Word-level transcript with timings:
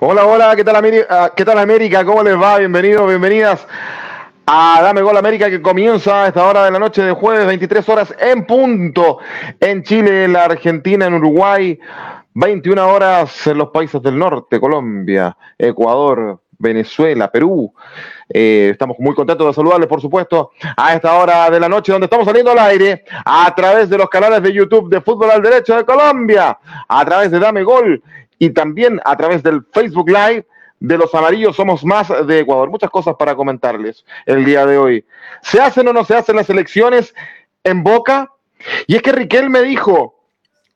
Hola, 0.00 0.24
hola, 0.26 0.54
¿qué 0.54 0.64
tal, 0.64 0.76
América? 0.76 1.32
¿qué 1.34 1.44
tal 1.44 1.58
América? 1.58 2.04
¿Cómo 2.04 2.22
les 2.22 2.40
va? 2.40 2.58
Bienvenidos, 2.58 3.08
bienvenidas 3.08 3.66
a 4.50 4.80
Dame 4.80 5.02
Gol 5.02 5.14
América 5.14 5.50
que 5.50 5.60
comienza 5.60 6.24
a 6.24 6.28
esta 6.28 6.46
hora 6.46 6.64
de 6.64 6.70
la 6.70 6.78
noche 6.78 7.02
de 7.02 7.12
jueves, 7.12 7.46
23 7.46 7.86
horas 7.90 8.14
en 8.18 8.46
punto, 8.46 9.18
en 9.60 9.82
Chile, 9.82 10.24
en 10.24 10.32
la 10.32 10.46
Argentina, 10.46 11.04
en 11.04 11.12
Uruguay, 11.12 11.78
21 12.32 12.88
horas 12.88 13.46
en 13.46 13.58
los 13.58 13.68
países 13.68 14.00
del 14.00 14.18
norte, 14.18 14.58
Colombia, 14.58 15.36
Ecuador, 15.58 16.40
Venezuela, 16.58 17.30
Perú. 17.30 17.74
Eh, 18.26 18.70
estamos 18.72 18.96
muy 18.98 19.14
contentos 19.14 19.48
de 19.48 19.52
saludarles, 19.52 19.86
por 19.86 20.00
supuesto, 20.00 20.52
a 20.78 20.94
esta 20.94 21.12
hora 21.18 21.50
de 21.50 21.60
la 21.60 21.68
noche 21.68 21.92
donde 21.92 22.06
estamos 22.06 22.24
saliendo 22.24 22.52
al 22.52 22.58
aire 22.58 23.04
a 23.26 23.54
través 23.54 23.90
de 23.90 23.98
los 23.98 24.08
canales 24.08 24.42
de 24.42 24.54
YouTube 24.54 24.88
de 24.88 25.02
Fútbol 25.02 25.30
al 25.30 25.42
Derecho 25.42 25.76
de 25.76 25.84
Colombia, 25.84 26.58
a 26.88 27.04
través 27.04 27.30
de 27.30 27.38
Dame 27.38 27.64
Gol 27.64 28.02
y 28.38 28.48
también 28.48 28.98
a 29.04 29.14
través 29.14 29.42
del 29.42 29.62
Facebook 29.74 30.08
Live 30.08 30.46
de 30.80 30.98
los 30.98 31.14
amarillos 31.14 31.56
somos 31.56 31.84
más 31.84 32.08
de 32.26 32.40
Ecuador. 32.40 32.70
Muchas 32.70 32.90
cosas 32.90 33.16
para 33.18 33.34
comentarles 33.34 34.04
el 34.26 34.44
día 34.44 34.66
de 34.66 34.78
hoy. 34.78 35.04
¿Se 35.42 35.60
hacen 35.60 35.88
o 35.88 35.92
no 35.92 36.04
se 36.04 36.14
hacen 36.14 36.36
las 36.36 36.50
elecciones 36.50 37.14
en 37.64 37.82
Boca? 37.82 38.32
Y 38.86 38.96
es 38.96 39.02
que 39.02 39.12
Riquel 39.12 39.50
me 39.50 39.62
dijo, 39.62 40.18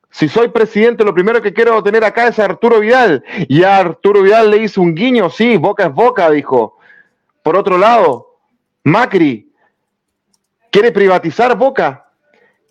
si 0.09 0.29
soy 0.29 0.49
presidente, 0.49 1.03
lo 1.03 1.13
primero 1.13 1.41
que 1.41 1.53
quiero 1.53 1.81
tener 1.81 2.03
acá 2.03 2.27
es 2.27 2.37
a 2.39 2.45
Arturo 2.45 2.79
Vidal. 2.79 3.23
Y 3.47 3.63
a 3.63 3.77
Arturo 3.77 4.21
Vidal 4.21 4.51
le 4.51 4.57
hizo 4.57 4.81
un 4.81 4.93
guiño, 4.93 5.29
sí, 5.29 5.57
Boca 5.57 5.85
es 5.85 5.93
Boca, 5.93 6.29
dijo. 6.29 6.77
Por 7.41 7.57
otro 7.57 7.77
lado, 7.77 8.37
Macri 8.83 9.51
quiere 10.69 10.91
privatizar 10.91 11.57
Boca 11.57 12.09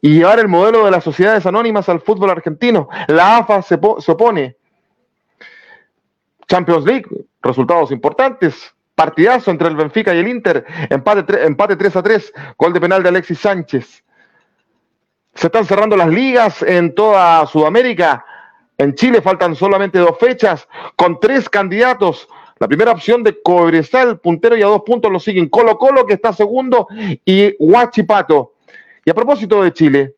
y 0.01 0.15
llevar 0.15 0.39
el 0.39 0.49
modelo 0.49 0.85
de 0.85 0.91
las 0.91 1.05
sociedades 1.05 1.47
anónimas 1.47 1.89
al 1.89 2.01
fútbol 2.01 2.31
argentino. 2.31 2.89
La 3.09 3.39
AFA 3.39 3.63
se, 3.63 3.79
se 3.99 4.13
opone. 4.13 4.57
Champions 6.53 6.85
League, 6.85 7.07
resultados 7.41 7.91
importantes. 7.93 8.75
Partidazo 8.95 9.51
entre 9.51 9.69
el 9.69 9.75
Benfica 9.75 10.15
y 10.15 10.19
el 10.19 10.29
Inter. 10.29 10.67
Empate, 10.91 11.47
empate 11.47 11.77
3 11.77 11.97
a 11.97 12.03
3. 12.03 12.33
Gol 12.59 12.75
de 12.75 12.81
penal 12.81 13.03
de 13.03 13.09
Alexis 13.09 13.39
Sánchez. 13.39 14.05
Se 15.33 15.47
están 15.47 15.65
cerrando 15.65 15.97
las 15.97 16.09
ligas 16.09 16.61
en 16.61 16.95
toda 16.95 17.47
Sudamérica. 17.47 18.23
En 18.77 18.95
Chile 18.95 19.23
faltan 19.23 19.57
solamente 19.57 19.99
dos 19.99 20.19
fechas 20.19 20.69
con 20.95 21.19
tres 21.21 21.49
candidatos. 21.49 22.29
La 22.59 22.69
primera 22.69 22.93
opción 22.93 23.23
de 23.23 23.41
Cobresal, 23.41 24.21
puntero 24.21 24.55
y 24.55 24.63
a 24.63 24.67
dos 24.67 24.83
puntos 24.83 25.11
lo 25.11 25.21
siguen 25.21 25.49
Colo 25.49 25.79
Colo, 25.79 26.05
que 26.05 26.13
está 26.13 26.35
segundo, 26.35 26.87
y 27.25 27.57
Huachipato. 27.59 28.57
Y 29.07 29.11
a 29.11 29.15
propósito 29.15 29.63
de 29.63 29.73
Chile, 29.73 30.17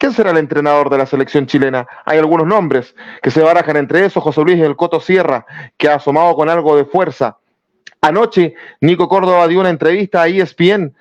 ¿Quién 0.00 0.14
será 0.14 0.30
el 0.30 0.38
entrenador 0.38 0.88
de 0.88 0.96
la 0.96 1.04
selección 1.04 1.44
chilena? 1.44 1.86
Hay 2.06 2.16
algunos 2.16 2.46
nombres 2.46 2.94
que 3.22 3.30
se 3.30 3.42
barajan 3.42 3.76
entre 3.76 4.02
esos, 4.06 4.22
José 4.22 4.40
Luis 4.40 4.58
El 4.58 4.74
Coto 4.74 4.98
Sierra, 4.98 5.44
que 5.76 5.90
ha 5.90 5.96
asomado 5.96 6.34
con 6.36 6.48
algo 6.48 6.74
de 6.74 6.86
fuerza. 6.86 7.36
Anoche, 8.00 8.54
Nico 8.80 9.10
Córdoba 9.10 9.46
dio 9.46 9.60
una 9.60 9.68
entrevista 9.68 10.22
a 10.22 10.28
ESPN 10.28 10.94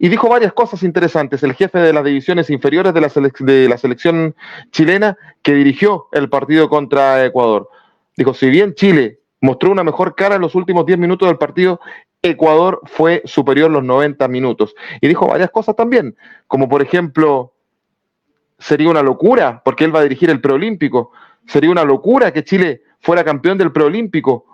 y 0.00 0.08
dijo 0.08 0.28
varias 0.28 0.52
cosas 0.52 0.82
interesantes. 0.82 1.44
El 1.44 1.54
jefe 1.54 1.78
de 1.78 1.92
las 1.92 2.02
divisiones 2.02 2.50
inferiores 2.50 2.92
de 2.92 3.00
la, 3.00 3.12
de 3.38 3.68
la 3.68 3.78
selección 3.78 4.34
chilena 4.72 5.16
que 5.42 5.54
dirigió 5.54 6.08
el 6.10 6.28
partido 6.28 6.68
contra 6.68 7.24
Ecuador. 7.24 7.70
Dijo, 8.16 8.34
si 8.34 8.50
bien 8.50 8.74
Chile 8.74 9.20
mostró 9.40 9.70
una 9.70 9.84
mejor 9.84 10.16
cara 10.16 10.34
en 10.34 10.40
los 10.40 10.56
últimos 10.56 10.86
10 10.86 10.98
minutos 10.98 11.28
del 11.28 11.38
partido, 11.38 11.80
Ecuador 12.20 12.80
fue 12.86 13.22
superior 13.26 13.70
los 13.70 13.84
90 13.84 14.26
minutos. 14.26 14.74
Y 15.00 15.06
dijo 15.06 15.28
varias 15.28 15.52
cosas 15.52 15.76
también, 15.76 16.16
como 16.48 16.68
por 16.68 16.82
ejemplo 16.82 17.54
sería 18.60 18.90
una 18.90 19.02
locura, 19.02 19.62
porque 19.64 19.84
él 19.84 19.94
va 19.94 20.00
a 20.00 20.04
dirigir 20.04 20.30
el 20.30 20.40
preolímpico. 20.40 21.10
Sería 21.46 21.70
una 21.70 21.82
locura 21.82 22.32
que 22.32 22.44
Chile 22.44 22.82
fuera 23.00 23.24
campeón 23.24 23.58
del 23.58 23.72
preolímpico. 23.72 24.44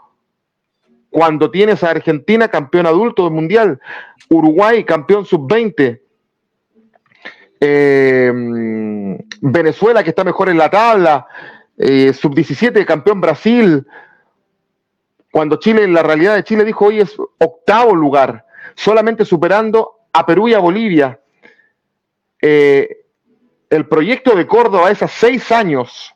Cuando 1.10 1.50
tienes 1.50 1.82
a 1.82 1.90
Argentina 1.90 2.48
campeón 2.48 2.86
adulto 2.86 3.24
del 3.24 3.32
mundial, 3.32 3.80
Uruguay 4.28 4.84
campeón 4.84 5.26
sub-20, 5.26 6.00
eh, 7.60 8.32
Venezuela 9.40 10.04
que 10.04 10.10
está 10.10 10.24
mejor 10.24 10.48
en 10.48 10.58
la 10.58 10.70
tabla, 10.70 11.26
eh, 11.76 12.12
sub-17 12.12 12.84
campeón 12.86 13.20
Brasil. 13.20 13.86
Cuando 15.32 15.56
Chile, 15.56 15.84
en 15.84 15.94
la 15.94 16.02
realidad 16.02 16.36
de 16.36 16.44
Chile 16.44 16.64
dijo 16.64 16.86
hoy 16.86 17.00
es 17.00 17.16
octavo 17.38 17.94
lugar, 17.94 18.46
solamente 18.74 19.24
superando 19.24 20.06
a 20.12 20.24
Perú 20.24 20.48
y 20.48 20.54
a 20.54 20.60
Bolivia. 20.60 21.20
Eh, 22.40 23.05
el 23.70 23.86
proyecto 23.86 24.34
de 24.36 24.46
Córdoba 24.46 24.90
es 24.90 25.02
a 25.02 25.08
seis 25.08 25.50
años. 25.52 26.14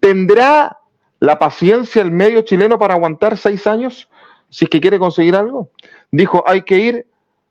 ¿Tendrá 0.00 0.78
la 1.20 1.38
paciencia 1.38 2.02
el 2.02 2.10
medio 2.10 2.42
chileno 2.42 2.78
para 2.78 2.94
aguantar 2.94 3.36
seis 3.36 3.66
años 3.66 4.08
si 4.50 4.64
es 4.64 4.70
que 4.70 4.80
quiere 4.80 4.98
conseguir 4.98 5.36
algo? 5.36 5.70
Dijo, 6.10 6.44
hay 6.46 6.62
que 6.62 6.78
ir 6.78 7.06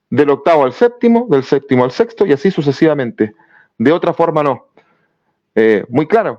del 0.10 0.30
octavo 0.30 0.64
al 0.64 0.74
séptimo, 0.74 1.28
del 1.30 1.44
séptimo 1.44 1.84
al 1.84 1.92
sexto 1.92 2.26
y 2.26 2.34
así 2.34 2.52
sucesivamente. 2.52 3.34
De 3.78 3.92
otra 3.92 4.14
forma 4.14 4.44
no. 4.44 4.68
Eh, 5.56 5.84
muy 5.90 6.08
claro. 6.08 6.38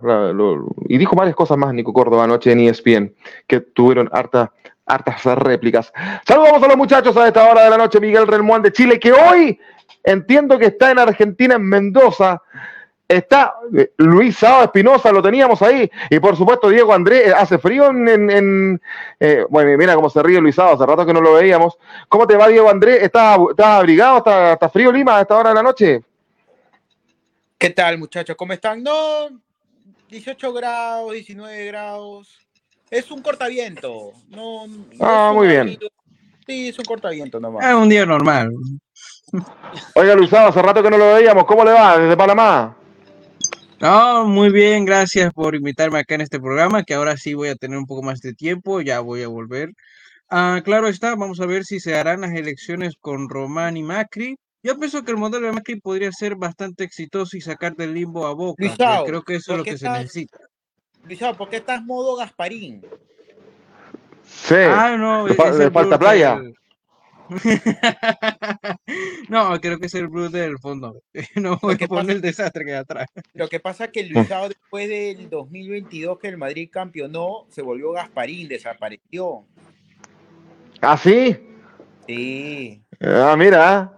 y 0.86 0.96
dijo 0.96 1.16
varias 1.16 1.34
cosas 1.34 1.58
más 1.58 1.74
Nico 1.74 1.92
Córdoba 1.92 2.24
anoche 2.24 2.52
en 2.52 2.60
ESPN 2.60 3.12
que 3.48 3.60
tuvieron 3.60 4.08
harta, 4.12 4.52
hartas 4.86 5.24
réplicas. 5.24 5.92
Saludamos 6.26 6.62
a 6.62 6.68
los 6.68 6.76
muchachos 6.76 7.16
a 7.16 7.26
esta 7.26 7.50
hora 7.50 7.64
de 7.64 7.70
la 7.70 7.78
noche. 7.78 8.00
Miguel 8.00 8.28
Relmuán 8.28 8.62
de 8.62 8.72
Chile, 8.72 8.98
que 9.00 9.12
hoy 9.12 9.58
entiendo 10.04 10.58
que 10.58 10.66
está 10.66 10.92
en 10.92 11.00
Argentina, 11.00 11.56
en 11.56 11.62
Mendoza 11.62 12.40
Está 13.08 13.54
eh, 13.74 13.92
Luis 13.96 14.36
Sao 14.36 14.64
Espinosa, 14.64 15.10
lo 15.10 15.22
teníamos 15.22 15.62
ahí. 15.62 15.90
Y 16.10 16.20
por 16.20 16.36
supuesto, 16.36 16.68
Diego 16.68 16.92
Andrés, 16.92 17.28
eh, 17.28 17.32
hace 17.34 17.56
frío 17.56 17.88
en. 17.88 18.78
Eh, 19.18 19.46
bueno, 19.48 19.78
mira 19.78 19.94
cómo 19.94 20.10
se 20.10 20.22
ríe 20.22 20.38
Luis 20.42 20.54
Sao, 20.54 20.74
hace 20.74 20.84
rato 20.84 21.06
que 21.06 21.14
no 21.14 21.22
lo 21.22 21.32
veíamos. 21.32 21.78
¿Cómo 22.10 22.26
te 22.26 22.36
va, 22.36 22.48
Diego 22.48 22.68
Andrés? 22.68 23.02
¿Estás, 23.02 23.38
abrigado? 23.56 24.18
¿Está, 24.18 24.52
¿Está, 24.52 24.68
frío 24.68 24.92
Lima 24.92 25.16
a 25.16 25.22
esta 25.22 25.36
hora 25.38 25.48
de 25.48 25.54
la 25.54 25.62
noche? 25.62 26.02
¿Qué 27.56 27.70
tal, 27.70 27.96
muchachos? 27.96 28.36
¿Cómo 28.36 28.52
están? 28.52 28.82
No, 28.82 29.30
18 30.10 30.52
grados, 30.52 31.10
19 31.12 31.64
grados. 31.64 32.38
Es 32.90 33.10
un 33.10 33.22
cortaviento. 33.22 34.12
No, 34.28 34.66
ah, 35.00 35.32
muy 35.34 35.48
bien. 35.48 35.78
Sí, 36.46 36.68
es 36.68 36.78
un 36.78 36.84
cortaviento 36.84 37.40
nomás. 37.40 37.66
Es 37.66 37.74
un 37.74 37.88
día 37.88 38.04
normal. 38.04 38.52
Oiga, 39.94 40.14
Luis 40.14 40.28
Sao, 40.28 40.48
hace 40.48 40.60
rato 40.60 40.82
que 40.82 40.90
no 40.90 40.98
lo 40.98 41.14
veíamos. 41.14 41.46
¿Cómo 41.46 41.64
le 41.64 41.72
va 41.72 41.96
desde 41.96 42.16
Panamá? 42.16 42.77
No, 43.80 44.26
muy 44.26 44.50
bien, 44.50 44.84
gracias 44.84 45.32
por 45.32 45.54
invitarme 45.54 46.00
acá 46.00 46.16
en 46.16 46.22
este 46.22 46.40
programa, 46.40 46.82
que 46.82 46.94
ahora 46.94 47.16
sí 47.16 47.34
voy 47.34 47.48
a 47.48 47.54
tener 47.54 47.78
un 47.78 47.86
poco 47.86 48.02
más 48.02 48.20
de 48.20 48.34
tiempo, 48.34 48.80
ya 48.80 48.98
voy 48.98 49.22
a 49.22 49.28
volver. 49.28 49.70
Ah, 50.28 50.60
claro 50.64 50.88
está, 50.88 51.14
vamos 51.14 51.40
a 51.40 51.46
ver 51.46 51.64
si 51.64 51.78
se 51.78 51.94
harán 51.94 52.22
las 52.22 52.32
elecciones 52.32 52.96
con 53.00 53.28
Román 53.28 53.76
y 53.76 53.84
Macri. 53.84 54.36
Yo 54.64 54.76
pienso 54.78 55.04
que 55.04 55.12
el 55.12 55.16
modelo 55.16 55.46
de 55.46 55.52
Macri 55.52 55.80
podría 55.80 56.10
ser 56.10 56.34
bastante 56.34 56.82
exitoso 56.82 57.36
y 57.36 57.40
sacar 57.40 57.76
del 57.76 57.94
limbo 57.94 58.26
a 58.26 58.34
Boca. 58.34 58.64
creo 59.06 59.22
que 59.22 59.36
eso 59.36 59.52
es 59.52 59.58
lo 59.58 59.64
que 59.64 59.78
se 59.78 59.88
necesita. 59.88 60.38
Luisao, 61.04 61.36
¿por 61.36 61.48
qué 61.48 61.56
estás 61.56 61.82
modo 61.84 62.16
Gasparín? 62.16 62.84
Sí, 64.24 64.56
ah, 64.56 64.96
no, 64.98 65.24
de, 65.26 65.70
falta 65.70 65.98
playa. 65.98 66.40
no, 69.28 69.60
creo 69.60 69.78
que 69.78 69.86
es 69.86 69.94
el 69.94 70.08
Bruce 70.08 70.36
del 70.36 70.58
fondo. 70.58 71.02
No 71.36 71.58
voy 71.60 71.76
a 71.80 71.86
poner 71.86 72.16
el 72.16 72.22
desastre 72.22 72.64
que 72.64 72.72
hay 72.72 72.78
atrás. 72.78 73.08
Lo 73.34 73.48
que 73.48 73.60
pasa 73.60 73.86
es 73.86 73.90
que 73.90 74.04
Luis 74.04 74.28
después 74.28 74.88
del 74.88 75.28
2022 75.28 76.18
que 76.18 76.28
el 76.28 76.36
Madrid 76.36 76.70
campeonó, 76.72 77.46
se 77.50 77.62
volvió 77.62 77.92
Gasparín, 77.92 78.48
desapareció. 78.48 79.44
¿Ah, 80.80 80.96
sí? 80.96 81.36
Sí. 82.06 82.82
Ah, 83.00 83.34
mira. 83.36 83.92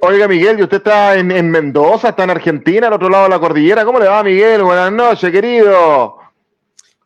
Oiga, 0.00 0.26
Miguel, 0.26 0.58
¿y 0.58 0.62
usted 0.64 0.78
está 0.78 1.14
en, 1.14 1.30
en, 1.30 1.48
Mendoza, 1.48 2.08
está 2.08 2.24
en 2.24 2.30
Argentina, 2.30 2.88
al 2.88 2.94
otro 2.94 3.08
lado 3.08 3.24
de 3.24 3.30
la 3.30 3.38
cordillera? 3.38 3.84
¿Cómo 3.84 4.00
le 4.00 4.08
va, 4.08 4.24
Miguel? 4.24 4.64
Buenas 4.64 4.90
noches, 4.90 5.30
querido. 5.30 6.16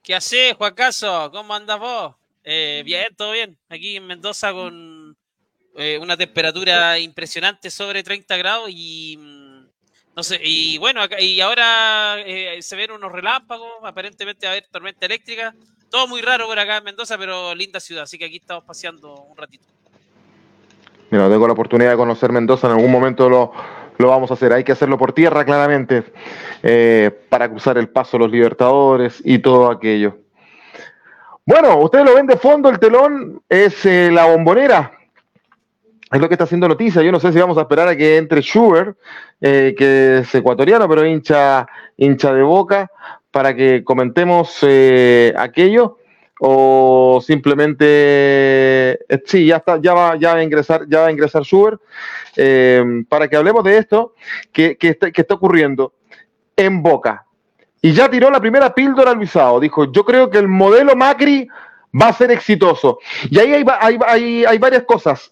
¿Qué 0.03 0.15
haces, 0.15 0.55
Juacaso? 0.55 1.31
¿Cómo 1.31 1.55
andas 1.55 1.79
vos? 1.79 2.15
Eh, 2.45 2.83
bien, 2.85 3.15
todo 3.17 3.33
bien. 3.33 3.59
Aquí 3.69 3.97
en 3.97 4.07
Mendoza 4.07 4.53
con 4.53 5.17
eh, 5.77 5.99
una 6.01 6.17
temperatura 6.17 6.99
impresionante 6.99 7.71
sobre 7.71 8.03
30 8.03 8.37
grados 8.37 8.71
y 8.71 9.17
mm, 9.19 9.67
no 10.17 10.23
sé, 10.23 10.39
y 10.45 10.79
bueno, 10.79 11.01
y 11.19 11.41
ahora 11.41 12.21
eh, 12.21 12.63
se 12.63 12.77
ven 12.77 12.93
unos 12.93 13.11
relámpagos, 13.11 13.69
aparentemente 13.83 14.47
va 14.47 14.53
a 14.53 14.53
haber 14.53 14.69
tormenta 14.71 15.07
eléctrica. 15.07 15.55
Todo 15.91 16.07
muy 16.07 16.23
raro 16.23 16.47
por 16.47 16.59
acá 16.59 16.77
en 16.77 16.85
Mendoza, 16.85 17.19
pero 17.19 17.55
linda 17.55 17.81
ciudad, 17.81 18.05
así 18.05 18.19
que 18.19 18.27
aquí 18.27 18.37
estamos 18.37 18.65
paseando 18.65 19.15
un 19.15 19.37
ratito. 19.37 19.65
Mira, 21.11 21.29
tengo 21.29 21.47
la 21.47 21.53
oportunidad 21.53 21.91
de 21.91 21.97
conocer 21.97 22.31
Mendoza, 22.31 22.69
en 22.69 22.75
algún 22.75 22.91
momento 22.91 23.29
lo, 23.29 23.53
lo 23.99 24.09
vamos 24.09 24.31
a 24.31 24.35
hacer. 24.35 24.53
Hay 24.53 24.65
que 24.65 24.73
hacerlo 24.73 24.99
por 24.99 25.13
tierra, 25.13 25.45
claramente, 25.45 26.05
eh, 26.63 27.11
para 27.29 27.49
cruzar 27.49 27.79
el 27.79 27.89
paso 27.89 28.19
los 28.19 28.31
Libertadores 28.31 29.21
y 29.25 29.39
todo 29.39 29.71
aquello. 29.71 30.24
Bueno, 31.47 31.79
ustedes 31.79 32.07
lo 32.07 32.15
ven 32.15 32.27
de 32.27 32.37
fondo, 32.37 32.69
el 32.71 32.79
telón 32.79 33.43
es 33.49 33.85
eh, 33.85 34.11
la 34.11 34.27
bombonera. 34.27 34.93
Es 36.11 36.21
lo 36.21 36.29
que 36.29 36.35
está 36.35 36.45
haciendo 36.45 36.69
noticia. 36.69 37.03
Yo 37.03 37.13
no 37.13 37.21
sé 37.21 37.33
si 37.33 37.39
vamos 37.39 37.59
a 37.59 37.63
esperar 37.63 37.89
a 37.89 37.97
que 37.97 38.17
entre 38.17 38.41
Schubert, 38.41 38.97
eh, 39.41 39.75
que 39.77 40.19
es 40.19 40.35
ecuatoriano, 40.35 40.89
pero 40.89 41.05
hincha, 41.05 41.67
hincha 41.97 42.33
de 42.33 42.43
boca, 42.43 42.91
para 43.31 43.55
que 43.55 43.83
comentemos 43.85 44.65
aquello 45.37 45.99
o 46.41 47.21
simplemente 47.25 47.85
eh, 47.89 49.23
sí, 49.25 49.47
ya 49.47 49.57
está, 49.57 49.81
ya 49.81 49.95
va, 49.95 50.17
ya 50.17 50.35
va 50.35 50.41
a 50.41 50.43
ingresar, 50.43 50.87
ya 50.89 51.01
va 51.01 51.07
a 51.07 51.11
ingresar 51.11 51.43
Schubert, 51.45 51.81
eh, 52.37 52.85
para 53.09 53.29
que 53.29 53.37
hablemos 53.37 53.65
de 53.65 53.79
esto 53.79 54.15
que, 54.53 54.77
que, 54.77 54.91
está, 54.91 55.11
que, 55.11 55.23
está, 55.23 55.35
ocurriendo 55.35 55.95
en 56.57 56.83
Boca. 56.83 57.25
Y 57.85 57.93
ya 57.93 58.09
tiró 58.09 58.31
la 58.31 58.41
primera 58.41 58.75
píldora 58.75 59.13
Luisao, 59.13 59.61
dijo, 59.61 59.93
yo 59.93 60.07
creo 60.07 60.31
que 60.31 60.39
el 60.39 60.49
modelo 60.49 60.97
Macri 60.97 61.47
va 61.95 62.09
a 62.09 62.13
ser 62.15 62.31
exitoso. 62.31 62.99
Y 63.29 63.39
ahí 63.39 63.53
hay, 63.53 64.59
varias 64.59 64.85
cosas 64.85 65.31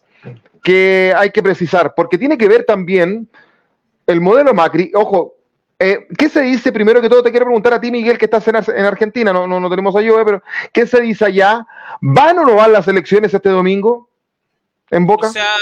que 0.63 1.15
hay 1.17 1.31
que 1.31 1.43
precisar, 1.43 1.95
porque 1.97 2.19
tiene 2.19 2.37
que 2.37 2.49
ver 2.49 2.67
también 2.67 3.27
el 4.07 4.21
modelo 4.21 4.53
Macri, 4.53 4.93
ojo, 4.95 5.37
eh, 5.79 6.07
¿Qué 6.19 6.29
se 6.29 6.43
dice, 6.43 6.73
primero 6.73 7.01
que 7.01 7.09
todo, 7.09 7.23
te 7.23 7.31
quiero 7.31 7.47
preguntar 7.47 7.73
a 7.73 7.81
ti, 7.81 7.91
Miguel, 7.91 8.19
que 8.19 8.27
estás 8.27 8.47
en, 8.47 8.57
en 8.57 8.85
Argentina, 8.85 9.33
no, 9.33 9.47
no, 9.47 9.59
no, 9.59 9.71
tenemos 9.71 9.97
a 9.97 10.07
Joe, 10.07 10.23
pero 10.23 10.43
¿qué 10.75 10.87
se 10.87 11.01
dice 11.01 11.25
allá? 11.25 11.67
¿Van 12.03 12.39
o 12.39 12.45
no 12.45 12.55
van 12.57 12.75
las 12.75 12.87
elecciones 12.87 13.33
este 13.33 13.49
domingo 13.49 14.11
en 14.91 15.07
Boca? 15.07 15.29
O 15.29 15.33
sea, 15.33 15.57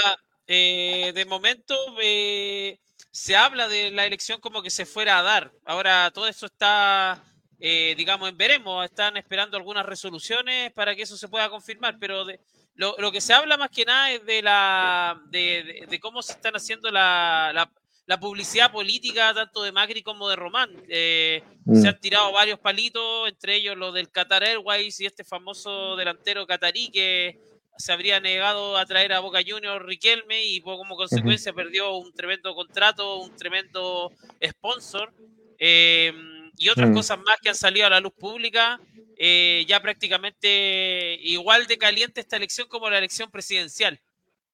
eh, 0.45 1.13
de 1.15 1.25
momento 1.25 1.73
eh, 2.03 2.77
se 3.11 3.35
habla 3.35 3.67
de 3.67 3.91
la 3.91 4.05
elección 4.05 4.39
como 4.39 4.63
que 4.63 4.69
se 4.69 4.85
fuera 4.85 5.19
a 5.19 5.21
dar. 5.21 5.51
Ahora 5.65 6.11
todo 6.13 6.27
eso 6.27 6.45
está, 6.45 7.23
eh, 7.59 7.93
digamos, 7.97 8.29
en 8.29 8.37
veremos. 8.37 8.83
Están 8.85 9.17
esperando 9.17 9.57
algunas 9.57 9.85
resoluciones 9.85 10.71
para 10.73 10.95
que 10.95 11.03
eso 11.03 11.17
se 11.17 11.27
pueda 11.27 11.49
confirmar, 11.49 11.97
pero 11.99 12.25
de, 12.25 12.39
lo, 12.75 12.95
lo, 12.97 13.11
que 13.11 13.21
se 13.21 13.33
habla 13.33 13.57
más 13.57 13.69
que 13.69 13.85
nada 13.85 14.11
es 14.11 14.25
de 14.25 14.41
la 14.41 15.21
de, 15.25 15.63
de, 15.63 15.87
de 15.87 15.99
cómo 15.99 16.21
se 16.21 16.33
están 16.33 16.55
haciendo 16.55 16.89
la, 16.89 17.51
la 17.53 17.69
la 18.11 18.19
publicidad 18.19 18.73
política 18.73 19.33
tanto 19.33 19.63
de 19.63 19.71
Macri 19.71 20.03
como 20.03 20.27
de 20.27 20.35
Román. 20.35 20.69
Eh, 20.89 21.41
mm. 21.63 21.81
Se 21.81 21.87
han 21.87 21.99
tirado 21.99 22.33
varios 22.33 22.59
palitos, 22.59 23.29
entre 23.29 23.55
ellos 23.55 23.77
lo 23.77 23.93
del 23.93 24.11
Qatar 24.11 24.43
Airways 24.43 24.99
y 24.99 25.05
este 25.05 25.23
famoso 25.23 25.95
delantero 25.95 26.45
catarí 26.45 26.89
que 26.91 27.39
se 27.81 27.91
habría 27.91 28.19
negado 28.19 28.77
a 28.77 28.85
traer 28.85 29.13
a 29.13 29.19
Boca 29.19 29.39
Juniors 29.45 29.85
Riquelme 29.85 30.45
y 30.45 30.61
como 30.61 30.95
consecuencia 30.95 31.51
uh 31.51 31.53
-huh. 31.53 31.57
perdió 31.57 31.95
un 31.95 32.13
tremendo 32.13 32.53
contrato, 32.55 33.17
un 33.17 33.35
tremendo 33.35 34.11
sponsor 34.41 35.13
eh, 35.59 36.13
y 36.57 36.69
otras 36.69 36.89
uh 36.89 36.91
-huh. 36.91 36.95
cosas 36.95 37.17
más 37.19 37.37
que 37.41 37.49
han 37.49 37.55
salido 37.55 37.87
a 37.87 37.89
la 37.89 37.99
luz 37.99 38.13
pública. 38.13 38.79
Eh, 39.17 39.65
ya 39.67 39.79
prácticamente 39.79 41.19
igual 41.21 41.67
de 41.67 41.77
caliente 41.77 42.21
esta 42.21 42.37
elección 42.37 42.67
como 42.67 42.89
la 42.89 42.97
elección 42.97 43.29
presidencial. 43.29 43.99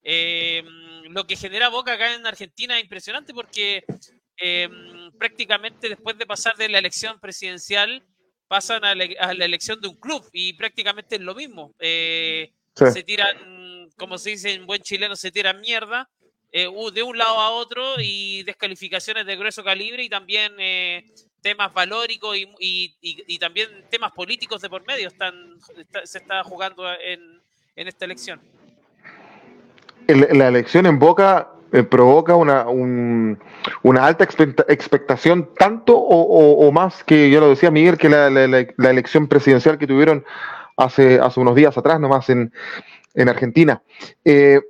Eh, 0.04 0.64
lo 1.10 1.26
que 1.26 1.36
genera 1.36 1.70
Boca 1.70 1.94
acá 1.94 2.14
en 2.14 2.26
Argentina 2.26 2.78
es 2.78 2.84
impresionante 2.84 3.34
porque 3.34 3.86
eh, 4.38 4.70
prácticamente 5.18 5.90
después 5.90 6.18
de 6.18 6.26
pasar 6.26 6.56
de 6.56 6.70
la 6.70 6.80
elección 6.80 7.20
presidencial 7.20 8.06
pasan 8.48 8.86
a, 8.86 8.96
la 8.96 9.46
elección 9.46 9.82
de 9.82 9.90
un 9.90 9.96
club 10.00 10.24
y 10.32 10.54
prácticamente 10.54 11.16
es 11.16 11.22
lo 11.22 11.36
mismo. 11.36 11.74
Eh, 11.80 12.54
sí. 12.78 12.86
Se 12.92 13.04
tiran, 13.04 13.90
como 13.98 14.18
se 14.18 14.32
dice 14.32 14.54
en 14.54 14.66
buen 14.66 14.82
chileno, 14.82 15.16
se 15.16 15.32
tiran 15.32 15.60
mierda 15.62 16.10
eh, 16.52 16.68
de 16.94 17.04
un 17.04 17.18
lado 17.18 17.40
a 17.40 17.52
otro 17.52 17.96
y 18.00 18.44
descalificaciones 18.44 19.26
de 19.26 19.36
grueso 19.36 19.64
calibre 19.64 20.04
y 20.04 20.10
también 20.10 20.54
eh, 20.60 21.06
temas 21.42 21.74
valóricos 21.74 22.38
y, 22.38 22.44
y, 22.60 22.96
y, 23.02 23.24
y, 23.28 23.40
también 23.40 23.86
temas 23.90 24.12
políticos 24.12 24.62
de 24.62 24.70
por 24.70 24.86
medio 24.86 25.08
están, 25.08 25.58
está, 25.78 26.06
se 26.06 26.18
está 26.20 26.44
jugando 26.44 26.90
en, 27.00 27.42
en 27.76 27.88
esta 27.88 28.06
elección 28.06 28.42
la 30.08 30.48
elección 30.48 30.86
en 30.86 31.00
Boca 31.00 31.50
eh, 31.74 31.84
provoca 31.84 32.36
una, 32.36 32.68
un, 32.68 33.38
una 33.84 34.06
alta 34.06 34.24
expectación, 34.24 35.50
tanto 35.58 35.98
o, 35.98 36.22
o, 36.22 36.68
o, 36.68 36.72
más 36.72 37.04
que, 37.04 37.30
yo 37.30 37.42
lo 37.42 37.50
decía 37.50 37.72
Miguel, 37.72 37.98
que 37.98 38.10
la, 38.10 38.30
la, 38.30 38.48
la, 38.48 38.90
elección 38.90 39.28
presidencial 39.28 39.78
que 39.78 39.88
tuvieron 39.88 40.24
hace, 40.78 41.20
hace 41.20 41.40
unos 41.40 41.56
días 41.56 41.78
atrás, 41.78 42.00
nomás 42.00 42.30
en, 42.30 42.54
en 43.14 43.30
Argentina. 43.30 43.82
Eh, 44.24 44.62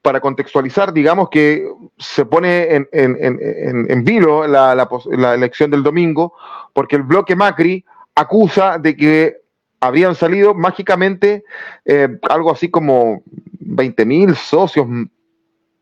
para 0.00 0.20
contextualizar, 0.20 0.92
digamos 0.92 1.28
que 1.28 1.68
se 1.98 2.24
pone 2.24 2.74
en, 2.74 2.88
en, 2.92 3.16
en, 3.20 3.90
en 3.90 4.04
vilo 4.04 4.46
la, 4.46 4.74
la, 4.74 5.34
elección 5.34 5.70
del 5.70 5.82
domingo, 5.82 6.32
porque 6.72 6.96
el 6.96 7.02
bloque 7.02 7.36
Macri 7.36 7.84
acusa 8.14 8.78
de 8.78 8.96
que 8.96 9.36
habrían 9.80 10.14
salido 10.14 10.54
mágicamente 10.54 11.44
eh, 11.84 12.08
algo 12.30 12.52
así 12.52 12.70
como 12.70 13.22
20 13.60 14.06
mil 14.06 14.36
socios 14.36 14.86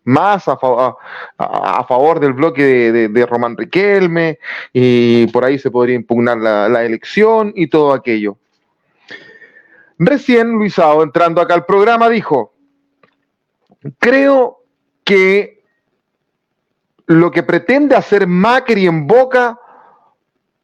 más 0.05 0.49
a, 0.49 0.59
a, 0.59 0.97
a, 1.39 1.85
favor 1.85 2.19
del 2.19 2.33
bloque 2.33 2.65
de, 2.65 2.93
de, 2.93 3.09
de, 3.09 3.27
Román 3.27 3.57
Riquelme 3.57 4.39
y 4.73 5.27
por 5.29 5.45
ahí 5.45 5.59
se 5.59 5.71
podría 5.71 5.95
impugnar 5.95 6.39
la, 6.39 6.69
la 6.69 6.85
elección 6.85 7.53
y 7.55 7.69
todo 7.69 7.93
aquello. 7.93 8.39
Recién 10.03 10.53
Luisao, 10.53 11.03
entrando 11.03 11.43
acá 11.43 11.53
al 11.53 11.67
programa, 11.67 12.09
dijo, 12.09 12.55
creo 13.99 14.65
que 15.05 15.63
lo 17.05 17.31
que 17.31 17.43
pretende 17.43 17.95
hacer 17.95 18.27
Macri 18.27 18.87
en 18.87 19.07
Boca 19.07 19.61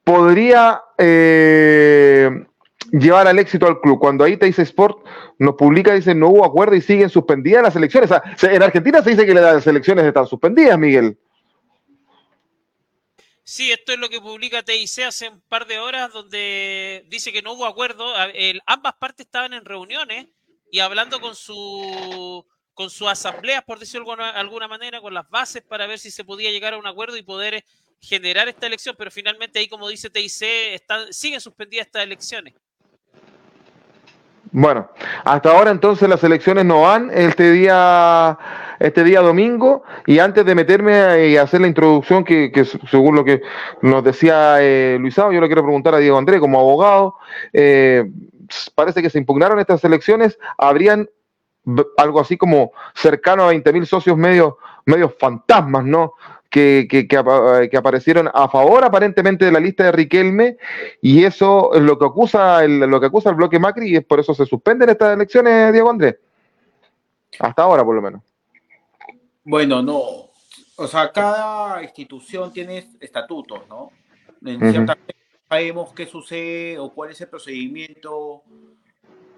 podría 0.04 0.80
eh, 0.96 2.46
llevar 2.92 3.28
al 3.28 3.38
éxito 3.38 3.66
al 3.66 3.78
club. 3.82 3.98
Cuando 3.98 4.24
ahí 4.24 4.38
te 4.38 4.46
dice 4.46 4.62
Sport 4.62 5.04
nos 5.38 5.54
publica, 5.56 5.92
dice 5.92 6.14
no 6.14 6.28
hubo 6.28 6.46
acuerdo 6.46 6.74
y 6.74 6.80
siguen 6.80 7.10
suspendidas 7.10 7.62
las 7.62 7.76
elecciones. 7.76 8.10
En 8.40 8.62
Argentina 8.62 9.02
se 9.02 9.10
dice 9.10 9.26
que 9.26 9.34
las 9.34 9.66
elecciones 9.66 10.06
están 10.06 10.26
suspendidas, 10.26 10.78
Miguel. 10.78 11.18
Sí, 13.48 13.70
esto 13.70 13.92
es 13.92 14.00
lo 14.00 14.08
que 14.08 14.20
publica 14.20 14.64
TIC 14.64 15.04
hace 15.06 15.28
un 15.28 15.40
par 15.42 15.68
de 15.68 15.78
horas, 15.78 16.12
donde 16.12 17.04
dice 17.06 17.32
que 17.32 17.42
no 17.42 17.52
hubo 17.52 17.64
acuerdo. 17.64 18.12
Ambas 18.66 18.94
partes 18.94 19.24
estaban 19.24 19.52
en 19.52 19.64
reuniones 19.64 20.26
y 20.72 20.80
hablando 20.80 21.20
con 21.20 21.36
su 21.36 22.44
con 22.74 22.90
sus 22.90 23.06
asambleas, 23.06 23.62
por 23.62 23.78
decirlo 23.78 24.16
de 24.16 24.22
alguna, 24.22 24.66
manera, 24.66 25.00
con 25.00 25.14
las 25.14 25.30
bases 25.30 25.62
para 25.62 25.86
ver 25.86 26.00
si 26.00 26.10
se 26.10 26.24
podía 26.24 26.50
llegar 26.50 26.74
a 26.74 26.76
un 26.76 26.88
acuerdo 26.88 27.16
y 27.16 27.22
poder 27.22 27.64
generar 28.00 28.48
esta 28.48 28.66
elección, 28.66 28.96
pero 28.98 29.12
finalmente 29.12 29.60
ahí, 29.60 29.68
como 29.68 29.88
dice 29.88 30.10
TIC, 30.10 30.42
están, 30.74 31.12
siguen 31.12 31.40
suspendidas 31.40 31.86
estas 31.86 32.02
elecciones. 32.02 32.52
Bueno, 34.50 34.90
hasta 35.24 35.50
ahora 35.50 35.70
entonces 35.70 36.08
las 36.08 36.22
elecciones 36.24 36.64
no 36.64 36.82
van 36.82 37.10
este 37.14 37.52
día, 37.52 38.36
este 38.78 39.04
día 39.04 39.20
domingo 39.20 39.82
y 40.06 40.18
antes 40.18 40.44
de 40.44 40.54
meterme 40.54 41.28
y 41.28 41.36
hacer 41.36 41.60
la 41.60 41.68
introducción 41.68 42.24
que, 42.24 42.50
que 42.52 42.64
según 42.64 43.16
lo 43.16 43.24
que 43.24 43.42
nos 43.82 44.04
decía 44.04 44.56
eh, 44.60 44.96
Luisao, 45.00 45.32
yo 45.32 45.40
le 45.40 45.46
quiero 45.46 45.62
preguntar 45.62 45.94
a 45.94 45.98
Diego 45.98 46.18
Andrés 46.18 46.40
como 46.40 46.58
abogado, 46.58 47.16
eh, 47.52 48.10
parece 48.74 49.02
que 49.02 49.10
se 49.10 49.18
impugnaron 49.18 49.58
estas 49.58 49.82
elecciones, 49.84 50.38
habrían 50.58 51.08
algo 51.96 52.20
así 52.20 52.36
como 52.36 52.72
cercano 52.94 53.44
a 53.44 53.48
20 53.48 53.72
mil 53.72 53.86
socios 53.86 54.16
medios, 54.16 54.54
medios 54.84 55.12
fantasmas, 55.18 55.84
¿no? 55.84 56.14
que, 56.48 56.86
que, 56.88 57.08
que, 57.08 57.68
que, 57.70 57.76
aparecieron 57.76 58.30
a 58.32 58.48
favor 58.48 58.84
aparentemente 58.84 59.44
de 59.44 59.52
la 59.52 59.60
lista 59.60 59.84
de 59.84 59.92
Riquelme 59.92 60.56
y 61.02 61.24
eso 61.24 61.74
es 61.74 61.82
lo 61.82 61.98
que 61.98 62.06
acusa 62.06 62.64
el, 62.64 62.80
lo 62.80 63.00
que 63.00 63.06
acusa 63.06 63.30
el 63.30 63.36
bloque 63.36 63.58
Macri 63.58 63.90
y 63.90 63.96
es 63.96 64.04
por 64.04 64.20
eso 64.20 64.34
se 64.34 64.46
suspenden 64.46 64.88
estas 64.88 65.14
elecciones, 65.14 65.72
Diego 65.72 65.90
Andrés. 65.90 66.16
Hasta 67.38 67.62
ahora, 67.62 67.84
por 67.84 67.94
lo 67.94 68.02
menos. 68.02 68.22
Bueno, 69.48 69.80
no. 69.80 70.32
O 70.74 70.88
sea, 70.88 71.12
cada 71.12 71.80
institución 71.80 72.52
tiene 72.52 72.90
estatutos, 73.00 73.66
¿no? 73.68 73.92
En 74.44 74.56
uh 74.56 74.66
-huh. 74.66 74.96
sabemos 75.48 75.92
qué 75.94 76.04
sucede 76.06 76.78
o 76.78 76.92
cuál 76.92 77.12
es 77.12 77.20
el 77.20 77.28
procedimiento 77.28 78.42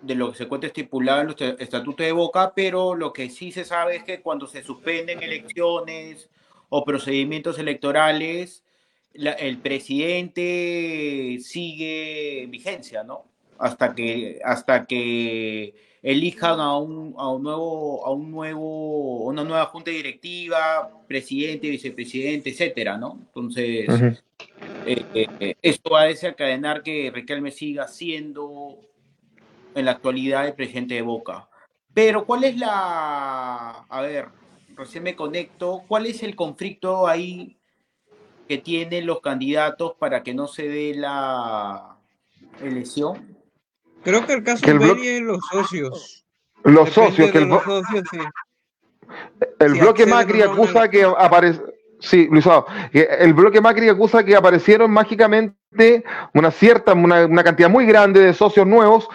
de 0.00 0.15
lo 0.15 0.33
que 0.33 0.38
se 0.38 0.49
cuenta 0.49 0.67
estipulado 0.67 1.21
en 1.21 1.27
los 1.27 1.41
estatutos 1.61 2.07
de 2.07 2.12
Boca, 2.12 2.53
pero 2.57 2.95
lo 2.95 3.12
que 3.12 3.29
sí 3.29 3.53
se 3.53 3.67
sabe 3.67 3.97
es 3.97 4.05
que 4.05 4.23
cuando 4.23 4.47
se 4.47 4.62
suspenden 4.62 5.23
elecciones, 5.23 6.31
o 6.71 6.85
procedimientos 6.85 7.59
electorales, 7.59 8.62
la, 9.12 9.33
el 9.33 9.59
presidente 9.59 11.38
sigue 11.43 12.47
vigencia, 12.49 13.05
¿no? 13.05 13.25
Hasta 13.59 13.95
que, 13.95 14.41
hasta 14.45 14.87
que 14.87 15.75
elijan 16.03 16.61
a 16.61 16.79
un, 16.79 17.15
a 17.19 17.29
un 17.29 17.43
nuevo, 17.43 18.07
a 18.07 18.12
un 18.12 18.31
nuevo, 18.31 19.25
una 19.25 19.45
nueva 19.45 19.67
junta 19.67 19.91
directiva, 19.91 20.91
presidente, 21.07 21.69
vicepresidente, 21.69 22.50
etcétera, 22.50 22.97
¿no? 22.97 23.19
Entonces, 23.27 23.88
uh 23.88 23.93
-huh. 23.93 24.23
eh, 24.87 25.29
eh, 25.41 25.55
esto 25.61 25.91
va 25.91 26.03
a 26.03 26.07
desencadenar 26.07 26.83
que 26.83 27.11
Riquelme 27.12 27.50
siga 27.50 27.88
siendo 27.88 28.79
en 29.75 29.85
la 29.85 29.93
actualidad 29.93 30.47
el 30.47 30.55
presidente 30.55 30.95
de 30.95 31.03
Boca 31.03 31.49
Pero 31.95 32.25
¿cuál 32.25 32.45
es 32.45 32.57
la... 32.57 33.85
A 33.88 34.00
ver, 34.03 34.29
recién 34.77 35.03
me 35.03 35.17
conecto. 35.17 35.83
¿Cuál 35.88 36.07
es 36.07 36.23
el 36.23 36.37
conflicto 36.37 37.07
ahí 37.09 37.57
que 38.49 38.59
tienen 38.59 39.07
los 39.07 39.21
candidatos 39.21 39.95
para 39.99 40.23
que 40.23 40.33
no 40.33 40.47
se 40.47 40.69
dé 40.69 40.95
la 40.95 41.99
elección? 42.62 43.28
Creo 44.09 44.27
que 44.27 44.33
el 44.33 44.43
caso 44.43 44.65
Que 44.65 44.71
el 44.73 44.79
de 44.79 44.85
blo- 44.87 44.95
Beri 44.95 45.09
es 45.09 45.21
los 45.23 45.41
socios. 45.53 46.25
Los 46.65 46.87
Depende 46.88 46.93
socios, 46.93 47.31
que 47.31 47.38
el, 47.38 47.49
los 47.49 47.62
blo- 47.62 47.83
socios, 47.83 48.05
sí. 48.11 48.19
el 49.61 49.73
si 49.75 49.81
bloque 49.81 50.07
Macri 50.07 50.43
acusa 50.43 50.88
que 50.88 51.05
aparece. 51.05 51.61
Sí, 52.00 52.29
Luisado, 52.31 52.65
que 52.93 53.03
el 53.03 53.35
bloque 53.35 53.61
Macri 53.61 53.88
acusa 53.88 54.23
que 54.25 54.37
aparecieron 54.37 54.88
mágicamente 54.93 56.05
una 56.33 56.50
cierta, 56.53 56.93
una, 56.95 57.27
una 57.27 57.43
cantidad 57.43 57.69
muy 57.69 57.87
grande 57.87 58.21
de 58.21 58.33
socios 58.35 58.67
nuevos 58.69 59.09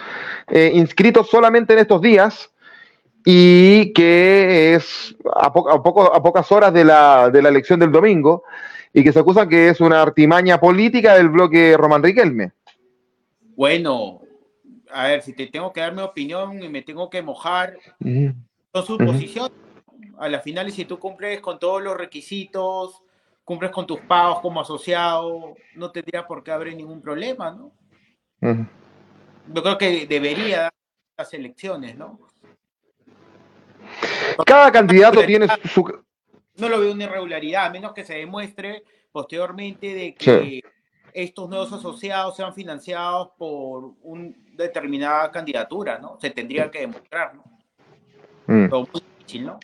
eh, 0.48 0.70
inscritos 0.74 1.30
solamente 1.30 1.72
en 1.72 1.78
estos 1.78 2.02
días 2.02 2.50
y 3.24 3.90
que 3.94 4.74
es 4.74 5.16
a, 5.34 5.50
po- 5.50 5.70
a 5.70 5.82
poco- 5.82 6.14
a 6.14 6.22
pocas 6.22 6.52
horas 6.52 6.74
de 6.74 6.84
la, 6.84 7.30
de 7.30 7.40
la 7.40 7.48
elección 7.48 7.80
del 7.80 7.90
domingo 7.90 8.42
y 8.92 9.02
que 9.02 9.12
se 9.14 9.20
acusan 9.20 9.48
que 9.48 9.70
es 9.70 9.80
una 9.80 10.02
artimaña 10.02 10.60
política 10.60 11.14
del 11.14 11.30
bloque 11.30 11.74
Román 11.78 12.02
Riquelme. 12.02 12.52
Bueno, 13.56 14.20
a 14.94 15.08
ver, 15.08 15.22
si 15.22 15.32
te 15.32 15.48
tengo 15.48 15.72
que 15.72 15.80
dar 15.80 15.92
mi 15.92 16.02
opinión 16.02 16.62
y 16.62 16.68
me 16.68 16.82
tengo 16.82 17.10
que 17.10 17.20
mojar, 17.20 17.76
son 18.72 18.86
sus 18.86 18.96
Ujú. 19.00 19.06
posiciones. 19.06 19.52
A 20.18 20.28
las 20.28 20.44
finales, 20.44 20.74
si 20.74 20.84
tú 20.84 20.98
cumples 20.98 21.40
con 21.40 21.58
todos 21.58 21.82
los 21.82 21.96
requisitos, 21.96 23.02
cumples 23.42 23.72
con 23.72 23.86
tus 23.86 23.98
pagos 24.00 24.40
como 24.40 24.60
asociado, 24.60 25.56
no 25.74 25.90
tendría 25.90 26.24
por 26.26 26.44
qué 26.44 26.52
haber 26.52 26.74
ningún 26.76 27.02
problema, 27.02 27.50
¿no? 27.50 27.72
Yo 29.52 29.62
creo 29.62 29.76
que 29.76 30.06
debería 30.06 30.62
dar 30.62 30.74
las 31.18 31.34
elecciones, 31.34 31.96
¿no? 31.96 32.20
Cada 34.46 34.70
candidato 34.70 35.24
tiene 35.24 35.48
su, 35.72 36.02
No 36.56 36.68
lo 36.68 36.78
veo 36.78 36.92
una 36.92 37.04
irregularidad, 37.04 37.66
a 37.66 37.70
menos 37.70 37.92
que 37.92 38.04
se 38.04 38.14
demuestre 38.14 38.84
posteriormente 39.10 39.94
de 39.94 40.14
que 40.14 40.62
estos 41.14 41.48
nuevos 41.48 41.72
asociados 41.72 42.36
sean 42.36 42.52
financiados 42.52 43.30
por 43.38 43.92
una 44.02 44.30
determinada 44.52 45.30
candidatura, 45.30 45.98
¿no? 45.98 46.18
Se 46.20 46.30
tendría 46.30 46.70
que 46.70 46.80
demostrar, 46.80 47.34
¿no? 47.36 47.44
Mm. 48.46 48.64
Pero 48.68 48.80
muy 48.80 49.02
difícil, 49.18 49.46
¿no? 49.46 49.58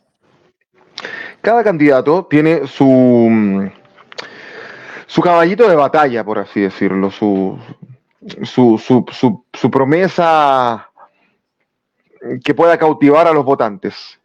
cada 1.42 1.64
candidato 1.64 2.26
tiene 2.26 2.66
su, 2.66 2.84
mm, 2.84 3.70
su 5.06 5.22
caballito 5.22 5.66
de 5.68 5.74
batalla, 5.74 6.22
por 6.22 6.38
así 6.38 6.60
decirlo, 6.60 7.10
su, 7.10 7.58
su, 8.42 8.76
su, 8.78 9.04
su- 9.10 9.44
su 9.52 9.70
promesa 9.70 10.90
que 12.44 12.54
pueda 12.54 12.76
cautivar 12.76 13.26
a 13.26 13.32
los 13.32 13.44
votantes. 13.46 14.20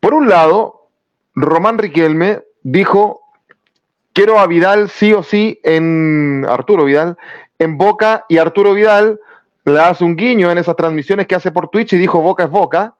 Por 0.00 0.14
un 0.14 0.28
lado, 0.28 0.88
Román 1.34 1.76
Riquelme 1.76 2.42
dijo, 2.62 3.20
quiero 4.14 4.38
a 4.38 4.46
Vidal 4.46 4.88
sí 4.88 5.12
o 5.12 5.22
sí 5.22 5.60
en 5.62 6.46
Arturo 6.48 6.84
Vidal, 6.84 7.18
en 7.58 7.76
Boca, 7.76 8.24
y 8.28 8.38
Arturo 8.38 8.72
Vidal 8.72 9.20
le 9.64 9.80
hace 9.80 10.04
un 10.04 10.16
guiño 10.16 10.50
en 10.50 10.58
esas 10.58 10.76
transmisiones 10.76 11.26
que 11.26 11.34
hace 11.34 11.50
por 11.50 11.68
Twitch 11.68 11.92
y 11.92 11.98
dijo, 11.98 12.20
Boca 12.20 12.44
es 12.44 12.50
Boca. 12.50 12.94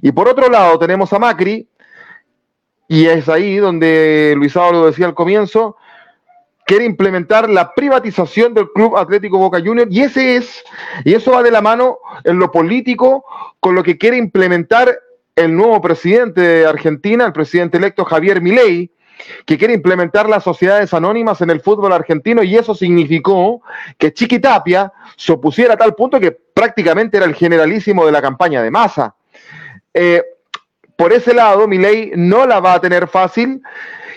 Y 0.00 0.12
por 0.12 0.28
otro 0.28 0.48
lado 0.48 0.78
tenemos 0.78 1.12
a 1.12 1.18
Macri, 1.18 1.68
y 2.88 3.06
es 3.06 3.28
ahí 3.28 3.56
donde 3.56 4.34
Luisado 4.36 4.72
lo 4.72 4.86
decía 4.86 5.06
al 5.06 5.14
comienzo, 5.14 5.76
quiere 6.64 6.84
implementar 6.84 7.50
la 7.50 7.74
privatización 7.74 8.54
del 8.54 8.70
Club 8.70 8.96
Atlético 8.96 9.38
Boca 9.38 9.60
Juniors 9.64 9.90
y 9.90 10.02
ese 10.02 10.36
es, 10.36 10.64
y 11.04 11.14
eso 11.14 11.32
va 11.32 11.42
de 11.42 11.50
la 11.50 11.60
mano 11.60 11.98
en 12.24 12.38
lo 12.38 12.50
político 12.50 13.24
con 13.60 13.74
lo 13.74 13.82
que 13.82 13.98
quiere 13.98 14.16
implementar 14.16 14.96
el 15.34 15.54
nuevo 15.54 15.80
presidente 15.80 16.40
de 16.40 16.66
Argentina, 16.66 17.26
el 17.26 17.32
presidente 17.32 17.78
electo 17.78 18.04
Javier 18.04 18.40
Milei, 18.40 18.90
que 19.44 19.58
quiere 19.58 19.74
implementar 19.74 20.28
las 20.28 20.44
sociedades 20.44 20.92
anónimas 20.94 21.40
en 21.40 21.50
el 21.50 21.60
fútbol 21.60 21.92
argentino 21.92 22.42
y 22.42 22.56
eso 22.56 22.74
significó 22.74 23.62
que 23.98 24.12
Chiqui 24.12 24.38
Tapia 24.38 24.92
se 25.16 25.32
opusiera 25.32 25.74
a 25.74 25.76
tal 25.76 25.94
punto 25.94 26.20
que 26.20 26.32
prácticamente 26.32 27.16
era 27.16 27.26
el 27.26 27.34
generalísimo 27.34 28.04
de 28.06 28.12
la 28.12 28.22
campaña 28.22 28.62
de 28.62 28.70
masa. 28.70 29.14
Eh, 29.94 30.22
por 30.96 31.12
ese 31.12 31.34
lado, 31.34 31.68
Milei 31.68 32.12
no 32.16 32.46
la 32.46 32.60
va 32.60 32.74
a 32.74 32.80
tener 32.80 33.06
fácil. 33.06 33.62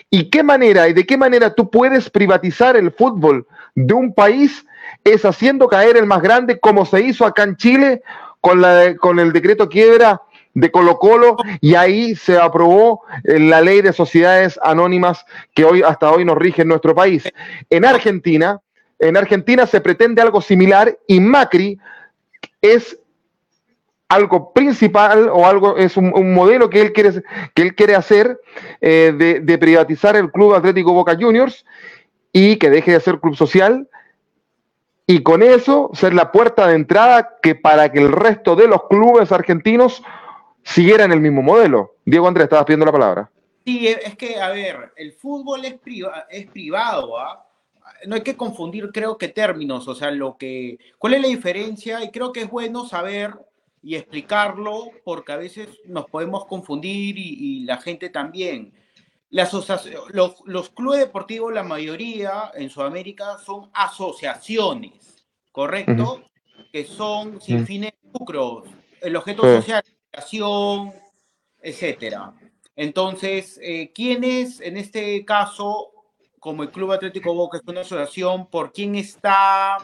¿Y 0.09 0.29
qué 0.29 0.41
manera 0.41 0.87
y 0.87 0.93
de 0.93 1.05
qué 1.05 1.17
manera 1.17 1.53
tú 1.53 1.69
puedes 1.69 2.09
privatizar 2.09 2.75
el 2.75 2.91
fútbol 2.91 3.45
de 3.75 3.93
un 3.93 4.13
país? 4.13 4.65
Es 5.03 5.23
haciendo 5.23 5.67
caer 5.67 5.97
el 5.97 6.05
más 6.05 6.21
grande, 6.21 6.59
como 6.59 6.85
se 6.85 7.01
hizo 7.01 7.25
acá 7.25 7.43
en 7.43 7.57
Chile 7.57 8.01
con, 8.41 8.61
la, 8.61 8.95
con 8.95 9.19
el 9.19 9.31
decreto 9.31 9.69
quiebra 9.69 10.21
de 10.59 10.71
Colo 10.71 10.99
Colo 10.99 11.37
y 11.61 11.75
ahí 11.75 12.15
se 12.15 12.37
aprobó 12.37 13.03
eh, 13.23 13.39
la 13.39 13.61
ley 13.61 13.81
de 13.81 13.93
sociedades 13.93 14.59
anónimas 14.61 15.25
que 15.53 15.65
hoy 15.65 15.81
hasta 15.81 16.11
hoy 16.11 16.25
nos 16.25 16.37
rige 16.37 16.63
en 16.63 16.67
nuestro 16.67 16.93
país. 16.93 17.23
En 17.69 17.85
Argentina, 17.85 18.59
en 18.99 19.17
Argentina 19.17 19.65
se 19.65 19.81
pretende 19.81 20.21
algo 20.21 20.41
similar 20.41 20.97
y 21.07 21.19
Macri 21.19 21.79
es 22.61 22.99
algo 24.09 24.51
principal 24.53 25.29
o 25.31 25.45
algo 25.45 25.77
es 25.77 25.95
un, 25.95 26.33
modelo 26.33 26.69
que 26.69 26.81
él 26.81 26.93
quiere 26.93 27.23
que 27.53 27.61
él 27.61 27.75
quiere 27.75 27.95
hacer 27.95 28.39
eh, 28.81 29.13
de, 29.15 29.39
de 29.39 29.57
privatizar 29.57 30.15
el 30.15 30.31
Club 30.31 30.55
Atlético 30.55 30.93
Boca 30.93 31.15
Juniors 31.15 31.63
y 32.33 32.57
que 32.57 32.69
deje 32.69 32.91
de 32.91 32.99
ser 32.99 33.19
club 33.19 33.35
social 33.35 33.87
y 35.05 35.23
con 35.23 35.41
eso 35.41 35.89
ser 35.93 36.13
la 36.13 36.31
puerta 36.31 36.67
de 36.67 36.75
entrada 36.75 37.37
que 37.41 37.55
para 37.55 37.91
que 37.91 37.99
el 37.99 38.11
resto 38.11 38.55
de 38.55 38.67
los 38.67 38.87
clubes 38.87 39.31
argentinos 39.31 40.03
siguieran 40.63 41.11
el 41.11 41.21
mismo 41.21 41.41
modelo. 41.41 41.95
Diego 42.05 42.27
Andrés, 42.27 42.45
estabas 42.45 42.65
pidiendo 42.65 42.85
la 42.85 42.91
palabra. 42.91 43.31
Sí, 43.65 43.87
es 43.87 44.15
que, 44.15 44.39
a 44.39 44.49
ver, 44.49 44.93
el 44.95 45.13
fútbol 45.13 45.65
es, 45.65 45.79
priva- 45.79 46.25
es 46.29 46.47
privado, 46.47 47.19
¿ah? 47.19 47.45
No 48.07 48.15
hay 48.15 48.21
que 48.21 48.37
confundir, 48.37 48.91
creo 48.93 49.17
que 49.17 49.27
términos, 49.27 49.87
o 49.87 49.93
sea, 49.95 50.09
lo 50.11 50.37
que, 50.37 50.79
¿cuál 50.97 51.15
es 51.15 51.21
la 51.21 51.27
diferencia? 51.27 52.03
Y 52.03 52.11
creo 52.11 52.31
que 52.31 52.41
es 52.41 52.49
bueno 52.49 52.85
saber 52.85 53.33
y 53.83 53.95
explicarlo, 53.95 54.89
porque 55.03 55.33
a 55.33 55.37
veces 55.37 55.67
nos 55.85 56.05
podemos 56.05 56.45
confundir 56.45 57.17
y, 57.17 57.35
y 57.39 57.59
la 57.65 57.77
gente 57.77 58.09
también. 58.09 58.73
La 59.31 59.47
los, 60.11 60.35
los 60.45 60.69
clubes 60.69 60.99
deportivos, 60.99 61.53
la 61.53 61.63
mayoría 61.63 62.51
en 62.55 62.69
Sudamérica, 62.69 63.37
son 63.37 63.69
asociaciones, 63.73 65.25
¿correcto? 65.51 66.23
Que 66.71 66.85
son 66.85 67.39
sin 67.41 67.65
fines 67.65 67.91
de 68.01 68.19
lucro. 68.19 68.63
El 69.01 69.15
objeto 69.15 69.43
social, 69.43 69.83
educación, 70.11 70.93
etcétera. 71.61 72.33
Entonces, 72.75 73.59
eh, 73.61 73.91
¿quién 73.93 74.23
es 74.23 74.61
en 74.61 74.77
este 74.77 75.23
caso, 75.25 75.91
como 76.39 76.63
el 76.63 76.71
Club 76.71 76.93
Atlético 76.93 77.33
Boca, 77.33 77.57
es 77.57 77.63
una 77.67 77.81
asociación, 77.81 78.47
por 78.47 78.71
quién 78.71 78.95
está 78.95 79.77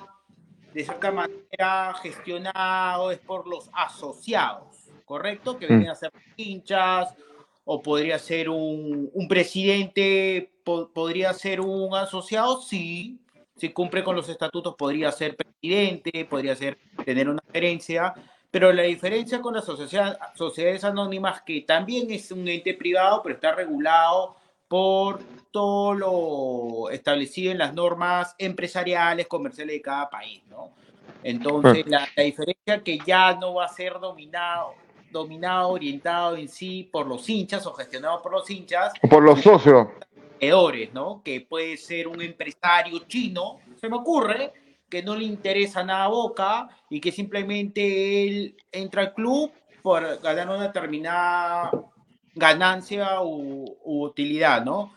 de 0.73 0.83
cierta 0.83 1.11
manera 1.11 1.93
gestionado? 2.01 3.11
Es 3.11 3.19
por 3.19 3.47
los 3.47 3.69
asociados, 3.73 4.89
¿correcto? 5.03 5.57
Que 5.57 5.67
vienen 5.67 5.89
a 5.89 5.95
ser 5.95 6.11
hinchas, 6.37 7.13
o 7.65 7.81
podría 7.81 8.19
ser 8.19 8.49
un, 8.49 9.09
un 9.13 9.27
presidente, 9.27 10.51
po- 10.63 10.89
podría 10.93 11.33
ser 11.33 11.59
un 11.61 11.95
asociado, 11.95 12.61
sí, 12.61 13.19
si 13.57 13.69
cumple 13.69 14.03
con 14.03 14.15
los 14.15 14.29
estatutos 14.29 14.75
podría 14.75 15.11
ser 15.11 15.35
presidente, 15.35 16.25
podría 16.25 16.55
ser 16.55 16.77
tener 17.03 17.27
una 17.27 17.41
gerencia, 17.51 18.13
pero 18.55 18.71
la 18.71 18.83
diferencia 18.83 19.41
con 19.41 19.53
las 19.53 19.65
sociedades 19.65 20.85
anónimas, 20.85 21.41
que 21.41 21.59
también 21.63 22.09
es 22.09 22.31
un 22.31 22.47
ente 22.47 22.73
privado, 22.73 23.21
pero 23.21 23.35
está 23.35 23.51
regulado 23.51 24.37
por 24.69 25.19
todo 25.51 25.93
lo 25.93 26.89
establecido 26.89 27.51
en 27.51 27.57
las 27.57 27.73
normas 27.73 28.33
empresariales, 28.37 29.27
comerciales 29.27 29.75
de 29.75 29.81
cada 29.81 30.09
país, 30.09 30.41
¿no? 30.49 30.69
Entonces, 31.21 31.85
la, 31.85 32.07
la 32.15 32.23
diferencia 32.23 32.81
que 32.81 32.97
ya 33.05 33.33
no 33.35 33.55
va 33.55 33.65
a 33.65 33.67
ser 33.67 33.99
dominado, 33.99 34.75
dominado, 35.11 35.71
orientado 35.71 36.37
en 36.37 36.47
sí 36.47 36.87
por 36.89 37.07
los 37.07 37.27
hinchas 37.27 37.67
o 37.67 37.73
gestionado 37.73 38.21
por 38.21 38.31
los 38.31 38.49
hinchas, 38.49 38.93
Por 39.09 39.21
los 39.21 39.41
socios. 39.41 39.89
emprendedores, 40.13 40.93
¿no? 40.93 41.21
Que 41.25 41.41
puede 41.41 41.75
ser 41.75 42.07
un 42.07 42.21
empresario 42.21 42.99
chino, 42.99 43.59
se 43.81 43.89
me 43.89 43.97
ocurre, 43.97 44.53
que 44.89 45.01
no 45.03 45.15
le 45.15 45.23
interesa 45.25 45.83
nada 45.83 46.05
a 46.05 46.09
Boca 46.09 46.69
y 46.89 46.99
que 46.99 47.11
simplemente 47.11 48.27
él 48.27 48.55
entra 48.71 49.01
al 49.03 49.13
club 49.13 49.51
por 49.81 50.19
ganar 50.21 50.47
una 50.49 50.63
determinada 50.67 51.71
ganancia 52.33 53.21
u, 53.21 53.77
u 53.83 54.03
utilidad, 54.05 54.63
¿no? 54.63 54.93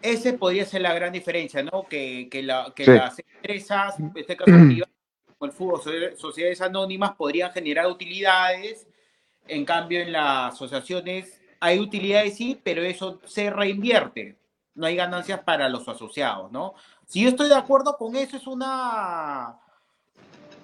Ese 0.00 0.32
podría 0.34 0.64
ser 0.64 0.82
la 0.82 0.94
gran 0.94 1.12
diferencia, 1.12 1.62
¿no? 1.62 1.86
Que, 1.88 2.28
que, 2.30 2.42
la- 2.42 2.72
que 2.74 2.84
Sí. 2.84 2.90
las 2.92 3.18
empresas, 3.18 3.98
en 3.98 4.12
este 4.14 4.36
caso 4.36 4.50
como 5.38 5.50
el 5.50 5.52
fútbol, 5.52 5.80
so- 5.82 6.16
sociedades 6.16 6.60
anónimas, 6.60 7.14
podrían 7.14 7.52
generar 7.52 7.86
utilidades. 7.86 8.86
En 9.46 9.64
cambio, 9.64 10.00
en 10.00 10.12
las 10.12 10.54
asociaciones 10.54 11.40
hay 11.60 11.78
utilidades, 11.78 12.36
sí, 12.36 12.60
pero 12.62 12.82
eso 12.82 13.20
se 13.24 13.50
reinvierte. 13.50 14.36
No 14.74 14.86
hay 14.86 14.94
ganancias 14.96 15.40
para 15.40 15.68
los 15.68 15.88
asociados, 15.88 16.52
¿no? 16.52 16.74
Si 17.08 17.22
yo 17.22 17.30
estoy 17.30 17.48
de 17.48 17.54
acuerdo 17.54 17.96
con 17.96 18.14
eso, 18.16 18.36
es 18.36 18.46
una 18.46 19.56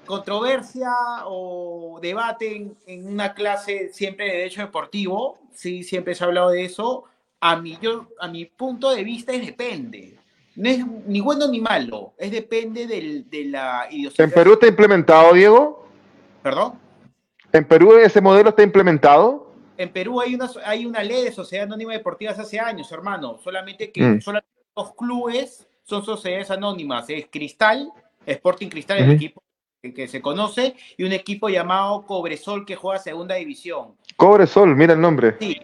controversia 0.05 0.93
o 1.25 1.99
debate 2.03 2.71
en, 2.87 3.09
una 3.09 3.33
clase 3.33 3.89
siempre 3.95 4.27
de 4.27 4.33
derecho 4.33 4.61
deportivo, 4.61 5.39
sí, 5.55 5.83
siempre 5.83 6.15
se 6.15 6.23
ha 6.23 6.27
hablado 6.27 6.51
de 6.51 6.67
eso. 6.67 7.05
A 7.41 7.57
mi, 7.57 7.79
yo, 7.81 8.09
a 8.21 8.29
mi 8.29 8.45
punto 8.45 8.91
de 8.91 9.03
vista 9.05 9.33
es 9.33 9.45
depende. 9.45 10.19
No 10.57 10.69
es 10.69 10.87
ni 11.07 11.21
bueno 11.21 11.49
ni 11.49 11.63
malo, 11.63 12.13
es 12.19 12.31
depende 12.31 12.87
del, 12.87 13.29
de 13.31 13.47
la 13.47 13.87
idiosincrasia. 13.91 14.25
¿En 14.25 14.31
Perú 14.31 14.53
está 14.53 14.67
implementado, 14.67 15.33
Diego? 15.33 15.89
¿Perdón? 16.43 16.75
¿En 17.53 17.65
Perú 17.67 17.97
ese 17.97 18.21
modelo 18.21 18.51
está 18.51 18.63
implementado? 18.63 19.51
En 19.79 19.91
Perú 19.91 20.21
hay 20.21 20.35
una, 20.35 20.51
hay 20.67 20.85
una 20.85 21.03
ley 21.03 21.25
de 21.25 21.33
sociedad 21.33 21.65
anónima 21.65 21.95
deportivas 21.95 22.39
hace 22.39 22.61
años, 22.61 22.93
hermano. 22.93 23.39
Solamente 23.43 23.91
que 23.91 24.03
mm. 24.03 24.21
solamente 24.21 24.49
los 24.77 24.95
clubes 24.95 25.67
son 25.85 26.05
sociedades 26.05 26.51
anónimas. 26.51 27.09
Es 27.09 27.27
Cristal, 27.31 27.93
Sporting 28.27 28.69
Cristal, 28.69 28.99
el 28.99 29.11
equipo 29.13 29.43
que 29.83 30.09
se 30.09 30.23
conoce, 30.23 30.75
y 30.97 31.05
un 31.05 31.13
equipo 31.13 31.49
llamado 31.51 32.07
Cobresol 32.07 32.65
que 32.65 32.75
juega 32.75 32.99
segunda 32.99 33.35
división. 33.35 33.97
Cobresol, 34.17 34.75
mira 34.75 34.95
el 34.95 35.01
nombre. 35.01 35.37
Sí, 35.39 35.61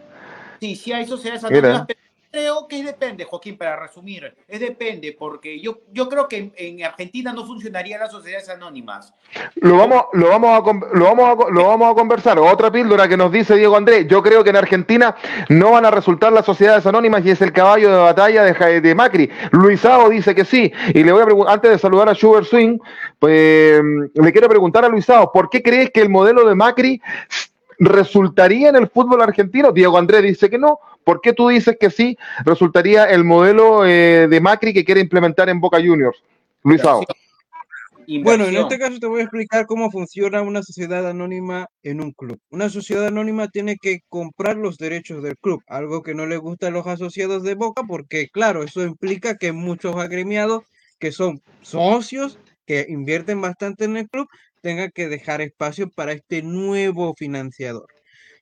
sí, 0.59 0.75
sí 0.75 0.93
hay 0.93 1.07
sociedades 1.07 1.43
anónimas, 1.43 1.87
creo 2.31 2.67
que 2.67 2.83
depende, 2.83 3.25
Joaquín, 3.25 3.57
para 3.57 3.75
resumir. 3.75 4.33
Es 4.47 4.59
depende, 4.59 5.15
porque 5.17 5.59
yo, 5.59 5.79
yo 5.91 6.07
creo 6.07 6.27
que 6.27 6.51
en, 6.55 6.83
Argentina 6.83 7.33
no 7.33 7.45
funcionarían 7.45 7.99
las 7.99 8.11
sociedades 8.11 8.49
anónimas. 8.49 9.13
Lo 9.55 9.77
vamos, 9.77 10.05
lo, 10.13 10.29
vamos 10.29 10.49
a, 10.49 10.95
lo, 10.95 11.05
vamos 11.05 11.25
a, 11.25 11.51
lo 11.51 11.67
vamos 11.67 11.91
a 11.91 11.95
conversar. 11.95 12.39
Otra 12.39 12.71
píldora 12.71 13.07
que 13.07 13.17
nos 13.17 13.31
dice 13.31 13.55
Diego 13.55 13.75
Andrés. 13.75 14.07
Yo 14.07 14.23
creo 14.23 14.43
que 14.43 14.49
en 14.49 14.55
Argentina 14.55 15.15
no 15.49 15.71
van 15.71 15.85
a 15.85 15.91
resultar 15.91 16.31
las 16.31 16.45
sociedades 16.45 16.85
anónimas 16.85 17.25
y 17.25 17.31
es 17.31 17.41
el 17.41 17.51
caballo 17.51 17.91
de 17.91 17.97
batalla 17.97 18.43
de, 18.43 18.81
de 18.81 18.95
Macri. 18.95 19.29
Luisao 19.51 20.09
dice 20.09 20.33
que 20.33 20.45
sí. 20.45 20.71
Y 20.93 21.03
le 21.03 21.11
voy 21.11 21.21
a 21.21 21.25
preguntar, 21.25 21.53
antes 21.53 21.71
de 21.71 21.79
saludar 21.79 22.09
a 22.09 22.15
Sugar 22.15 22.45
Swing, 22.45 22.79
pues 23.19 23.81
le 24.13 24.31
quiero 24.31 24.47
preguntar 24.47 24.85
a 24.85 24.89
Luisao, 24.89 25.31
¿por 25.31 25.49
qué 25.49 25.61
crees 25.61 25.91
que 25.91 26.01
el 26.01 26.09
modelo 26.09 26.47
de 26.47 26.55
Macri 26.55 27.01
resultaría 27.81 28.69
en 28.69 28.75
el 28.75 28.87
fútbol 28.87 29.21
argentino? 29.21 29.71
Diego 29.71 29.97
Andrés 29.97 30.23
dice 30.23 30.49
que 30.49 30.57
no. 30.57 30.79
¿Por 31.03 31.19
qué 31.19 31.33
tú 31.33 31.49
dices 31.49 31.75
que 31.79 31.89
sí 31.89 32.17
resultaría 32.45 33.05
el 33.05 33.23
modelo 33.23 33.85
eh, 33.85 34.27
de 34.29 34.39
Macri 34.39 34.71
que 34.71 34.85
quiere 34.85 35.01
implementar 35.01 35.49
en 35.49 35.59
Boca 35.59 35.77
Juniors? 35.77 36.23
Luis 36.63 36.81
Bueno, 38.23 38.45
en 38.45 38.55
este 38.55 38.77
caso 38.77 38.99
te 38.99 39.07
voy 39.07 39.21
a 39.21 39.23
explicar 39.23 39.65
cómo 39.65 39.89
funciona 39.89 40.43
una 40.43 40.61
sociedad 40.61 41.09
anónima 41.09 41.67
en 41.81 42.01
un 42.01 42.11
club. 42.11 42.39
Una 42.51 42.69
sociedad 42.69 43.07
anónima 43.07 43.47
tiene 43.47 43.77
que 43.81 44.01
comprar 44.09 44.57
los 44.57 44.77
derechos 44.77 45.23
del 45.23 45.37
club, 45.37 45.63
algo 45.65 46.03
que 46.03 46.13
no 46.13 46.27
le 46.27 46.37
gusta 46.37 46.67
a 46.67 46.71
los 46.71 46.85
asociados 46.85 47.41
de 47.41 47.55
Boca 47.55 47.81
porque, 47.87 48.29
claro, 48.29 48.61
eso 48.61 48.83
implica 48.83 49.37
que 49.37 49.53
muchos 49.53 49.95
agremiados 49.95 50.63
que 50.99 51.11
son 51.11 51.41
socios, 51.63 52.37
que 52.67 52.85
invierten 52.87 53.41
bastante 53.41 53.85
en 53.85 53.97
el 53.97 54.07
club, 54.07 54.27
tengan 54.61 54.91
que 54.91 55.07
dejar 55.07 55.41
espacio 55.41 55.89
para 55.89 56.13
este 56.13 56.41
nuevo 56.41 57.13
financiador. 57.15 57.87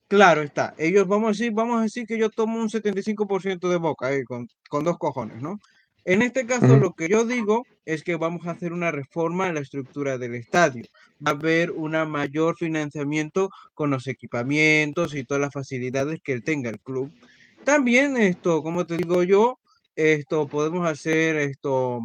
Claro 0.07 0.41
está. 0.41 0.73
Ellos 0.77 1.07
vamos 1.07 1.27
a 1.27 1.31
decir, 1.31 1.51
vamos 1.51 1.79
a 1.79 1.83
decir 1.83 2.07
que 2.07 2.17
yo 2.17 2.29
tomo 2.29 2.59
un 2.59 2.69
75% 2.69 3.69
de 3.69 3.77
boca 3.77 4.11
eh, 4.11 4.23
con, 4.25 4.47
dos 4.83 4.97
cojones, 4.97 5.41
¿no? 5.41 5.59
En 6.05 6.23
este 6.23 6.47
caso, 6.47 6.77
lo 6.77 6.93
que 6.93 7.09
yo 7.09 7.25
digo 7.25 7.65
es 7.85 8.03
que 8.03 8.15
vamos 8.15 8.47
a 8.47 8.51
hacer 8.51 8.73
una 8.73 8.89
reforma 8.89 9.47
en 9.47 9.55
la 9.55 9.59
estructura 9.59 10.17
del 10.17 10.33
estadio. 10.33 10.83
Va 11.25 11.31
a 11.31 11.35
haber 11.35 11.69
un 11.71 11.91
mayor 12.09 12.57
financiamiento 12.57 13.49
con 13.75 13.91
los 13.91 14.07
equipamientos 14.07 15.13
y 15.13 15.23
todas 15.25 15.41
las 15.41 15.53
facilidades 15.53 16.19
que 16.23 16.41
tenga 16.41 16.71
el 16.71 16.79
club. 16.79 17.11
También 17.63 18.17
esto, 18.17 18.63
como 18.63 18.87
te 18.87 18.97
digo 18.97 19.21
yo, 19.23 19.59
esto 19.95 20.47
podemos 20.47 20.87
hacer 20.87 21.35
esto 21.35 21.99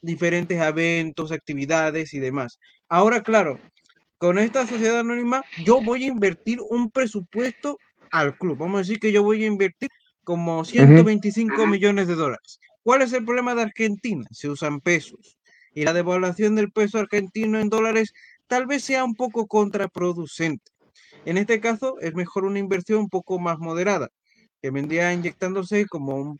diferentes 0.00 0.60
eventos, 0.60 1.32
actividades 1.32 2.14
y 2.14 2.18
demás. 2.18 2.58
Ahora, 2.94 3.22
claro, 3.22 3.58
con 4.18 4.38
esta 4.38 4.66
sociedad 4.66 5.00
anónima, 5.00 5.42
yo 5.64 5.80
voy 5.80 6.04
a 6.04 6.08
invertir 6.08 6.58
un 6.60 6.90
presupuesto 6.90 7.78
al 8.10 8.36
club. 8.36 8.58
Vamos 8.58 8.74
a 8.74 8.78
decir 8.80 9.00
que 9.00 9.12
yo 9.12 9.22
voy 9.22 9.44
a 9.44 9.46
invertir 9.46 9.88
como 10.24 10.62
125 10.62 11.66
millones 11.66 12.06
de 12.06 12.16
dólares. 12.16 12.60
¿Cuál 12.82 13.00
es 13.00 13.14
el 13.14 13.24
problema 13.24 13.54
de 13.54 13.62
Argentina? 13.62 14.26
Se 14.30 14.50
usan 14.50 14.82
pesos. 14.82 15.38
Y 15.72 15.84
la 15.84 15.94
devaluación 15.94 16.54
del 16.54 16.70
peso 16.70 16.98
argentino 16.98 17.58
en 17.58 17.70
dólares 17.70 18.12
tal 18.46 18.66
vez 18.66 18.84
sea 18.84 19.04
un 19.04 19.14
poco 19.14 19.46
contraproducente. 19.46 20.70
En 21.24 21.38
este 21.38 21.60
caso, 21.60 21.98
es 21.98 22.14
mejor 22.14 22.44
una 22.44 22.58
inversión 22.58 22.98
un 22.98 23.08
poco 23.08 23.38
más 23.38 23.58
moderada, 23.58 24.10
que 24.60 24.70
vendría 24.70 25.14
inyectándose 25.14 25.86
como 25.86 26.16
un, 26.16 26.38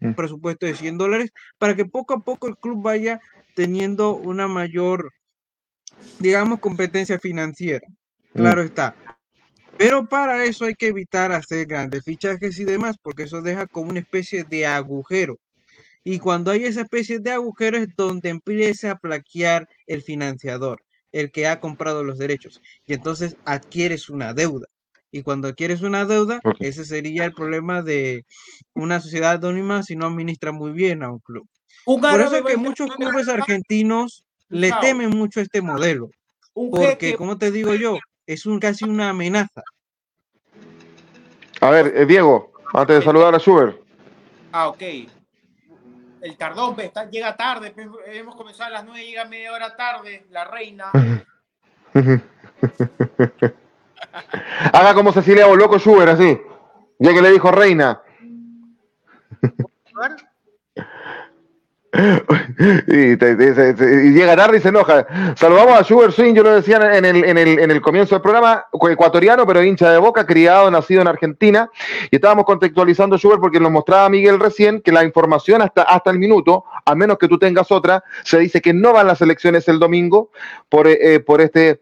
un 0.00 0.14
presupuesto 0.16 0.66
de 0.66 0.74
100 0.74 0.98
dólares 0.98 1.30
para 1.58 1.76
que 1.76 1.84
poco 1.84 2.14
a 2.14 2.24
poco 2.24 2.48
el 2.48 2.56
club 2.56 2.82
vaya 2.82 3.20
teniendo 3.54 4.16
una 4.16 4.48
mayor 4.48 5.12
digamos, 6.18 6.60
competencia 6.60 7.18
financiera. 7.18 7.86
Mm. 8.34 8.38
Claro 8.38 8.62
está. 8.62 8.94
Pero 9.78 10.06
para 10.08 10.44
eso 10.44 10.64
hay 10.64 10.74
que 10.74 10.88
evitar 10.88 11.32
hacer 11.32 11.66
grandes 11.66 12.02
fichajes 12.04 12.58
y 12.58 12.64
demás, 12.64 12.96
porque 13.02 13.24
eso 13.24 13.42
deja 13.42 13.66
como 13.66 13.90
una 13.90 14.00
especie 14.00 14.44
de 14.44 14.66
agujero. 14.66 15.38
Y 16.02 16.18
cuando 16.18 16.50
hay 16.50 16.64
esa 16.64 16.82
especie 16.82 17.18
de 17.18 17.32
agujero 17.32 17.76
es 17.76 17.88
donde 17.96 18.28
empieza 18.28 18.92
a 18.92 18.98
plaquear 18.98 19.68
el 19.86 20.02
financiador, 20.02 20.82
el 21.12 21.30
que 21.30 21.46
ha 21.46 21.60
comprado 21.60 22.04
los 22.04 22.16
derechos. 22.16 22.62
Y 22.86 22.94
entonces 22.94 23.36
adquieres 23.44 24.08
una 24.08 24.32
deuda. 24.32 24.66
Y 25.10 25.22
cuando 25.22 25.48
adquieres 25.48 25.82
una 25.82 26.04
deuda, 26.04 26.40
ese 26.60 26.84
sería 26.84 27.24
el 27.24 27.32
problema 27.32 27.82
de 27.82 28.24
una 28.74 29.00
sociedad 29.00 29.32
anónima 29.32 29.82
si 29.82 29.96
no 29.96 30.06
administra 30.06 30.52
muy 30.52 30.72
bien 30.72 31.02
a 31.02 31.10
un 31.10 31.18
club. 31.18 31.48
Por 31.84 32.20
eso 32.20 32.36
es 32.36 32.42
que 32.42 32.56
muchos 32.56 32.94
clubes 32.96 33.28
argentinos 33.28 34.25
le 34.48 34.72
temen 34.80 35.10
mucho 35.10 35.40
este 35.40 35.60
modelo. 35.62 36.10
Porque, 36.52 37.14
como 37.16 37.36
te 37.36 37.50
digo 37.50 37.74
yo, 37.74 37.98
es 38.26 38.46
un, 38.46 38.58
casi 38.58 38.84
una 38.84 39.10
amenaza. 39.10 39.62
A 41.60 41.70
ver, 41.70 41.92
eh, 41.96 42.06
Diego, 42.06 42.52
antes 42.72 42.96
de 42.96 43.02
saludar 43.02 43.34
a 43.34 43.38
Schubert. 43.38 43.78
Ah, 44.52 44.68
ok. 44.68 44.82
El 46.22 46.36
tardón 46.36 46.80
está, 46.80 47.08
llega 47.08 47.36
tarde, 47.36 47.74
hemos 48.06 48.34
comenzado 48.36 48.68
a 48.68 48.70
las 48.70 48.84
nueve, 48.84 49.06
llega 49.06 49.24
media 49.26 49.52
hora 49.52 49.76
tarde, 49.76 50.26
la 50.30 50.44
reina. 50.44 50.90
Haga 54.72 54.94
como 54.94 55.12
Cecilia 55.12 55.46
loco 55.46 55.78
Schubert, 55.78 56.12
así. 56.12 56.40
Ya 56.98 57.12
que 57.12 57.22
le 57.22 57.30
dijo 57.30 57.50
reina. 57.50 58.00
y, 62.88 63.16
llega 64.12 64.36
tarde 64.36 64.58
y 64.58 64.60
se 64.60 64.68
enoja. 64.68 65.06
Saludamos 65.36 65.80
a 65.80 65.84
Sugar 65.84 66.12
Swing, 66.12 66.34
yo 66.34 66.42
lo 66.42 66.54
decía 66.54 66.76
en 66.96 67.04
el, 67.04 67.24
en, 67.24 67.38
el, 67.38 67.58
en 67.58 67.70
el 67.70 67.80
comienzo 67.80 68.14
del 68.14 68.22
programa, 68.22 68.66
ecuatoriano, 68.90 69.46
pero 69.46 69.62
hincha 69.62 69.90
de 69.90 69.98
boca, 69.98 70.26
criado, 70.26 70.70
nacido 70.70 71.02
en 71.02 71.08
Argentina. 71.08 71.70
Y 72.10 72.16
estábamos 72.16 72.44
contextualizando 72.44 73.18
Sugar 73.18 73.40
porque 73.40 73.60
nos 73.60 73.70
mostraba 73.70 74.08
Miguel 74.08 74.38
recién 74.38 74.80
que 74.80 74.92
la 74.92 75.04
información 75.04 75.62
hasta, 75.62 75.82
hasta 75.82 76.10
el 76.10 76.18
minuto, 76.18 76.64
a 76.84 76.94
menos 76.94 77.18
que 77.18 77.28
tú 77.28 77.38
tengas 77.38 77.70
otra, 77.70 78.04
se 78.24 78.38
dice 78.38 78.60
que 78.60 78.74
no 78.74 78.92
van 78.92 79.06
las 79.06 79.20
elecciones 79.22 79.66
el 79.68 79.78
domingo 79.78 80.30
por, 80.68 80.86
eh, 80.86 81.20
por 81.20 81.40
este 81.40 81.80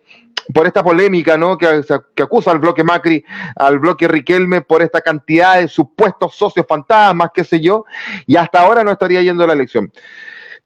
por 0.53 0.67
esta 0.67 0.83
polémica 0.83 1.37
¿no? 1.37 1.57
que, 1.57 1.85
acusa 2.23 2.51
al 2.51 2.59
bloque 2.59 2.85
Macri, 2.85 3.25
al 3.57 3.79
bloque 3.79 4.09
Riquelme, 4.09 4.61
por 4.63 4.83
esta 4.83 5.01
cantidad 5.01 5.61
de 5.61 5.69
supuestos 5.69 6.35
socios 6.35 6.67
fantasmas, 6.69 7.31
qué 7.33 7.45
sé 7.45 7.61
yo, 7.61 7.85
y 8.27 8.37
hasta 8.37 8.61
ahora 8.61 8.85
no 8.85 8.91
estaría 8.91 9.23
yendo 9.23 9.45
a 9.45 9.47
la 9.47 9.53
elección. 9.53 9.93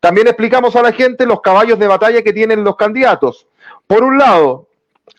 También 0.01 0.27
explicamos 0.27 0.77
a 0.77 0.83
la 0.83 0.93
gente 0.93 1.27
los 1.27 1.41
caballos 1.41 1.79
de 1.79 1.87
batalla 1.87 2.23
que 2.23 2.33
tienen 2.33 2.65
los 2.65 2.77
candidatos. 2.77 3.47
Por 3.87 4.03
un 4.03 4.19
lado, 4.19 4.69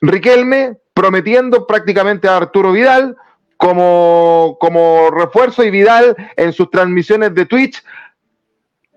Riquelme 0.02 0.78
prometiendo 0.93 1.65
prácticamente 1.65 2.28
a 2.28 2.38
Arturo 2.38 2.72
Vidal 2.72 3.15
como, 3.58 4.58
como 4.60 5.10
refuerzo 5.12 5.63
y 5.63 5.69
Vidal 5.69 6.15
en 6.38 6.54
sus 6.54 6.69
transmisiones 6.69 7.36
de 7.36 7.45
Twitch 7.45 7.84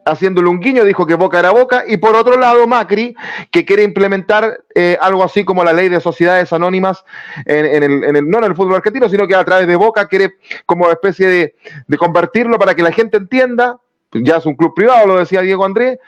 haciéndole 0.04 0.48
un 0.48 0.60
guiño, 0.60 0.84
dijo 0.84 1.06
que 1.06 1.14
boca 1.14 1.38
era 1.38 1.50
boca, 1.50 1.84
y 1.86 1.96
por 1.96 2.14
otro 2.14 2.36
lado 2.38 2.66
Macri, 2.66 3.14
que 3.50 3.64
quiere 3.64 3.82
implementar 3.82 4.64
eh, 4.74 4.96
algo 5.00 5.22
así 5.22 5.44
como 5.44 5.64
la 5.64 5.72
ley 5.72 5.88
de 5.88 6.00
sociedades 6.00 6.52
anónimas, 6.52 7.04
en, 7.46 7.82
el, 7.82 8.28
no 8.28 8.38
en 8.38 8.44
el 8.44 8.54
fútbol 8.54 8.76
argentino, 8.76 9.08
sino 9.08 9.26
que 9.26 9.34
a 9.34 9.44
través 9.44 9.66
de 9.66 9.76
boca 9.76 10.06
quiere 10.08 10.34
como 10.66 10.90
especie 10.90 11.28
de, 11.28 11.96
convertirlo 11.96 12.58
para 12.58 12.74
que 12.74 12.82
la 12.82 12.92
gente 12.92 13.16
entienda, 13.16 13.78
ya 14.12 14.36
es 14.36 14.46
un 14.46 14.56
club 14.56 14.74
privado, 14.74 15.06
lo 15.06 15.18
decía 15.18 15.40
Diego 15.40 15.64
Andrés, 15.64 15.98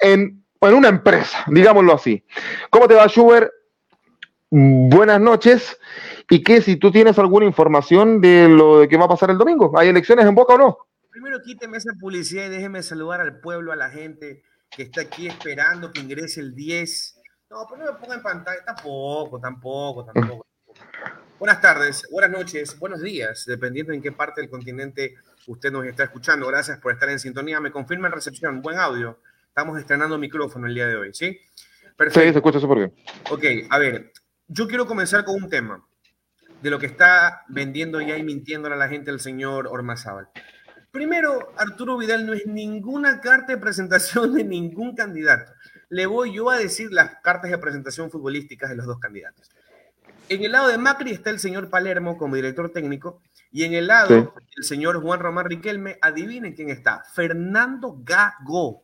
en, 0.00 0.42
una 0.60 0.88
empresa, 0.88 1.44
digámoslo 1.46 1.92
así. 1.92 2.24
¿Cómo 2.70 2.88
te 2.88 2.94
va, 2.94 3.06
Schubert? 3.06 3.52
Buenas 4.50 5.20
noches. 5.20 5.78
¿Y 6.28 6.42
qué, 6.42 6.60
si 6.60 6.74
tú 6.74 6.90
tienes 6.90 7.20
alguna 7.20 7.46
información 7.46 8.20
de 8.20 8.48
lo 8.48 8.88
que 8.88 8.96
va 8.96 9.04
a 9.04 9.08
pasar 9.08 9.30
el 9.30 9.38
domingo? 9.38 9.72
¿Hay 9.78 9.88
elecciones 9.88 10.26
en 10.26 10.34
Boca 10.34 10.54
o 10.54 10.58
no? 10.58 10.78
Primero 11.16 11.40
quíteme 11.40 11.78
esa 11.78 11.94
publicidad 11.98 12.44
y 12.44 12.50
déjeme 12.50 12.82
saludar 12.82 13.22
al 13.22 13.40
pueblo, 13.40 13.72
a 13.72 13.76
la 13.76 13.88
gente 13.88 14.42
que 14.68 14.82
está 14.82 15.00
aquí 15.00 15.26
esperando 15.26 15.90
que 15.90 16.00
ingrese 16.00 16.40
el 16.40 16.54
10. 16.54 17.22
No, 17.48 17.66
pero 17.70 17.86
no 17.86 17.92
me 17.92 17.98
ponga 17.98 18.16
en 18.16 18.22
pantalla, 18.22 18.62
tampoco, 18.62 19.40
tampoco, 19.40 20.04
tampoco. 20.04 20.46
Buenas 21.38 21.62
tardes, 21.62 22.06
buenas 22.10 22.30
noches, 22.30 22.78
buenos 22.78 23.00
días, 23.00 23.46
dependiendo 23.46 23.94
en 23.94 24.02
qué 24.02 24.12
parte 24.12 24.42
del 24.42 24.50
continente 24.50 25.14
usted 25.46 25.72
nos 25.72 25.86
está 25.86 26.04
escuchando. 26.04 26.46
Gracias 26.48 26.78
por 26.80 26.92
estar 26.92 27.08
en 27.08 27.18
sintonía. 27.18 27.60
Me 27.60 27.70
confirma 27.70 28.08
en 28.08 28.12
recepción, 28.12 28.60
buen 28.60 28.76
audio. 28.76 29.18
Estamos 29.48 29.78
estrenando 29.78 30.18
micrófono 30.18 30.66
el 30.66 30.74
día 30.74 30.86
de 30.86 30.96
hoy, 30.96 31.14
¿sí? 31.14 31.40
Sí, 31.98 32.10
se 32.10 32.28
escucha 32.28 32.60
súper 32.60 32.76
bien. 32.76 32.94
Ok, 33.30 33.70
a 33.70 33.78
ver, 33.78 34.12
yo 34.48 34.68
quiero 34.68 34.86
comenzar 34.86 35.24
con 35.24 35.42
un 35.42 35.48
tema 35.48 35.82
de 36.60 36.68
lo 36.68 36.78
que 36.78 36.84
está 36.84 37.44
vendiendo 37.48 38.02
ya 38.02 38.18
y 38.18 38.22
mintiendo 38.22 38.70
a 38.70 38.76
la 38.76 38.88
gente 38.88 39.10
el 39.10 39.20
señor 39.20 39.66
Ormazábal. 39.66 40.28
Primero, 40.96 41.52
Arturo 41.58 41.98
Vidal 41.98 42.24
no 42.24 42.32
es 42.32 42.46
ninguna 42.46 43.20
carta 43.20 43.52
de 43.52 43.58
presentación 43.58 44.32
de 44.32 44.42
ningún 44.44 44.94
candidato. 44.96 45.52
Le 45.90 46.06
voy 46.06 46.32
yo 46.32 46.48
a 46.48 46.56
decir 46.56 46.90
las 46.90 47.16
cartas 47.22 47.50
de 47.50 47.58
presentación 47.58 48.10
futbolísticas 48.10 48.70
de 48.70 48.76
los 48.76 48.86
dos 48.86 48.98
candidatos. 48.98 49.50
En 50.30 50.42
el 50.42 50.52
lado 50.52 50.68
de 50.68 50.78
Macri 50.78 51.10
está 51.10 51.28
el 51.28 51.38
señor 51.38 51.68
Palermo 51.68 52.16
como 52.16 52.34
director 52.34 52.70
técnico 52.72 53.20
y 53.52 53.64
en 53.64 53.74
el 53.74 53.88
lado 53.88 54.32
el 54.56 54.64
señor 54.64 55.02
Juan 55.02 55.20
Román 55.20 55.44
Riquelme, 55.44 55.98
adivinen 56.00 56.54
quién 56.54 56.70
está, 56.70 57.02
Fernando 57.12 57.98
Gago. 58.02 58.82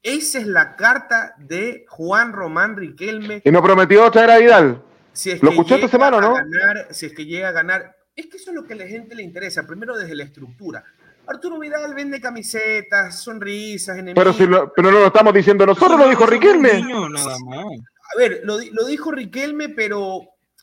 Esa 0.00 0.38
es 0.38 0.46
la 0.46 0.76
carta 0.76 1.34
de 1.38 1.86
Juan 1.88 2.34
Román 2.34 2.76
Riquelme. 2.76 3.42
Y 3.44 3.50
nos 3.50 3.62
prometió 3.62 4.08
traer 4.12 4.30
a 4.30 4.38
Vidal. 4.38 4.82
Si 5.12 5.32
es 5.32 5.42
¿Lo 5.42 5.50
que 5.50 5.56
escuchó 5.56 5.74
esta 5.74 5.88
semana 5.88 6.20
no? 6.20 6.34
ganar- 6.34 6.86
si 6.94 7.06
es 7.06 7.12
que 7.12 7.26
llega 7.26 7.48
a 7.48 7.52
ganar. 7.52 7.96
Es 8.14 8.26
que 8.26 8.36
eso 8.36 8.50
es 8.50 8.54
lo 8.56 8.64
que 8.64 8.74
a 8.74 8.76
la 8.76 8.86
gente 8.86 9.16
le 9.16 9.24
interesa, 9.24 9.66
primero 9.66 9.96
desde 9.96 10.14
la 10.14 10.22
estructura. 10.22 10.84
Arturo 11.28 11.58
Vidal 11.58 11.94
vende 11.94 12.20
camisetas, 12.20 13.22
sonrisas, 13.22 13.96
enemigos. 13.98 14.22
Pero, 14.24 14.32
si 14.32 14.46
lo- 14.46 14.72
pero 14.74 14.90
no 14.90 14.98
lo 15.00 15.06
estamos 15.06 15.34
diciendo 15.34 15.66
nosotros, 15.66 15.98
lo 15.98 16.08
dijo 16.08 16.26
Riquelme. 16.26 16.74
niño, 16.74 17.08
nada 17.08 17.36
más. 17.46 17.64
A 18.14 18.18
ver, 18.18 18.40
lo 18.44 18.58
dijo 18.86 19.10
Riquelme, 19.12 19.68
pero 19.68 20.22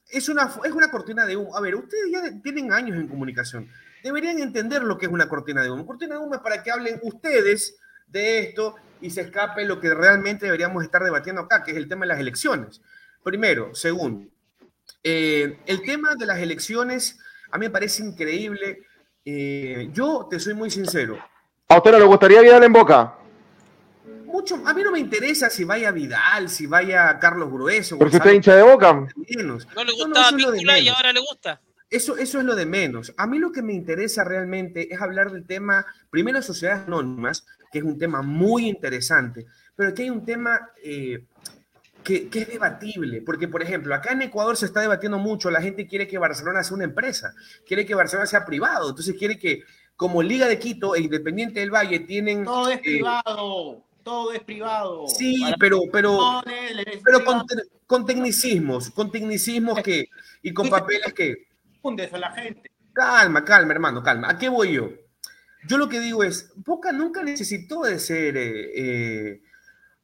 es 0.10 0.28
una, 0.30 0.52
es 0.64 0.72
una 0.72 0.90
cortina 0.90 1.26
de 1.26 1.36
humo. 1.38 1.56
A 1.56 1.62
ver, 1.62 1.76
ustedes 1.76 2.06
ya 2.12 2.22
tienen 2.42 2.72
años 2.74 2.98
en 2.98 3.08
comunicación. 3.08 3.70
Deberían 4.04 4.40
entender 4.40 4.84
lo 4.84 4.98
que 4.98 5.06
es 5.08 5.12
una 5.12 5.28
cortina 5.28 5.62
de 5.64 5.70
humo. 5.72 5.86
Cortina 5.86 6.16
de 6.16 6.22
humo 6.22 6.36
es 6.36 6.42
para 6.42 6.62
que 6.64 6.72
hablen 6.72 7.00
ustedes 7.04 7.78
de 8.08 8.40
esto 8.40 8.76
y 9.02 9.10
se 9.10 9.22
escape 9.22 9.66
lo 9.66 9.80
que 9.80 9.94
realmente 9.94 10.46
deberíamos 10.46 10.84
estar 10.84 11.04
debatiendo 11.04 11.42
acá, 11.42 11.64
que 11.64 11.72
es 11.72 11.78
el 11.78 11.88
tema 11.88 12.02
de 12.06 12.10
las 12.10 12.20
elecciones. 12.20 12.82
Primero. 13.24 13.74
Segundo, 13.74 14.28
eh, 15.04 15.60
el 15.66 15.82
tema 15.84 16.16
de 16.16 16.26
las 16.26 16.40
elecciones 16.40 17.20
a 17.52 17.58
mí 17.58 17.66
me 17.66 17.72
parece 17.72 18.04
increíble. 18.04 18.82
Eh, 19.26 19.90
yo 19.92 20.28
te 20.30 20.40
soy 20.40 20.54
muy 20.54 20.70
sincero. 20.70 21.18
¿A 21.68 21.78
usted 21.78 21.92
no 21.92 22.00
le 22.00 22.06
gustaría 22.06 22.42
Vidal 22.42 22.64
en 22.64 22.74
Boca? 22.74 23.16
Mucho, 24.26 24.62
a 24.66 24.74
mí 24.74 24.84
no 24.84 24.92
me 24.92 25.00
interesa 25.00 25.50
si 25.50 25.64
vaya 25.64 25.92
Vidal, 25.92 26.48
si 26.50 26.68
vaya 26.68 27.18
Carlos 27.20 27.50
Grueso. 27.52 27.96
Usted 27.96 28.06
Gonzalo 28.12 28.30
es 28.30 28.36
hincha 28.36 28.56
de 28.56 28.64
Boca. 28.64 28.94
menos. 29.36 29.68
No 29.76 29.84
le 29.84 29.92
No, 29.98 29.98
no, 29.98 30.06
gustaba 30.06 30.32
de 30.32 30.36
Víncula 30.38 30.80
y 30.80 30.88
ahora 30.90 31.12
le 31.12 31.20
gusta. 31.22 31.60
Eso, 31.90 32.18
eso 32.18 32.40
es 32.40 32.46
lo 32.46 32.56
de 32.56 32.66
menos. 32.66 33.14
A 33.18 33.26
mí 33.26 33.40
lo 33.40 33.52
que 33.52 33.62
me 33.62 33.74
interesa 33.74 34.24
realmente 34.24 34.94
es 34.94 35.02
hablar 35.02 35.32
del 35.32 35.46
tema, 35.46 35.86
primero, 36.10 36.42
sociedades 36.42 36.86
anónimas, 36.88 37.46
que 37.72 37.80
es 37.80 37.86
un 37.86 37.98
tema 37.98 38.22
muy 38.22 38.68
interesante, 38.68 39.46
pero 39.76 39.90
aquí 39.90 40.04
hay 40.04 40.10
un 40.10 40.26
tema 40.26 40.70
eh, 40.84 41.26
que, 42.06 42.30
que 42.30 42.40
es 42.40 42.48
debatible, 42.48 43.22
porque, 43.22 43.50
por 43.50 43.62
ejemplo, 43.62 43.94
acá 43.94 44.14
en 44.14 44.22
Ecuador 44.22 44.56
se 44.56 44.68
está 44.68 44.80
debatiendo 44.80 45.18
mucho, 45.18 45.50
la 45.52 45.62
gente 45.62 45.88
quiere 45.88 46.08
que 46.08 46.20
Barcelona 46.20 46.64
sea 46.64 46.76
una 46.76 46.86
empresa, 46.86 47.34
quiere 47.68 47.86
que 47.86 47.96
Barcelona 47.96 48.28
sea 48.28 48.46
privado, 48.46 48.90
entonces 48.90 49.16
quiere 49.18 49.38
que, 49.38 49.64
como 49.98 50.22
Liga 50.22 50.48
de 50.48 50.60
Quito 50.60 50.96
e 50.96 51.02
Independiente 51.02 51.60
del 51.60 51.72
Valle 51.72 52.00
tienen... 52.02 52.46
Todo 52.46 52.70
es 52.70 52.78
eh, 52.78 52.82
privado, 52.82 53.84
todo 54.04 54.32
es 54.32 54.40
privado. 54.42 55.08
Sí, 55.08 55.44
pero, 55.60 55.82
pero, 55.92 56.44
pero 57.04 57.26
con, 57.26 57.44
con 57.88 58.06
tecnicismos, 58.06 58.92
con 58.92 59.12
tecnicismos 59.12 59.82
que, 59.82 60.06
y 60.44 60.54
con 60.54 60.70
papeles 60.70 61.12
que... 61.14 61.48
Confundes 61.82 62.14
a 62.14 62.20
la 62.20 62.32
gente. 62.32 62.72
Calma, 62.94 63.44
calma, 63.44 63.74
hermano, 63.74 64.02
calma. 64.04 64.30
¿A 64.30 64.38
qué 64.38 64.48
voy 64.48 64.74
yo? 64.74 64.90
Yo 65.68 65.78
lo 65.78 65.90
que 65.90 66.00
digo 66.00 66.24
es, 66.24 66.54
Boca 66.56 66.92
nunca 66.92 67.24
necesitó 67.24 67.82
de 67.82 67.98
ser, 67.98 68.38
eh, 68.38 68.72
eh, 68.76 69.42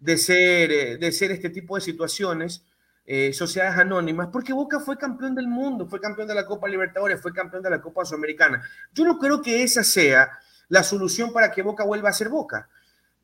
de 0.01 0.17
ser, 0.17 0.71
eh, 0.71 0.97
de 0.97 1.11
ser 1.11 1.31
este 1.31 1.49
tipo 1.49 1.75
de 1.75 1.81
situaciones, 1.81 2.65
eh, 3.05 3.31
sociedades 3.33 3.79
anónimas, 3.79 4.29
porque 4.31 4.51
Boca 4.51 4.79
fue 4.79 4.97
campeón 4.97 5.35
del 5.35 5.47
mundo, 5.47 5.87
fue 5.87 6.01
campeón 6.01 6.27
de 6.27 6.35
la 6.35 6.45
Copa 6.45 6.67
Libertadores, 6.67 7.21
fue 7.21 7.33
campeón 7.33 7.63
de 7.63 7.69
la 7.69 7.81
Copa 7.81 8.03
Sudamericana. 8.03 8.63
Yo 8.93 9.05
no 9.05 9.17
creo 9.17 9.41
que 9.41 9.63
esa 9.63 9.83
sea 9.83 10.31
la 10.67 10.83
solución 10.83 11.31
para 11.31 11.51
que 11.51 11.61
Boca 11.61 11.83
vuelva 11.83 12.09
a 12.09 12.13
ser 12.13 12.29
Boca. 12.29 12.67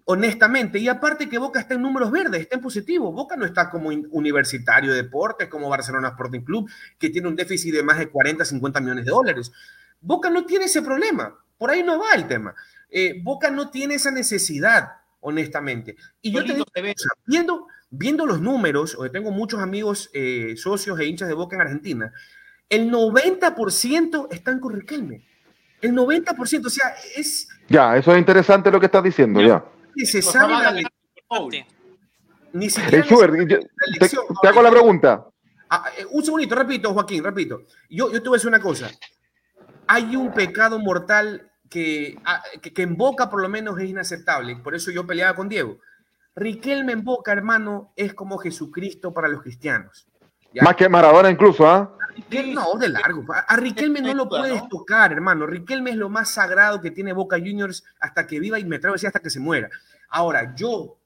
Honestamente, 0.05 0.79
y 0.79 0.87
aparte 0.87 1.27
que 1.27 1.37
Boca 1.37 1.59
está 1.59 1.73
en 1.73 1.81
números 1.81 2.11
verdes, 2.11 2.41
está 2.41 2.55
en 2.55 2.61
positivo. 2.61 3.11
Boca 3.11 3.35
no 3.35 3.45
está 3.45 3.69
como 3.69 3.89
universitario 3.89 4.91
de 4.91 5.03
deportes, 5.03 5.49
como 5.49 5.67
Barcelona 5.67 6.09
Sporting 6.09 6.41
Club, 6.41 6.69
que 6.97 7.09
tiene 7.09 7.27
un 7.27 7.35
déficit 7.35 7.73
de 7.73 7.83
más 7.83 7.97
de 7.97 8.07
40, 8.07 8.45
50 8.45 8.79
millones 8.79 9.05
de 9.05 9.11
dólares. 9.11 9.51
Boca 9.99 10.29
no 10.29 10.45
tiene 10.45 10.65
ese 10.65 10.81
problema. 10.81 11.37
Por 11.57 11.71
ahí 11.71 11.83
no 11.83 11.99
va 11.99 12.13
el 12.13 12.27
tema. 12.27 12.55
Eh, 12.89 13.19
Boca 13.21 13.49
no 13.49 13.69
tiene 13.69 13.95
esa 13.95 14.11
necesidad, 14.11 14.91
honestamente. 15.27 15.95
Y 16.21 16.31
yo 16.31 16.43
te 16.45 16.53
digo, 16.53 16.65
se 16.73 16.81
sea, 16.81 17.11
viendo, 17.25 17.67
viendo 17.89 18.25
los 18.25 18.39
números, 18.39 18.95
porque 18.95 19.09
tengo 19.11 19.29
muchos 19.31 19.59
amigos 19.59 20.09
eh, 20.13 20.53
socios 20.55 20.97
e 20.99 21.05
hinchas 21.05 21.27
de 21.27 21.33
Boca 21.33 21.55
en 21.57 21.61
Argentina, 21.63 22.13
el 22.69 22.89
90% 22.89 24.27
están 24.31 24.59
con 24.61 24.73
Riquelme. 24.73 25.25
El 25.81 25.93
90%, 25.93 26.65
o 26.65 26.69
sea, 26.69 26.95
es 27.15 27.49
Ya, 27.67 27.97
eso 27.97 28.13
es 28.13 28.17
interesante 28.19 28.71
lo 28.71 28.79
que 28.79 28.85
estás 28.87 29.03
diciendo, 29.03 29.41
ya. 29.41 29.63
necesario 29.95 30.55
Ojalá 30.55 30.71
la 30.71 30.81
le- 30.81 30.87
ni 32.53 32.69
siquiera 32.69 32.99
Eh, 32.99 33.03
Schubert, 33.03 33.33
yo- 33.49 33.59
te, 33.99 34.09
te 34.41 34.47
hago 34.47 34.61
la 34.61 34.71
pregunta. 34.71 35.25
Ah, 35.69 35.83
eh, 35.97 36.05
un 36.09 36.23
segundito, 36.23 36.55
repito, 36.55 36.93
Joaquín, 36.93 37.21
repito. 37.23 37.63
Yo, 37.89 38.11
yo 38.11 38.23
te 38.23 38.29
voy 38.29 38.37
a 38.37 38.37
decir 38.37 38.47
una 38.47 38.61
cosa. 38.61 38.89
Hay 39.87 40.15
un 40.15 40.33
pecado 40.33 40.79
mortal 40.79 41.51
que, 41.69 42.17
ah, 42.25 42.43
que, 42.61 42.73
que 42.73 42.81
en 42.81 42.95
Boca 42.97 43.29
por 43.29 43.41
lo 43.41 43.49
menos 43.49 43.79
es 43.79 43.89
inaceptable. 43.89 44.55
Por 44.57 44.75
eso 44.75 44.91
yo 44.91 45.05
peleaba 45.05 45.35
con 45.35 45.49
Diego. 45.49 45.79
Riquelme 46.35 46.91
en 46.93 47.03
Boca, 47.03 47.31
hermano, 47.31 47.91
es 47.95 48.13
como 48.13 48.37
Jesucristo 48.37 49.13
para 49.13 49.27
los 49.27 49.41
cristianos. 49.41 50.07
¿ya? 50.53 50.63
Más 50.63 50.75
que 50.75 50.87
Maradona 50.87 51.31
incluso, 51.31 51.67
¿ah? 51.67 51.93
Riquelme- 52.15 52.53
no, 52.53 52.77
de 52.79 52.89
largo. 52.89 53.25
A 53.31 53.55
Riquelme 53.57 54.01
no 54.01 54.13
lo 54.13 54.27
puedes 54.29 54.67
tocar, 54.69 55.11
hermano. 55.11 55.45
Riquelme 55.45 55.91
es 55.91 55.97
lo 55.97 56.09
más 56.09 56.31
sagrado 56.31 56.81
que 56.81 56.91
tiene 56.91 57.13
Boca 57.13 57.37
Juniors 57.37 57.83
hasta 57.99 58.25
que 58.25 58.39
viva 58.39 58.59
y 58.59 58.65
me 58.65 58.77
atrevo 58.77 58.93
a 58.93 58.95
decir 58.95 59.07
hasta 59.07 59.19
que 59.19 59.29
se 59.29 59.39
muera. 59.39 59.69
Ahora, 60.09 60.55
yo, 60.55 60.97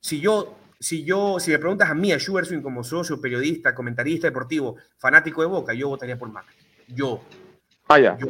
si 0.00 0.20
yo, 0.20 0.56
si 0.78 1.04
yo, 1.04 1.40
si 1.40 1.50
me 1.50 1.58
preguntas 1.58 1.90
a 1.90 1.94
mí, 1.94 2.12
a 2.12 2.18
Schubert 2.18 2.46
Swing, 2.46 2.62
como 2.62 2.84
socio, 2.84 3.20
periodista, 3.20 3.74
comentarista 3.74 4.28
deportivo, 4.28 4.76
fanático 4.98 5.40
de 5.40 5.48
Boca, 5.48 5.72
yo 5.74 5.88
votaría 5.88 6.18
por 6.18 6.30
Macri. 6.30 6.54
Yo. 6.88 7.22
Ah, 7.88 7.98
ya. 7.98 8.16
Yo. 8.16 8.28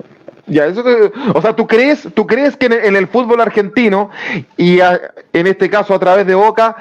Ya, 0.51 0.67
eso 0.67 0.85
o 1.33 1.41
sea, 1.41 1.55
¿tú 1.55 1.69
crees, 1.69 2.09
¿tú 2.13 2.27
crees 2.27 2.57
que 2.57 2.67
en 2.67 2.97
el, 2.97 3.07
fútbol 3.07 3.41
argentino 3.41 4.11
y 4.57 4.81
en 4.81 5.47
este 5.47 5.71
caso 5.71 5.95
a 5.95 6.01
través 6.01 6.27
de 6.27 6.35
Boca, 6.35 6.77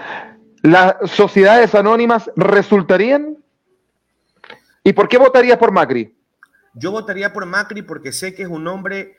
las 0.64 0.96
sociedades 1.12 1.76
anónimas 1.76 2.32
resultarían? 2.36 3.38
¿Y 4.84 4.94
por 4.94 5.08
qué 5.08 5.20
votarías 5.20 5.60
por 5.60 5.72
Macri? 5.72 6.16
Yo 6.74 6.90
votaría 6.90 7.32
por 7.32 7.46
Macri 7.46 7.84
porque 7.84 8.12
sé 8.12 8.34
que 8.34 8.42
es 8.42 8.50
un 8.50 8.68
hombre 8.68 9.18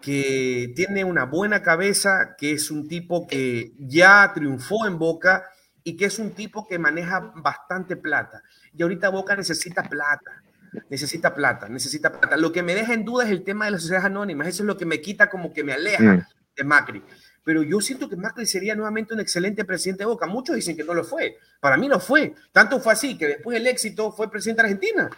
que 0.00 0.72
tiene 0.74 1.04
una 1.04 1.24
buena 1.24 1.62
cabeza, 1.62 2.34
que 2.36 2.52
es 2.52 2.72
un 2.72 2.88
tipo 2.88 3.28
que 3.28 3.70
ya 3.78 4.32
triunfó 4.34 4.86
en 4.88 4.98
Boca 4.98 5.44
y 5.84 5.96
que 5.96 6.06
es 6.06 6.18
un 6.18 6.32
tipo 6.32 6.66
que 6.66 6.80
maneja 6.80 7.32
bastante 7.36 7.94
plata. 7.94 8.42
Y 8.76 8.82
ahorita 8.82 9.10
Boca 9.10 9.36
necesita 9.36 9.84
plata, 9.84 10.42
necesita 10.90 11.34
plata, 11.34 11.68
necesita 11.68 12.12
plata. 12.12 12.36
Lo 12.36 12.52
que 12.52 12.62
me 12.62 12.74
deja 12.74 12.92
en 12.94 13.04
duda 13.04 13.24
es 13.24 13.30
el 13.30 13.42
tema 13.42 13.64
de 13.66 13.72
las 13.72 13.82
sociedades 13.82 14.06
anónimas. 14.06 14.48
Eso 14.48 14.62
es 14.62 14.66
lo 14.66 14.76
que 14.76 14.86
me 14.86 15.00
quita 15.00 15.28
como 15.30 15.52
que 15.52 15.64
me 15.64 15.72
aleja 15.72 16.02
Mm. 16.14 16.26
de 16.56 16.64
Macri. 16.64 17.02
Pero 17.44 17.62
yo 17.62 17.80
siento 17.80 18.08
que 18.08 18.16
Macri 18.16 18.44
sería 18.44 18.74
nuevamente 18.74 19.14
un 19.14 19.20
excelente 19.20 19.64
presidente 19.64 20.02
de 20.02 20.06
Boca. 20.06 20.26
Muchos 20.26 20.56
dicen 20.56 20.76
que 20.76 20.82
no 20.82 20.94
lo 20.94 21.04
fue. 21.04 21.36
Para 21.60 21.76
mí 21.76 21.86
lo 21.88 22.00
fue. 22.00 22.34
Tanto 22.50 22.80
fue 22.80 22.92
así 22.92 23.16
que 23.16 23.26
después 23.28 23.54
del 23.56 23.66
éxito 23.68 24.10
fue 24.10 24.28
presidente 24.30 24.62
de 24.62 24.68
Argentina. 24.68 25.10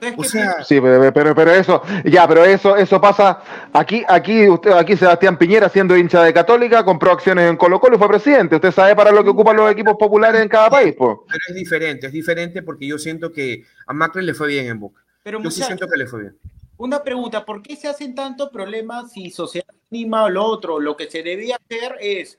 Es 0.00 0.14
O 0.16 0.22
que 0.22 0.28
sea, 0.28 0.64
Sí, 0.64 0.80
pero, 0.80 1.12
pero, 1.12 1.34
pero 1.34 1.50
eso, 1.52 1.82
ya, 2.04 2.26
pero 2.26 2.44
eso, 2.44 2.74
eso 2.76 3.00
pasa. 3.00 3.42
Aquí, 3.72 4.02
aquí, 4.08 4.48
usted, 4.48 4.70
aquí 4.72 4.96
Sebastián 4.96 5.36
Piñera, 5.36 5.68
siendo 5.68 5.96
hincha 5.96 6.22
de 6.22 6.32
Católica, 6.32 6.84
compró 6.84 7.12
acciones 7.12 7.50
en 7.50 7.56
Colo 7.56 7.78
Colo 7.80 7.96
y 7.96 7.98
fue 7.98 8.08
presidente. 8.08 8.56
Usted 8.56 8.70
sabe 8.72 8.96
para 8.96 9.10
lo 9.12 9.22
que 9.22 9.30
ocupan 9.30 9.56
los 9.56 9.70
equipos 9.70 9.96
populares 9.98 10.40
en 10.40 10.48
cada 10.48 10.70
país, 10.70 10.94
pues. 10.96 11.18
Pero 11.26 11.38
es 11.48 11.54
diferente, 11.54 12.06
es 12.06 12.12
diferente 12.12 12.62
porque 12.62 12.86
yo 12.86 12.98
siento 12.98 13.30
que 13.30 13.64
a 13.86 13.92
Macri 13.92 14.22
le 14.24 14.32
fue 14.34 14.48
bien 14.48 14.66
en 14.68 14.80
Boca. 14.80 15.02
pero 15.22 15.40
Yo 15.42 15.50
sí 15.50 15.62
siento 15.62 15.86
que 15.86 15.98
le 15.98 16.06
fue 16.06 16.20
bien. 16.22 16.36
una 16.78 17.02
pregunta, 17.02 17.44
¿por 17.44 17.60
qué 17.62 17.76
se 17.76 17.86
hacen 17.88 18.14
tantos 18.14 18.48
problemas 18.50 19.12
si 19.12 19.30
sociedad 19.30 19.66
anima 19.90 20.24
o 20.24 20.30
lo 20.30 20.44
otro? 20.44 20.80
Lo 20.80 20.96
que 20.96 21.10
se 21.10 21.22
debía 21.22 21.56
hacer 21.56 21.96
es, 22.00 22.38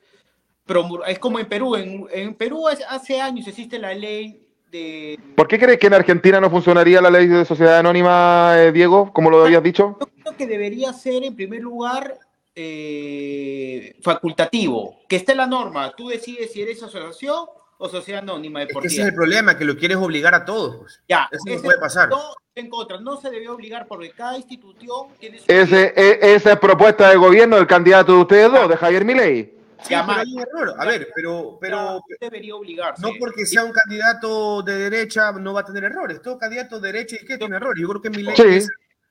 promu- 0.67 1.04
es 1.06 1.19
como 1.19 1.38
en 1.38 1.45
Perú, 1.45 1.76
en, 1.76 2.08
en 2.12 2.34
Perú 2.34 2.67
hace 2.67 3.21
años 3.21 3.47
existe 3.47 3.78
la 3.78 3.93
ley 3.93 4.47
de... 4.72 5.20
¿Por 5.36 5.48
qué 5.48 5.60
crees 5.60 5.78
que 5.80 5.88
en 5.88 5.94
Argentina 5.94 6.40
no 6.40 6.50
funcionaría 6.50 7.02
la 7.02 7.10
ley 7.12 7.28
de 7.28 7.46
sociedad 7.46 7.78
anónima, 7.80 8.54
eh, 8.58 8.72
Diego, 8.72 9.12
como 9.14 9.30
lo 9.30 9.44
habías 9.46 9.62
dicho? 9.62 9.98
Yo 10.00 10.08
creo 10.24 10.38
que 10.38 10.48
debería 10.48 10.94
ser 10.94 11.24
en 11.24 11.36
primer 11.36 11.62
lugar 11.62 12.18
eh, 12.56 13.96
facultativo, 14.02 15.00
que 15.08 15.18
esté 15.18 15.36
la 15.36 15.48
norma, 15.48 15.94
tú 15.96 16.08
decides 16.10 16.52
si 16.52 16.62
eres 16.62 16.82
asociación 16.82 17.46
o 17.78 17.90
sociedad 17.90 18.22
anónima 18.22 18.62
Es 18.62 18.68
que 18.68 18.72
ese 18.72 18.78
deportiva. 18.80 19.04
es 19.04 19.10
el 19.10 19.16
problema, 19.16 19.58
que 19.58 19.66
lo 19.66 19.76
quieres 19.78 19.98
obligar 19.98 20.36
a 20.36 20.46
todos. 20.46 21.02
Ya, 21.10 21.28
Eso 21.32 21.44
no 21.56 21.62
puede 21.62 21.80
pasar. 21.80 22.10
No, 22.10 22.20
en 22.54 22.70
contra, 22.70 23.00
no 23.00 23.18
se 23.18 23.30
debe 23.32 23.50
obligar 23.50 23.88
porque 23.88 24.12
cada 24.12 24.38
institución 24.38 25.08
tiene 25.20 25.40
su... 25.40 25.46
Ese, 25.48 25.94
e- 25.96 26.20
esa 26.36 26.54
es 26.54 26.60
propuesta 26.60 27.10
de 27.10 27.16
gobierno 27.16 27.56
del 27.56 27.66
candidato 27.68 28.14
de 28.14 28.20
ustedes 28.20 28.52
dos, 28.52 28.70
de 28.70 28.78
Javier 28.78 29.04
Milei. 29.06 29.56
Sí, 29.84 29.96
pero 29.96 30.12
hay 30.12 30.34
un 30.34 30.39
error. 30.41 30.76
A 30.78 30.86
ver, 30.86 31.10
pero, 31.15 31.58
pero 31.60 32.02
debería 32.20 32.56
obligarse. 32.56 33.02
No 33.02 33.10
porque 33.20 33.46
sea 33.46 33.63
un 33.63 33.72
candidato 33.72 34.62
de 34.62 34.89
derecha 34.89 35.32
no 35.32 35.54
va 35.54 35.62
a 35.62 35.65
tener 35.65 35.84
errores. 35.86 36.22
Todo 36.22 36.38
candidato 36.38 36.80
de 36.80 36.91
derecha 36.91 37.17
y 37.22 37.26
que 37.26 37.38
tiene 37.38 37.56
errores. 37.56 37.82
Yo 37.82 37.89
creo 37.89 38.02
que 38.02 38.10
mi 38.10 38.24
ley 38.24 38.36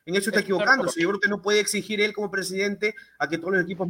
en 0.06 0.16
eso 0.16 0.30
está 0.30 0.40
equivocándose. 0.40 1.00
Yo 1.00 1.08
creo 1.08 1.20
que 1.20 1.28
no 1.28 1.42
puede 1.42 1.60
exigir 1.60 2.00
él 2.00 2.12
como 2.12 2.30
presidente 2.30 2.94
a 3.18 3.28
que 3.28 3.38
todos 3.38 3.54
los 3.54 3.64
equipos. 3.64 3.88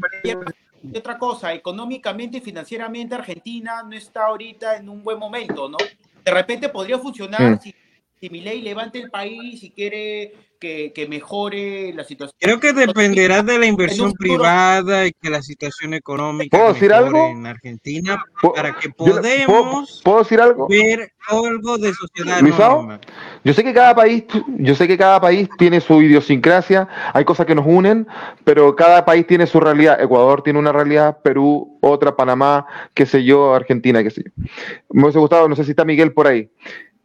Y 0.82 0.96
otra 0.96 1.18
cosa, 1.18 1.52
económicamente 1.52 2.38
y 2.38 2.40
financieramente 2.40 3.14
Argentina 3.14 3.82
no 3.82 3.94
está 3.94 4.26
ahorita 4.26 4.76
en 4.76 4.88
un 4.88 5.02
buen 5.02 5.18
momento, 5.18 5.68
¿no? 5.68 5.78
De 6.24 6.30
repente 6.30 6.68
podría 6.68 6.98
funcionar 6.98 7.60
si, 7.60 7.74
si 8.20 8.28
ley 8.28 8.60
levante 8.60 8.98
el 8.98 9.10
país 9.10 9.62
y 9.62 9.70
quiere 9.70 10.34
que, 10.60 11.06
mejore 11.08 11.94
la 11.94 12.04
situación. 12.04 12.36
Creo 12.38 12.60
que 12.60 12.74
dependerá 12.74 13.42
de 13.42 13.58
la 13.58 13.64
inversión 13.64 14.12
privada 14.12 15.06
y 15.06 15.12
que 15.12 15.30
la 15.30 15.40
situación 15.40 15.94
económica 15.94 16.56
¿Puedo 16.56 16.74
decir 16.74 16.92
algo? 16.92 17.28
en 17.28 17.46
Argentina 17.46 18.22
para 18.54 18.78
que 18.78 18.90
podamos 18.90 20.02
¿puedo, 20.04 20.18
decir 20.18 20.38
algo? 20.38 20.68
ver 20.68 21.10
algo 21.28 21.78
de 21.78 21.94
sociedad 21.94 23.00
Yo 23.42 23.54
sé 23.54 23.64
que 23.64 23.72
cada 23.72 23.94
país, 23.94 24.24
yo 24.58 24.74
sé 24.74 24.86
que 24.86 24.98
cada 24.98 25.18
país 25.18 25.48
tiene 25.56 25.80
su 25.80 26.02
idiosincrasia, 26.02 26.88
hay 27.14 27.24
cosas 27.24 27.46
que 27.46 27.54
nos 27.54 27.64
unen, 27.66 28.06
pero 28.44 28.76
cada 28.76 29.04
país 29.06 29.26
tiene 29.26 29.46
su 29.46 29.60
realidad. 29.60 30.00
Ecuador 30.00 30.42
tiene 30.42 30.58
una 30.58 30.72
realidad, 30.72 31.18
Perú 31.22 31.78
otra, 31.80 32.14
Panamá, 32.14 32.66
qué 32.92 33.06
sé 33.06 33.24
yo, 33.24 33.54
Argentina, 33.54 34.02
qué 34.02 34.10
sé 34.10 34.24
yo. 34.26 34.44
Me 34.90 35.04
hubiese 35.04 35.18
gustado, 35.18 35.48
no 35.48 35.56
sé 35.56 35.64
si 35.64 35.70
está 35.70 35.86
Miguel 35.86 36.12
por 36.12 36.26
ahí. 36.26 36.50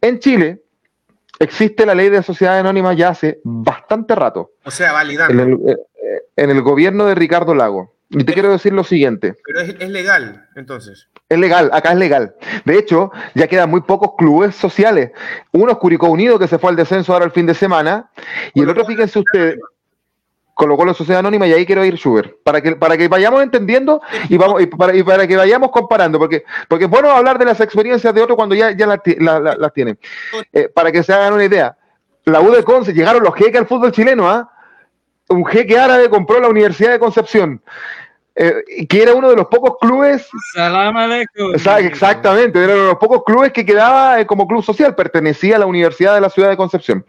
En 0.02 0.18
Chile, 0.18 0.65
existe 1.38 1.86
la 1.86 1.94
ley 1.94 2.08
de 2.08 2.22
sociedades 2.22 2.60
anónimas 2.60 2.96
ya 2.96 3.10
hace 3.10 3.40
bastante 3.44 4.14
rato. 4.14 4.52
O 4.64 4.70
sea, 4.70 4.92
validando. 4.92 5.42
En 5.42 5.50
el, 5.50 5.70
eh, 5.70 5.76
en 6.36 6.50
el 6.50 6.62
gobierno 6.62 7.06
de 7.06 7.14
Ricardo 7.14 7.54
Lago. 7.54 7.96
Y 8.08 8.22
te 8.22 8.34
quiero 8.34 8.52
decir 8.52 8.72
lo 8.72 8.84
siguiente. 8.84 9.34
Pero 9.44 9.60
es, 9.60 9.90
legal, 9.90 10.46
entonces. 10.54 11.08
Es 11.28 11.38
legal, 11.38 11.70
acá 11.72 11.90
es 11.90 11.98
legal. 11.98 12.36
De 12.64 12.78
hecho, 12.78 13.10
ya 13.34 13.48
quedan 13.48 13.68
muy 13.68 13.80
pocos 13.80 14.12
clubes 14.16 14.54
sociales. 14.54 15.10
Uno 15.52 15.72
es 15.72 15.78
Curicó 15.78 16.08
Unido, 16.08 16.38
que 16.38 16.46
se 16.46 16.58
fue 16.58 16.70
al 16.70 16.76
descenso 16.76 17.12
ahora 17.12 17.24
el 17.24 17.32
fin 17.32 17.46
de 17.46 17.54
semana, 17.54 18.10
y 18.54 18.62
el 18.62 18.70
otro, 18.70 18.84
fíjense 18.84 19.18
ustedes, 19.18 19.58
colocó 20.56 20.86
la 20.86 20.94
sociedad 20.94 21.18
anónima 21.18 21.46
y 21.46 21.52
ahí 21.52 21.66
quiero 21.66 21.84
ir 21.84 21.96
Schubert, 21.96 22.42
para 22.42 22.62
que, 22.62 22.74
para 22.76 22.96
que 22.96 23.08
vayamos 23.08 23.42
entendiendo 23.42 24.00
y, 24.30 24.38
vamos, 24.38 24.62
y, 24.62 24.66
para, 24.66 24.96
y 24.96 25.02
para 25.02 25.26
que 25.26 25.36
vayamos 25.36 25.70
comparando, 25.70 26.18
porque, 26.18 26.44
porque 26.66 26.86
es 26.86 26.90
bueno 26.90 27.10
hablar 27.10 27.38
de 27.38 27.44
las 27.44 27.60
experiencias 27.60 28.14
de 28.14 28.22
otros 28.22 28.36
cuando 28.36 28.54
ya, 28.54 28.70
ya 28.70 28.86
las, 28.86 29.00
las 29.58 29.72
tienen. 29.74 29.98
Eh, 30.54 30.70
para 30.74 30.90
que 30.90 31.02
se 31.02 31.12
hagan 31.12 31.34
una 31.34 31.44
idea, 31.44 31.76
la 32.24 32.40
U 32.40 32.50
de 32.50 32.64
Conce, 32.64 32.94
llegaron 32.94 33.22
los 33.22 33.34
jeques 33.34 33.60
al 33.60 33.66
fútbol 33.66 33.92
chileno, 33.92 34.30
¿ah? 34.30 34.50
Un 35.28 35.44
jeque 35.44 35.78
árabe 35.78 36.08
compró 36.08 36.40
la 36.40 36.48
Universidad 36.48 36.92
de 36.92 36.98
Concepción. 36.98 37.60
Eh, 38.34 38.86
que 38.88 39.02
era 39.02 39.12
uno 39.12 39.28
de 39.28 39.36
los 39.36 39.46
pocos 39.48 39.76
clubes. 39.78 40.26
Salam 40.54 40.96
aleikum. 40.96 41.54
Exactamente, 41.54 42.62
era 42.62 42.72
uno 42.72 42.82
de 42.82 42.88
los 42.88 42.98
pocos 42.98 43.24
clubes 43.24 43.52
que 43.52 43.66
quedaba 43.66 44.20
eh, 44.20 44.26
como 44.26 44.46
club 44.48 44.64
social, 44.64 44.94
pertenecía 44.94 45.56
a 45.56 45.58
la 45.58 45.66
Universidad 45.66 46.14
de 46.14 46.22
la 46.22 46.30
Ciudad 46.30 46.48
de 46.48 46.56
Concepción. 46.56 47.04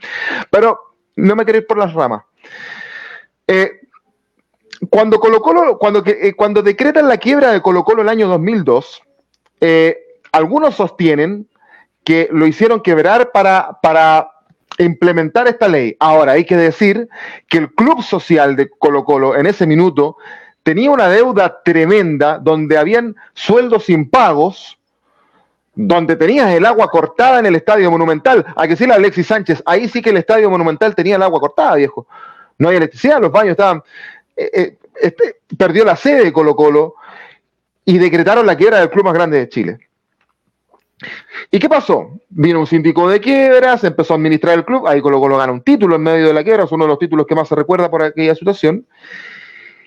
Pero 0.50 0.96
no 1.16 1.36
me 1.36 1.46
quiero 1.46 1.60
ir 1.60 1.68
por 1.68 1.78
las 1.78 1.94
ramas. 1.94 2.24
Eh, 3.48 3.80
cuando 4.90 5.20
Colo 5.20 5.42
Colo, 5.42 5.78
cuando, 5.80 6.04
eh, 6.06 6.34
cuando 6.36 6.62
decretan 6.62 7.08
la 7.08 7.18
quiebra 7.18 7.52
de 7.52 7.62
Colo 7.62 7.84
Colo 7.84 8.02
el 8.02 8.10
año 8.10 8.28
2002, 8.28 9.02
eh, 9.62 9.98
algunos 10.32 10.76
sostienen 10.76 11.48
que 12.04 12.30
lo 12.32 12.46
hicieron 12.46 12.82
quebrar 12.82 13.32
para, 13.32 13.80
para 13.82 14.30
implementar 14.78 15.48
esta 15.48 15.68
ley. 15.68 15.96
Ahora, 16.00 16.34
hay 16.34 16.46
que 16.46 16.58
decir 16.58 17.10
que 17.48 17.58
el 17.58 17.74
club 17.74 18.04
social 18.04 18.56
de 18.56 18.70
Colo 18.70 19.04
Colo 19.04 19.36
en 19.36 19.48
ese 19.48 19.66
minuto 19.66 20.18
tenía 20.62 20.92
una 20.92 21.08
deuda 21.08 21.62
tremenda 21.64 22.38
donde 22.38 22.78
habían 22.78 23.16
sueldos 23.34 23.90
impagos, 23.90 24.78
donde 25.74 26.16
tenías 26.16 26.52
el 26.52 26.66
agua 26.66 26.90
cortada 26.90 27.40
en 27.40 27.46
el 27.46 27.56
estadio 27.56 27.90
monumental. 27.90 28.46
Hay 28.56 28.68
que 28.68 28.74
decirle 28.74 28.94
a 28.94 28.98
Alexis 28.98 29.28
Sánchez, 29.28 29.64
ahí 29.66 29.88
sí 29.88 30.02
que 30.02 30.10
el 30.12 30.18
estadio 30.18 30.50
monumental 30.50 30.94
tenía 30.94 31.16
el 31.16 31.24
agua 31.24 31.40
cortada, 31.40 31.76
viejo 31.76 32.06
no 32.58 32.70
hay 32.70 32.78
electricidad, 32.78 33.22
los 33.22 33.32
baños 33.32 33.52
estaban... 33.52 33.82
Eh, 34.36 34.50
eh, 34.54 34.78
este, 35.02 35.38
perdió 35.58 35.86
la 35.86 35.96
sede 35.96 36.26
de 36.26 36.34
Colo 36.34 36.56
Colo 36.56 36.96
y 37.86 37.98
decretaron 37.98 38.46
la 38.46 38.58
quiebra 38.58 38.80
del 38.80 38.90
club 38.90 39.06
más 39.06 39.14
grande 39.14 39.38
de 39.38 39.50
Chile. 39.50 39.80
¿Y 41.52 41.60
qué 41.60 41.70
pasó? 41.70 42.20
Vino 42.30 42.60
un 42.60 42.68
síndico 42.68 43.08
de 43.08 43.22
quiebra, 43.22 43.78
se 43.78 43.88
empezó 43.88 44.14
a 44.14 44.18
administrar 44.18 44.56
el 44.56 44.66
club, 44.66 44.88
ahí 44.88 45.02
Colo 45.02 45.20
Colo 45.20 45.38
gana 45.38 45.54
un 45.54 45.62
título 45.62 45.96
en 45.96 46.02
medio 46.02 46.28
de 46.28 46.34
la 46.34 46.44
quiebra, 46.44 46.64
es 46.64 46.72
uno 46.72 46.86
de 46.86 46.90
los 46.90 47.00
títulos 47.00 47.28
que 47.28 47.36
más 47.36 47.48
se 47.48 47.56
recuerda 47.56 47.90
por 47.90 48.02
aquella 48.02 48.34
situación. 48.34 48.86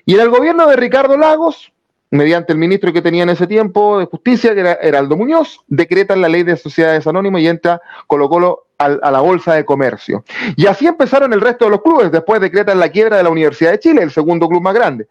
Y 0.06 0.14
en 0.14 0.20
el 0.20 0.30
gobierno 0.30 0.66
de 0.68 0.76
Ricardo 0.76 1.16
Lagos, 1.16 1.72
mediante 2.10 2.52
el 2.52 2.58
ministro 2.58 2.92
que 2.92 3.02
tenía 3.02 3.24
en 3.24 3.30
ese 3.30 3.46
tiempo 3.46 3.98
de 3.98 4.06
justicia, 4.06 4.54
que 4.54 4.60
era 4.60 4.74
Heraldo 4.74 5.16
Muñoz, 5.16 5.60
decretan 5.66 6.20
la 6.20 6.28
ley 6.28 6.44
de 6.44 6.56
sociedades 6.56 7.06
anónimas 7.06 7.42
y 7.42 7.48
entra 7.48 7.80
Colo 8.06 8.28
Colo 8.28 8.66
a 8.80 9.10
la 9.10 9.20
bolsa 9.20 9.54
de 9.54 9.64
comercio. 9.64 10.24
Y 10.56 10.66
así 10.66 10.86
empezaron 10.86 11.32
el 11.32 11.40
resto 11.40 11.66
de 11.66 11.72
los 11.72 11.82
clubes, 11.82 12.10
después 12.10 12.40
decretan 12.40 12.80
la 12.80 12.88
quiebra 12.88 13.18
de 13.18 13.22
la 13.22 13.30
Universidad 13.30 13.72
de 13.72 13.78
Chile, 13.78 14.02
el 14.02 14.10
segundo 14.10 14.48
club 14.48 14.62
más 14.62 14.74
grande. 14.74 15.06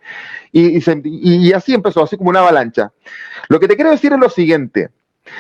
Y, 0.52 0.80
y 1.14 1.54
así 1.54 1.74
empezó, 1.74 2.04
así 2.04 2.18
como 2.18 2.32
una 2.32 2.40
avalancha. 2.40 2.92
Lo 3.48 3.60
que 3.60 3.68
te 3.68 3.76
quiero 3.76 3.92
decir 3.92 4.12
es 4.14 4.20
lo 4.20 4.30
siguiente, 4.30 4.90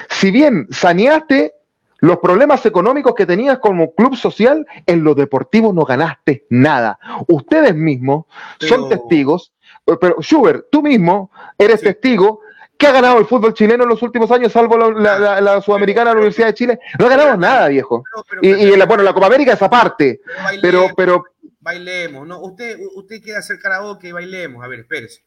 si 0.09 0.31
bien 0.31 0.67
saneaste 0.69 1.53
los 2.01 2.19
problemas 2.19 2.65
económicos 2.65 3.13
que 3.13 3.25
tenías 3.25 3.59
como 3.59 3.93
club 3.93 4.15
social, 4.15 4.65
en 4.85 5.03
lo 5.03 5.15
deportivo 5.15 5.73
no 5.73 5.83
ganaste 5.83 6.45
nada. 6.49 6.97
Ustedes 7.27 7.75
mismos 7.75 8.25
son 8.59 8.87
testigos, 8.87 9.51
pero 9.99 10.17
Schubert, 10.21 10.67
tú 10.71 10.81
mismo 10.81 11.31
eres 11.57 11.81
testigo 11.81 12.41
¿Qué 12.79 12.87
ha 12.87 12.93
ganado 12.93 13.19
el 13.19 13.25
fútbol 13.25 13.53
chileno 13.53 13.83
en 13.83 13.89
los 13.89 14.01
últimos 14.01 14.31
años, 14.31 14.53
salvo 14.53 14.77
la, 14.77 15.61
Sudamericana, 15.61 16.11
la 16.11 16.17
Universidad 16.17 16.47
de 16.47 16.53
Chile? 16.53 16.79
No 16.97 17.07
ha 17.07 17.09
ganado 17.09 17.35
nada, 17.35 17.67
viejo. 17.67 18.05
y, 18.41 18.75
la, 18.77 18.85
bueno, 18.85 19.03
la 19.03 19.13
Copa 19.13 19.27
América 19.27 19.51
es 19.51 19.61
aparte. 19.61 20.21
Pero, 20.61 20.87
pero, 20.95 21.25
Bailemos, 21.59 22.25
¿no? 22.25 22.39
Usted, 22.39 22.79
usted 22.95 23.21
quiere 23.21 23.37
hacer 23.37 23.59
karaoke 23.59 24.07
y 24.07 24.11
bailemos. 24.13 24.63
A 24.63 24.67
ver, 24.67 24.79
espérese. 24.79 25.25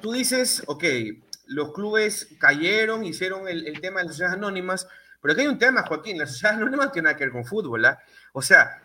Tú 0.00 0.12
dices, 0.12 0.62
ok, 0.66 0.84
los 1.46 1.72
clubes 1.74 2.34
cayeron, 2.40 3.04
hicieron 3.04 3.46
el, 3.46 3.80
tema 3.80 4.00
de 4.00 4.06
las 4.06 4.14
sociedades 4.14 4.38
anónimas, 4.38 4.88
pero 5.20 5.32
aquí 5.32 5.42
hay 5.42 5.48
un 5.48 5.58
tema, 5.58 5.84
Joaquín, 5.86 6.18
las 6.18 6.30
sociedades 6.30 6.62
anónimas 6.62 6.90
tienen 6.90 7.04
nada 7.04 7.16
que 7.16 7.24
ver 7.24 7.32
con 7.32 7.44
fútbol, 7.44 7.84
¿ah? 7.84 7.98
O 8.32 8.40
sea, 8.40 8.82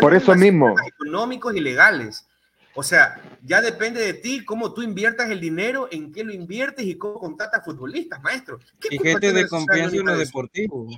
por 0.00 0.14
eso 0.14 0.34
mismo. 0.36 0.76
Económicos 0.86 1.54
y 1.56 1.60
legales. 1.60 2.26
O 2.74 2.82
sea, 2.82 3.20
ya 3.42 3.60
depende 3.60 4.00
de 4.00 4.14
ti 4.14 4.44
cómo 4.44 4.72
tú 4.72 4.82
inviertas 4.82 5.30
el 5.30 5.40
dinero, 5.40 5.88
en 5.90 6.12
qué 6.12 6.24
lo 6.24 6.32
inviertes 6.32 6.84
y 6.86 6.96
cómo 6.96 7.20
contratas 7.20 7.64
futbolistas, 7.64 8.20
maestro. 8.22 8.58
¿Qué 8.80 8.96
y 8.96 8.98
gente 8.98 9.32
de 9.32 9.48
confianza 9.48 9.96
en 9.96 10.06
lo 10.06 10.16
deportivo. 10.16 10.88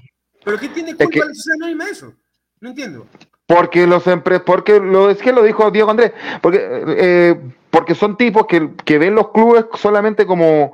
¿Pero 0.44 0.58
qué 0.58 0.68
tiene 0.70 0.94
culpa 0.94 1.26
la 1.26 1.34
sociedad 1.34 1.56
anónima 1.56 1.84
de 1.84 1.90
eso? 1.90 2.14
No 2.60 2.70
entiendo. 2.70 3.06
Porque 3.46 3.86
los 3.86 4.04
porque 4.44 4.80
lo 4.80 5.10
es 5.10 5.18
que 5.18 5.32
lo 5.32 5.42
dijo 5.42 5.70
Diego 5.70 5.90
Andrés, 5.90 6.12
porque, 6.40 6.58
eh, 6.62 7.40
porque 7.70 7.94
son 7.94 8.16
tipos 8.16 8.46
que, 8.46 8.70
que 8.84 8.98
ven 8.98 9.14
los 9.14 9.30
clubes 9.30 9.66
solamente 9.74 10.26
como 10.26 10.72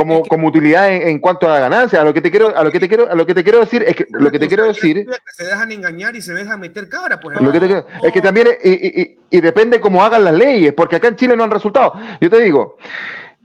como, 0.00 0.22
como 0.22 0.48
utilidad 0.48 0.90
en, 0.90 1.18
cuanto 1.18 1.46
a 1.46 1.50
la 1.50 1.60
ganancia. 1.60 2.00
A 2.00 2.04
lo 2.04 2.14
que 2.14 2.22
te 2.22 2.30
quiero, 2.30 2.56
a 2.56 2.64
lo 2.64 2.72
que 2.72 2.80
te 2.80 2.88
quiero, 2.88 3.10
a 3.10 3.14
lo 3.14 3.26
que 3.26 3.34
te 3.34 3.42
quiero 3.42 3.60
decir 3.60 3.84
es 3.86 3.94
que 3.94 4.06
lo 4.08 4.30
que 4.30 4.38
te 4.38 4.48
quiero 4.48 4.64
decir. 4.64 5.06
Se 5.36 5.44
dejan 5.44 5.70
engañar 5.72 6.16
y 6.16 6.22
se 6.22 6.32
dejan 6.32 6.58
meter 6.58 6.88
cabra, 6.88 7.20
pues. 7.20 7.38
Lo 7.38 7.52
que 7.52 7.60
te 7.60 7.84
es 8.02 8.12
que 8.12 8.22
también 8.22 8.48
y, 8.64 8.70
y, 8.70 9.18
y, 9.28 9.40
depende 9.42 9.78
cómo 9.78 10.02
hagan 10.02 10.24
las 10.24 10.32
leyes, 10.32 10.72
porque 10.72 10.96
acá 10.96 11.08
en 11.08 11.16
Chile 11.16 11.36
no 11.36 11.44
han 11.44 11.50
resultado. 11.50 11.92
Yo 12.18 12.30
te 12.30 12.40
digo. 12.40 12.78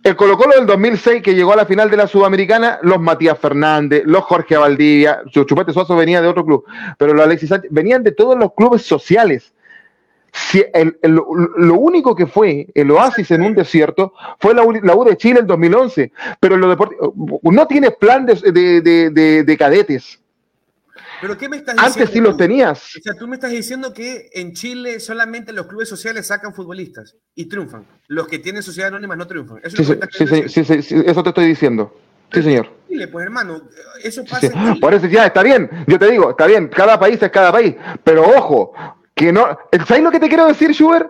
El 0.02 0.16
Colo 0.16 0.38
Colo 0.38 0.56
del 0.56 0.68
2006 0.68 1.24
que 1.24 1.34
llegó 1.34 1.54
a 1.54 1.56
la 1.56 1.66
final 1.66 1.90
de 1.90 1.98
la 1.98 2.06
Sudamericana, 2.06 2.78
los 2.84 3.02
Matías 3.02 3.40
Fernández, 3.40 4.04
los 4.06 4.24
Jorge 4.24 4.56
Valdivia, 4.56 5.24
Chupete 5.32 5.74
Suazo 5.74 5.96
venía 5.96 6.22
de 6.22 6.28
otro 6.28 6.46
club, 6.46 6.64
pero 7.00 7.16
los 7.16 7.26
Alexis 7.26 7.50
Sánchez 7.50 7.72
venían 7.74 8.04
de 8.04 8.12
todos 8.12 8.38
los 8.38 8.54
clubes 8.54 8.84
sociales 8.84 9.55
si 10.36 10.64
lo 11.04 11.76
único 11.76 12.14
que 12.14 12.28
fue 12.28 12.68
el 12.74 12.92
oasis 12.92 13.32
en 13.32 13.42
un 13.42 13.56
desierto 13.56 14.14
fue 14.38 14.54
la, 14.54 14.64
U 14.64 15.04
de 15.06 15.16
Chile 15.16 15.40
en 15.40 15.48
2011, 15.48 16.12
pero 16.42 16.58
lo 16.58 16.76
no 17.44 17.68
tiene 17.68 17.92
plan 17.92 18.26
de, 18.26 19.56
cadetes. 19.58 20.20
¿Pero 21.22 21.38
qué 21.38 21.48
me 21.48 21.58
estás 21.58 21.76
diciendo? 21.76 22.02
Antes 22.02 22.10
sí 22.14 22.20
los 22.20 22.36
tenías. 22.36 22.98
O 22.98 23.02
sea, 23.02 23.14
tú 23.18 23.28
me 23.28 23.36
estás 23.36 23.52
diciendo 23.52 23.94
que 23.94 24.30
en 24.34 24.52
Chile 24.54 25.00
solamente 25.00 25.54
los 25.54 25.68
clubes 25.68 25.88
sociales 25.88 26.28
sacan 26.28 26.54
futbolistas 26.54 27.16
y 27.34 27.46
triunfan. 27.46 27.86
Los 28.08 28.28
que 28.28 28.40
tienen 28.40 28.62
sociedad 28.62 28.90
anónima 28.90 29.16
no 29.16 29.26
triunfan. 29.26 29.62
Eso, 29.64 29.82
eso 29.82 31.24
te 31.24 31.30
estoy 31.30 31.48
diciendo. 31.48 31.98
Sí, 32.34 32.44
señor. 32.44 32.70
Chile, 32.90 33.08
pues 33.08 33.24
hermano, 33.24 33.62
eso 34.04 34.24
pasa. 34.26 34.52
Por 34.82 34.94
eso 34.94 35.08
ya 35.08 35.26
está 35.26 35.42
bien. 35.42 35.70
Yo 35.88 35.98
te 35.98 36.12
digo, 36.12 36.32
está 36.32 36.48
bien. 36.48 36.68
Cada 36.68 37.00
país 37.00 37.22
es 37.22 37.32
cada 37.32 37.52
país. 37.52 37.76
Pero 38.04 38.24
ojo, 38.38 38.74
que 39.16 39.32
no. 39.32 39.58
¿Sabes 39.88 40.04
lo 40.04 40.12
que 40.12 40.20
te 40.20 40.28
quiero 40.28 40.46
decir, 40.46 40.72
Schubert? 40.74 41.10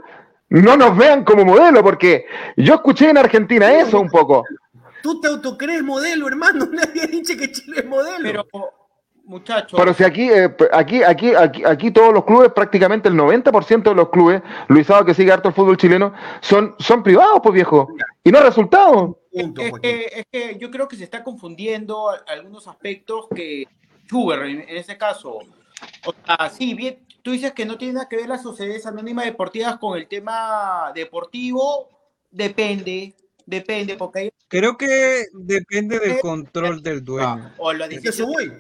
No 0.50 0.78
nos 0.78 0.96
vean 0.96 1.24
como 1.24 1.44
modelo, 1.44 1.84
porque 1.84 2.26
yo 2.56 2.76
escuché 2.76 3.10
en 3.10 3.18
Argentina 3.18 3.72
eso 3.74 4.00
un 4.00 4.10
poco. 4.10 4.44
Tú 5.02 5.20
te 5.20 5.28
autocrees 5.28 5.84
modelo, 5.84 6.28
hermano. 6.28 6.65
Nadie 6.72 7.04
ha 7.04 7.08
dicho 7.08 7.36
que 7.36 7.52
Chile 7.52 7.80
es 7.80 7.86
modelo. 7.86 8.46
Pero, 8.52 8.74
muchachos. 9.24 9.80
Pero 9.80 9.94
si 9.94 10.04
aquí, 10.04 10.30
eh, 10.30 10.56
aquí, 10.72 11.04
aquí, 11.04 11.34
aquí, 11.34 11.63
aquí 11.65 11.91
todos 11.91 12.13
los 12.13 12.26
clubes, 12.26 12.52
prácticamente 12.52 13.10
el 13.10 13.15
90% 13.15 13.84
de 13.84 13.96
los 13.96 14.10
clubes, 14.10 14.41
Luisado 14.68 15.04
que 15.04 15.15
sigue 15.15 15.32
harto 15.32 15.50
el 15.50 15.56
fútbol 15.56 15.78
chileno, 15.78 16.13
son, 16.41 16.76
son 16.78 17.02
privados, 17.02 17.39
pues 17.41 17.56
viejo. 17.56 17.88
Y 18.24 18.32
no 18.32 18.38
ha 18.38 18.44
resultado. 18.44 19.20
punto, 19.32 19.62
es, 19.62 19.72
Joaquín. 19.72 19.91
que, 19.91 20.06
es 20.15 20.26
que 20.32 20.58
yo 20.60 20.70
creo 20.70 20.88
que 20.88 20.96
se 20.96 21.04
está 21.04 21.24
confundiendo 21.24 22.12
algunos 22.28 22.68
aspectos 22.68 23.26
que 23.34 23.68
Schubert, 24.08 24.44
en, 24.44 24.62
en 24.62 24.78
ese 24.78 24.96
caso. 24.96 25.39
O 26.06 26.13
sea, 26.26 26.50
sí, 26.50 26.74
bien, 26.74 27.05
tú 27.26 27.32
dices 27.32 27.54
que 27.54 27.66
no 27.66 27.76
tiene 27.76 27.96
nada 27.96 28.08
que 28.08 28.18
ver 28.18 28.30
las 28.30 28.44
sociedades 28.44 28.86
anónimas 28.86 29.26
deportivas 29.26 29.80
con 29.80 29.98
el 29.98 30.08
tema 30.08 30.92
deportivo. 30.94 31.90
Depende, 32.30 33.16
depende, 33.48 33.98
porque 33.98 34.20
hay 34.20 34.32
Creo 34.48 34.78
que 34.78 35.26
depende 35.34 36.00
del 36.00 36.20
control 36.20 36.84
del 36.84 37.04
dueño. 37.04 37.28
Ah, 37.28 37.56
o 37.58 37.74
la 37.74 37.86
Es 37.86 38.00
que 38.00 38.10
eso 38.10 38.28
decisión 38.28 38.32
voy. 38.32 38.54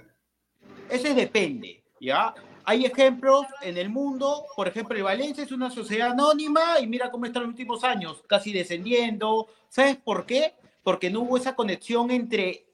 Ese 0.89 1.13
depende, 1.13 1.83
¿ya? 2.01 2.33
Hay 2.63 2.85
ejemplos 2.85 3.45
en 3.61 3.77
el 3.77 3.89
mundo, 3.89 4.47
por 4.55 4.67
ejemplo, 4.67 4.97
el 4.97 5.03
Valencia 5.03 5.43
es 5.43 5.51
una 5.51 5.69
sociedad 5.69 6.13
anónima 6.13 6.79
y 6.81 6.87
mira 6.87 7.11
cómo 7.11 7.27
está 7.27 7.37
en 7.37 7.43
los 7.43 7.51
últimos 7.51 7.83
años, 7.83 8.23
casi 8.25 8.51
descendiendo. 8.51 9.47
¿Sabes 9.69 9.97
por 9.97 10.25
qué? 10.25 10.55
Porque 10.81 11.11
no 11.11 11.19
hubo 11.21 11.37
esa 11.37 11.55
conexión 11.55 12.09
entre 12.09 12.65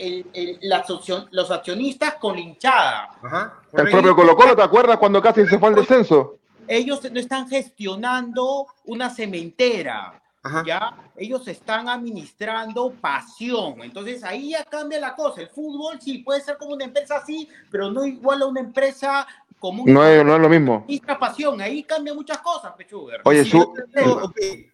el- 0.00 0.26
el- 0.32 0.58
las 0.62 0.88
accion- 0.88 1.28
los 1.30 1.50
accionistas 1.50 2.14
con 2.14 2.34
la 2.34 2.40
hinchada. 2.40 3.10
Ajá. 3.22 3.54
El 3.72 3.90
propio 3.90 4.16
Colo 4.16 4.34
Colo, 4.34 4.56
¿te 4.56 4.62
acuerdas 4.62 4.96
cuando 4.98 5.20
casi 5.22 5.46
se 5.46 5.58
fue 5.58 5.68
al 5.68 5.74
descenso? 5.76 6.38
Ellos 6.66 7.00
no 7.10 7.18
están 7.20 7.48
gestionando 7.48 8.66
una 8.86 9.10
cementera. 9.10 10.16
Ajá. 10.42 10.62
¿ya? 10.66 10.96
Ellos 11.16 11.46
están 11.48 11.86
administrando 11.90 12.90
pasión. 12.98 13.82
Entonces 13.82 14.24
ahí 14.24 14.50
ya 14.52 14.64
cambia 14.64 14.98
la 14.98 15.14
cosa. 15.14 15.42
El 15.42 15.48
fútbol 15.48 16.00
sí 16.00 16.18
puede 16.18 16.40
ser 16.40 16.56
como 16.56 16.72
una 16.72 16.86
empresa 16.86 17.16
así, 17.18 17.46
pero 17.70 17.90
no 17.90 18.06
igual 18.06 18.40
a 18.40 18.46
una 18.46 18.60
empresa 18.60 19.26
como 19.58 19.84
No 19.86 20.02
es, 20.02 20.24
no 20.24 20.34
es 20.36 20.40
lo 20.40 20.48
mismo. 20.48 20.76
administra 20.76 21.18
pasión. 21.18 21.60
Ahí 21.60 21.82
cambia 21.82 22.14
muchas 22.14 22.38
cosas, 22.38 22.72
Pechuger. 22.74 23.20
Oye, 23.24 23.44
Sí, 23.44 23.50
su- 23.50 23.74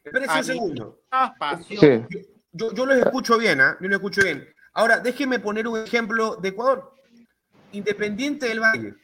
espérese 0.04 0.30
un 0.32 0.38
Ah, 0.38 0.42
segundo. 0.44 0.98
pasión. 1.36 2.06
Sí. 2.08 2.18
Yo, 2.52 2.72
yo 2.72 2.86
los 2.86 2.98
escucho 2.98 3.36
bien, 3.36 3.60
¿ah? 3.60 3.76
Yo 3.80 3.88
los 3.88 3.96
escucho 3.96 4.22
bien. 4.22 4.46
Ahora, 4.76 4.98
déjeme 5.00 5.38
poner 5.38 5.66
un 5.66 5.78
ejemplo 5.82 6.36
de 6.36 6.50
Ecuador. 6.50 6.92
Independiente 7.72 8.46
del 8.46 8.60
Valle. 8.60 8.94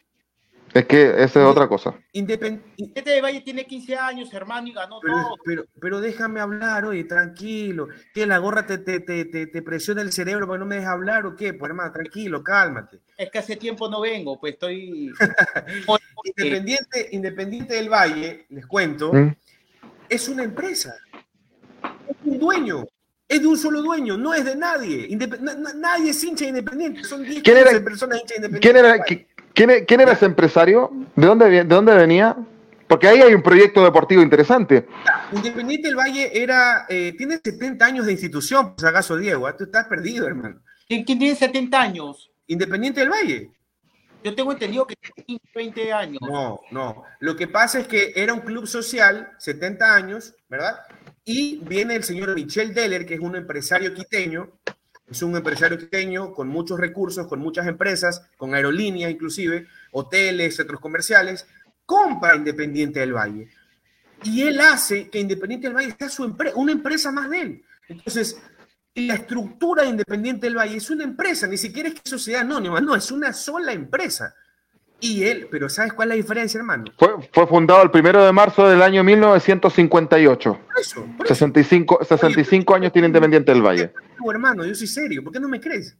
Es 0.74 0.84
que 0.86 1.02
esa 1.22 1.40
es 1.42 1.46
otra 1.46 1.66
cosa. 1.66 1.94
Independ- 2.12 2.60
Este 2.76 3.10
de 3.10 3.20
Valle 3.22 3.40
tiene 3.40 3.66
15 3.66 3.96
años, 3.96 4.32
hermano, 4.34 4.66
y 4.68 4.72
ganó 4.74 5.00
pero, 5.00 5.14
todo. 5.14 5.36
pero, 5.44 5.64
pero 5.80 6.00
déjame 6.02 6.40
hablar, 6.40 6.84
oye, 6.84 7.04
tranquilo. 7.04 7.88
¿Que 8.12 8.26
la 8.26 8.36
gorra 8.36 8.66
te, 8.66 8.78
te, 8.78 9.00
te, 9.00 9.24
te, 9.24 9.46
te 9.46 9.62
presiona 9.62 10.02
el 10.02 10.12
cerebro 10.12 10.46
para 10.46 10.56
que 10.58 10.60
no 10.60 10.66
me 10.66 10.74
dejes 10.76 10.90
hablar 10.90 11.24
o 11.24 11.36
qué? 11.36 11.54
Pues 11.54 11.70
hermano, 11.70 11.90
tranquilo, 11.92 12.42
cálmate. 12.44 13.00
Es 13.16 13.30
que 13.30 13.38
hace 13.38 13.56
tiempo 13.56 13.88
no 13.88 14.02
vengo, 14.02 14.38
pues 14.38 14.54
estoy. 14.54 15.10
Independiente, 16.24 17.08
Independiente 17.12 17.74
del 17.74 17.88
Valle, 17.88 18.44
les 18.50 18.66
cuento, 18.66 19.12
¿Mm? 19.12 19.34
es 20.08 20.28
una 20.28 20.42
empresa. 20.42 20.94
Es 22.08 22.16
un 22.24 22.38
dueño. 22.38 22.84
Es 23.32 23.40
de 23.40 23.46
un 23.46 23.56
solo 23.56 23.80
dueño, 23.82 24.16
no 24.18 24.34
es 24.34 24.44
de 24.44 24.54
nadie. 24.56 25.08
Indep- 25.08 25.38
na- 25.40 25.54
na- 25.54 25.72
nadie 25.74 26.10
es 26.10 26.22
hincha 26.22 26.44
de 26.44 26.50
Independiente. 26.50 27.02
Son 27.04 27.22
10 27.24 27.42
¿Quién 27.42 27.56
era- 27.56 27.70
15 27.70 27.84
personas 27.84 28.18
hinchas 28.20 28.28
de 28.40 28.46
Independiente. 28.46 28.68
¿Quién 28.68 28.76
era, 29.16 29.26
quién, 29.54 29.70
e- 29.70 29.84
quién 29.86 30.00
era 30.00 30.12
ese 30.12 30.26
empresario? 30.26 30.90
¿De 31.16 31.26
dónde, 31.26 31.48
¿De 31.50 31.64
dónde 31.64 31.94
venía? 31.94 32.36
Porque 32.86 33.08
ahí 33.08 33.22
hay 33.22 33.32
un 33.32 33.42
proyecto 33.42 33.82
deportivo 33.82 34.20
interesante. 34.22 34.86
Independiente 35.32 35.88
del 35.88 35.96
Valle 35.96 36.30
era, 36.42 36.84
eh, 36.90 37.14
tiene 37.16 37.40
70 37.42 37.86
años 37.86 38.04
de 38.04 38.12
institución, 38.12 38.72
por 38.74 38.80
si 38.80 38.86
acaso, 38.86 39.16
Diego. 39.16 39.46
¿ah? 39.46 39.56
Tú 39.56 39.64
estás 39.64 39.86
perdido, 39.86 40.26
hermano. 40.26 40.60
¿Quién, 40.86 41.02
quién 41.04 41.18
tiene 41.18 41.34
70 41.34 41.80
años? 41.80 42.30
Independiente 42.48 43.00
del 43.00 43.08
Valle. 43.08 43.50
Yo 44.22 44.34
tengo 44.34 44.52
entendido 44.52 44.86
que 44.86 44.94
tiene 44.96 45.24
15, 45.26 45.48
20 45.54 45.92
años. 45.92 46.20
No, 46.20 46.60
no. 46.70 47.04
Lo 47.20 47.34
que 47.34 47.48
pasa 47.48 47.80
es 47.80 47.88
que 47.88 48.12
era 48.14 48.34
un 48.34 48.40
club 48.40 48.66
social, 48.66 49.30
70 49.38 49.94
años, 49.96 50.34
¿verdad? 50.50 50.76
Y 51.24 51.58
viene 51.58 51.94
el 51.94 52.04
señor 52.04 52.34
Michel 52.34 52.74
Deller, 52.74 53.06
que 53.06 53.14
es 53.14 53.20
un 53.20 53.36
empresario 53.36 53.94
quiteño, 53.94 54.50
es 55.08 55.22
un 55.22 55.36
empresario 55.36 55.78
quiteño 55.78 56.32
con 56.32 56.48
muchos 56.48 56.80
recursos, 56.80 57.26
con 57.26 57.38
muchas 57.38 57.66
empresas, 57.66 58.22
con 58.36 58.54
aerolíneas 58.54 59.10
inclusive, 59.10 59.66
hoteles, 59.92 60.56
centros 60.56 60.80
comerciales, 60.80 61.46
compra 61.86 62.34
Independiente 62.34 63.00
del 63.00 63.12
Valle. 63.12 63.48
Y 64.24 64.42
él 64.42 64.60
hace 64.60 65.08
que 65.10 65.20
Independiente 65.20 65.66
del 65.68 65.76
Valle 65.76 65.94
sea 65.98 66.08
su 66.08 66.24
empre- 66.24 66.52
una 66.54 66.72
empresa 66.72 67.12
más 67.12 67.28
de 67.30 67.40
él. 67.40 67.64
Entonces, 67.88 68.40
la 68.94 69.14
estructura 69.14 69.82
de 69.82 69.90
Independiente 69.90 70.46
del 70.46 70.56
Valle 70.56 70.76
es 70.76 70.90
una 70.90 71.04
empresa, 71.04 71.46
ni 71.46 71.58
siquiera 71.58 71.88
es 71.88 71.96
que 72.00 72.08
sociedad 72.08 72.42
anónima, 72.42 72.80
no, 72.80 72.96
es 72.96 73.10
una 73.10 73.32
sola 73.32 73.72
empresa. 73.72 74.34
Y 75.04 75.24
él, 75.24 75.48
pero 75.50 75.68
¿sabes 75.68 75.92
cuál 75.92 76.08
es 76.08 76.08
la 76.10 76.14
diferencia, 76.14 76.58
hermano? 76.58 76.84
Fue, 76.96 77.08
fue 77.32 77.44
fundado 77.48 77.82
el 77.82 77.90
primero 77.90 78.24
de 78.24 78.30
marzo 78.30 78.68
del 78.68 78.80
año 78.80 79.02
1958. 79.02 80.52
Por 80.52 80.80
eso, 80.80 81.06
por 81.16 81.26
eso. 81.26 81.34
65, 81.34 82.04
65 82.04 82.72
años 82.72 82.92
tiene 82.92 83.08
Independiente 83.08 83.50
del 83.50 83.62
Valle. 83.62 83.92
No, 84.20 84.30
hermano, 84.30 84.64
yo 84.64 84.72
soy 84.76 84.86
serio, 84.86 85.24
¿por 85.24 85.32
qué 85.32 85.40
no 85.40 85.48
me 85.48 85.60
crees? 85.60 85.98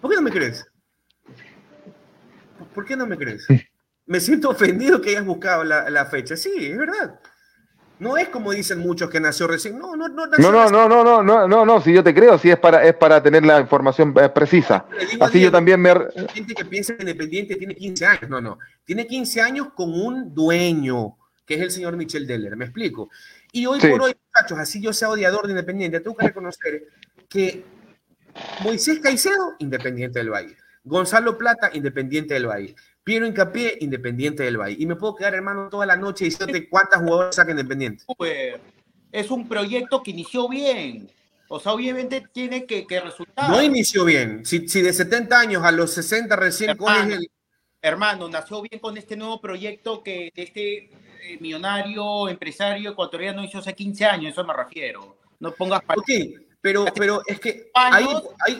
¿Por 0.00 0.10
qué 0.10 0.16
no 0.16 0.22
me 0.22 0.30
crees? 0.30 0.64
¿Por 2.72 2.84
qué 2.84 2.96
no 2.96 3.04
me 3.04 3.16
crees? 3.16 3.48
Me 4.06 4.20
siento 4.20 4.48
ofendido 4.48 5.00
que 5.00 5.10
hayas 5.10 5.24
buscado 5.24 5.64
la, 5.64 5.90
la 5.90 6.06
fecha. 6.06 6.36
Sí, 6.36 6.52
es 6.56 6.78
verdad. 6.78 7.18
No 7.98 8.16
es 8.16 8.28
como 8.28 8.50
dicen 8.52 8.80
muchos 8.80 9.08
que 9.08 9.20
nació 9.20 9.46
recién. 9.46 9.78
No, 9.78 9.94
no, 9.94 10.08
no. 10.08 10.26
nació 10.26 10.50
No, 10.50 10.68
no, 10.68 10.88
no, 10.88 10.88
no, 10.88 11.04
no, 11.04 11.22
no, 11.22 11.48
no, 11.48 11.64
no, 11.64 11.80
si 11.80 11.92
yo 11.92 12.02
te 12.02 12.12
creo, 12.12 12.38
si 12.38 12.50
es 12.50 12.58
para, 12.58 12.84
es 12.84 12.94
para 12.94 13.22
tener 13.22 13.44
la 13.46 13.60
información 13.60 14.12
eh, 14.20 14.28
precisa. 14.28 14.86
Así 15.20 15.40
yo 15.40 15.52
también 15.52 15.80
me... 15.80 15.90
Hay 15.90 16.28
gente 16.32 16.54
que 16.54 16.64
piensa 16.64 16.96
que 16.96 17.02
Independiente 17.02 17.54
tiene 17.56 17.74
15 17.74 18.06
años. 18.06 18.28
No, 18.28 18.40
no. 18.40 18.58
Tiene 18.84 19.06
15 19.06 19.40
años 19.40 19.68
con 19.74 19.92
un 19.92 20.34
dueño, 20.34 21.16
que 21.46 21.54
es 21.54 21.60
el 21.60 21.70
señor 21.70 21.96
Michel 21.96 22.26
Deller. 22.26 22.56
¿Me 22.56 22.64
explico? 22.64 23.10
Y 23.52 23.66
hoy 23.66 23.80
Sí. 23.80 23.86
por 23.88 24.02
hoy, 24.02 24.16
muchachos, 24.32 24.58
así 24.58 24.82
yo 24.82 24.92
sea 24.92 25.10
odiador 25.10 25.46
de 25.46 25.52
Independiente, 25.52 26.00
tengo 26.00 26.16
que 26.16 26.26
reconocer 26.26 26.88
que 27.28 27.64
Moisés 28.64 28.98
Caicedo, 28.98 29.54
Independiente 29.60 30.18
del 30.18 30.30
Valle. 30.30 30.56
Gonzalo 30.82 31.38
Plata, 31.38 31.70
Independiente 31.72 32.34
del 32.34 32.48
Valle. 32.48 32.74
Piero 33.04 33.26
Incapié, 33.26 33.76
Independiente 33.80 34.42
del 34.42 34.56
Valle. 34.58 34.76
Y 34.78 34.86
me 34.86 34.96
puedo 34.96 35.14
quedar, 35.14 35.34
hermano, 35.34 35.68
toda 35.68 35.84
la 35.86 35.96
noche 35.96 36.24
diciéndote 36.24 36.68
cuántas 36.68 37.00
jugadores 37.02 37.36
saca 37.36 37.50
Independiente. 37.50 38.04
Es 39.12 39.30
un 39.30 39.46
proyecto 39.46 40.02
que 40.02 40.10
inició 40.10 40.48
bien. 40.48 41.10
O 41.48 41.60
sea, 41.60 41.72
obviamente 41.72 42.24
tiene 42.32 42.64
que, 42.64 42.86
que 42.86 43.00
resultar. 43.00 43.50
No 43.50 43.62
inició 43.62 44.04
bien. 44.06 44.44
Si, 44.46 44.66
si 44.68 44.80
de 44.80 44.92
70 44.92 45.38
años 45.38 45.62
a 45.62 45.70
los 45.70 45.92
60 45.92 46.34
recién 46.34 46.70
Hermano. 46.70 47.02
coges 47.04 47.18
el, 47.18 47.30
Hermano, 47.82 48.28
nació 48.30 48.62
bien 48.62 48.80
con 48.80 48.96
este 48.96 49.14
nuevo 49.14 49.38
proyecto 49.42 50.02
que 50.02 50.32
este 50.34 50.84
eh, 51.22 51.38
millonario, 51.40 52.30
empresario 52.30 52.92
ecuatoriano 52.92 53.44
hizo 53.44 53.58
hace 53.58 53.74
15 53.74 54.04
años, 54.06 54.32
eso 54.32 54.42
me 54.42 54.54
refiero. 54.54 55.18
No 55.38 55.52
pongas 55.52 55.82
pa- 55.82 55.92
Ok, 55.94 56.08
pero, 56.62 56.86
pero 56.94 57.20
es 57.26 57.38
que 57.38 57.70
ahí, 57.74 58.06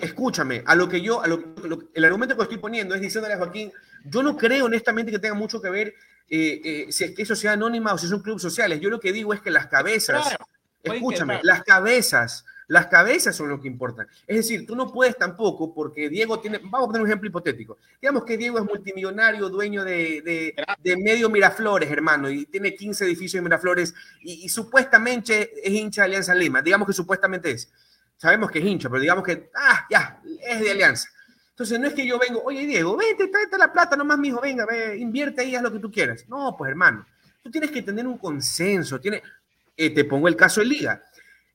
escúchame, 0.03 0.63
a 0.67 0.75
lo 0.75 0.87
que 0.91 1.01
yo, 1.01 1.23
a 1.23 1.27
lo, 1.27 1.39
lo- 1.65 1.85
el 1.95 2.05
argumento 2.05 2.37
que 2.37 2.43
estoy 2.43 2.59
poniendo 2.59 2.95
es 2.95 3.01
diciéndole 3.01 3.33
a 3.35 3.39
Joaquín, 3.39 3.73
yo 4.05 4.23
no 4.23 4.37
creo 4.37 4.67
honestamente 4.67 5.11
que 5.11 5.19
tenga 5.19 5.35
mucho 5.35 5.61
que 5.61 5.71
ver 5.71 5.95
eh, 6.29 6.61
eh, 6.65 6.87
si 6.93 7.05
es 7.05 7.11
que 7.13 7.23
es 7.23 7.29
sociedad 7.29 7.55
anónima 7.55 7.93
o 7.93 7.99
si 7.99 8.07
son 8.07 8.23
clubes 8.23 8.43
sociales. 8.43 8.81
Yo 8.81 8.91
lo 8.91 9.01
que 9.01 9.13
digo 9.13 9.35
es 9.35 9.41
que 9.41 9.51
las 9.51 9.67
cabezas, 9.67 10.23
Claro, 10.29 10.47
escúchame, 10.83 11.41
las 11.43 11.63
cabezas, 11.63 12.45
las 12.67 12.87
cabezas 12.87 13.37
son 13.37 13.49
lo 13.49 13.61
que 13.61 13.69
importan. 13.69 14.07
Es 14.27 14.37
decir, 14.37 14.67
tú 14.67 14.75
no 14.75 14.91
puedes 14.91 15.19
tampoco, 15.19 15.75
porque 15.75 16.09
Diego 16.09 16.41
tiene, 16.41 16.59
vamos 16.59 16.85
a 16.85 16.87
poner 16.87 17.03
un 17.03 17.09
ejemplo 17.09 17.29
hipotético. 17.29 17.77
Digamos 18.01 18.25
que 18.25 18.37
Diego 18.37 18.59
es 18.59 18.65
multimillonario, 18.65 19.49
dueño 19.51 19.85
de, 19.85 20.23
de, 20.23 20.55
de 20.83 20.97
medio 20.97 21.29
Miraflores, 21.29 21.91
hermano, 21.91 22.31
y 22.31 22.47
tiene 22.47 22.75
15 22.75 23.05
edificios 23.05 23.39
en 23.39 23.45
Miraflores, 23.45 23.95
y, 24.21 24.45
y 24.45 24.49
supuestamente 24.49 25.53
es 25.63 25.73
hincha 25.73 26.03
de 26.03 26.07
Alianza 26.07 26.35
Lima. 26.35 26.63
Digamos 26.63 26.87
que 26.87 26.95
supuestamente 26.95 27.51
es. 27.51 27.71
Sabemos 28.17 28.51
que 28.51 28.61
es 28.61 28.65
hincha, 28.65 28.89
pero 28.89 29.01
digamos 29.01 29.25
que, 29.25 29.51
ah, 29.55 29.87
ya, 29.91 30.23
es 30.41 30.61
de 30.61 30.71
Alianza. 30.71 31.09
Entonces 31.55 31.79
no 31.79 31.87
es 31.87 31.95
que 31.95 32.05
yo 32.05 32.19
vengo, 32.19 32.43
oye 32.45 32.67
Diego, 32.67 32.97
vente, 32.97 33.29
tráete 33.29 33.57
la 33.57 33.73
plata 33.73 33.95
nomás, 33.95 34.19
mijo, 34.19 34.41
venga, 34.41 34.67
ve, 34.67 34.99
invierte 34.99 35.43
ahí, 35.43 35.55
haz 35.55 35.63
lo 35.63 35.73
que 35.73 35.79
tú 35.79 35.89
quieras. 35.89 36.25
No, 36.29 36.57
pues 36.59 36.69
hermano, 36.69 37.07
tú 37.45 37.49
tienes 37.49 37.71
que 37.71 37.83
tener 37.83 38.09
un 38.09 38.19
consenso. 38.19 39.01
Tiene, 39.01 39.23
eh, 39.77 39.91
te 39.91 40.05
pongo 40.05 40.27
el 40.27 40.35
caso 40.35 40.61
de 40.61 40.67
Liga. 40.67 41.01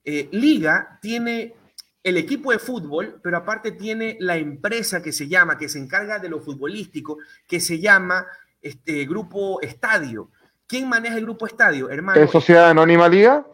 Eh, 0.05 0.29
Liga 0.31 0.97
tiene 1.01 1.53
el 2.01 2.15
equipo 2.15 2.53
de 2.53 2.59
fútbol, 2.59 3.19
pero 3.21 3.35
aparte 3.35 3.73
tiene 3.73 4.15
la 4.21 4.37
empresa 4.37 5.01
que 5.01 5.11
se 5.11 5.27
llama, 5.27 5.57
que 5.57 5.67
se 5.67 5.79
encarga 5.79 6.17
de 6.17 6.29
lo 6.29 6.39
futbolístico, 6.39 7.17
que 7.45 7.59
se 7.59 7.79
llama 7.79 8.25
este, 8.61 9.05
Grupo 9.05 9.59
Estadio. 9.61 10.31
¿Quién 10.65 10.87
maneja 10.87 11.17
el 11.17 11.25
Grupo 11.25 11.45
Estadio, 11.45 11.89
hermano? 11.89 12.21
¿Es 12.21 12.31
Sociedad 12.31 12.69
Anónima 12.69 13.09
Liga? 13.09 13.45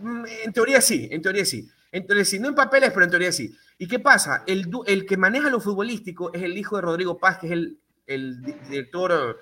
Mm, 0.00 0.24
En 0.42 0.52
teoría 0.52 0.80
sí, 0.80 1.08
en 1.12 1.22
teoría 1.22 1.44
sí. 1.44 1.70
En 1.92 2.06
teoría 2.06 2.24
sí, 2.24 2.38
no 2.38 2.48
en 2.48 2.54
papeles, 2.54 2.90
pero 2.92 3.04
en 3.04 3.10
teoría 3.10 3.32
sí. 3.32 3.54
¿Y 3.78 3.88
qué 3.88 3.98
pasa? 3.98 4.44
El, 4.46 4.70
el 4.86 5.06
que 5.06 5.16
maneja 5.16 5.50
lo 5.50 5.60
futbolístico 5.60 6.32
es 6.32 6.42
el 6.42 6.56
hijo 6.56 6.76
de 6.76 6.82
Rodrigo 6.82 7.18
Paz, 7.18 7.38
que 7.38 7.46
es 7.46 7.52
el, 7.52 7.78
el 8.06 8.42
di- 8.42 8.54
director 8.68 9.38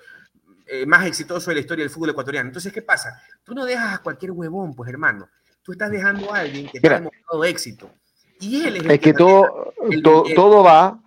eh, 0.65 0.85
más 0.85 1.05
exitoso 1.05 1.51
de 1.51 1.55
la 1.55 1.61
historia 1.61 1.83
del 1.83 1.91
fútbol 1.91 2.09
ecuatoriano. 2.11 2.47
Entonces, 2.49 2.71
¿qué 2.73 2.81
pasa? 2.81 3.21
Tú 3.43 3.53
no 3.53 3.65
dejas 3.65 3.95
a 3.95 3.97
cualquier 4.01 4.31
huevón, 4.31 4.73
pues 4.75 4.89
hermano. 4.89 5.29
Tú 5.61 5.73
estás 5.73 5.91
dejando 5.91 6.33
a 6.33 6.39
alguien 6.39 6.65
que 6.67 6.79
Mira. 6.81 6.95
está 6.95 7.09
demostrado 7.09 7.43
éxito. 7.45 7.91
Y 8.39 8.63
él 8.65 8.77
es 8.77 8.83
el 8.85 8.91
Es 8.91 8.99
que 8.99 9.13
todo, 9.13 9.73
el 9.89 10.01
to- 10.01 10.23
billete. 10.23 10.35
todo 10.35 10.63
va, 10.63 10.99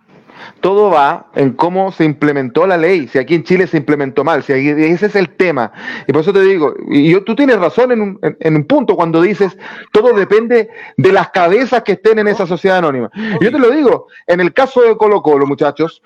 todo 0.61 0.89
va 0.89 1.27
en 1.35 1.53
cómo 1.53 1.91
se 1.91 2.03
implementó 2.05 2.65
la 2.67 2.77
ley, 2.77 3.07
si 3.07 3.19
aquí 3.19 3.35
en 3.35 3.43
Chile 3.43 3.67
se 3.67 3.77
implementó 3.77 4.23
mal, 4.23 4.43
si 4.43 4.53
ese 4.53 5.05
es 5.05 5.15
el 5.15 5.29
tema. 5.29 5.71
Y 6.07 6.11
por 6.11 6.21
eso 6.21 6.33
te 6.33 6.41
digo, 6.41 6.73
y 6.89 7.11
yo, 7.11 7.23
tú 7.23 7.35
tienes 7.35 7.57
razón 7.59 7.91
en 7.91 8.55
un, 8.55 8.63
punto 8.65 8.95
cuando 8.95 9.21
dices, 9.21 9.57
todo 9.91 10.13
depende 10.13 10.69
de 10.97 11.11
las 11.11 11.29
cabezas 11.29 11.83
que 11.83 11.93
estén 11.93 12.19
en 12.19 12.27
esa 12.27 12.47
sociedad 12.47 12.77
anónima. 12.77 13.09
yo 13.41 13.51
te 13.51 13.59
lo 13.59 13.69
digo, 13.69 14.07
en 14.27 14.39
el 14.39 14.53
caso 14.53 14.81
de 14.81 14.97
Colo 14.97 15.21
Colo, 15.21 15.45
muchachos, 15.45 16.01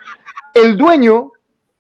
el 0.54 0.78
dueño 0.78 1.32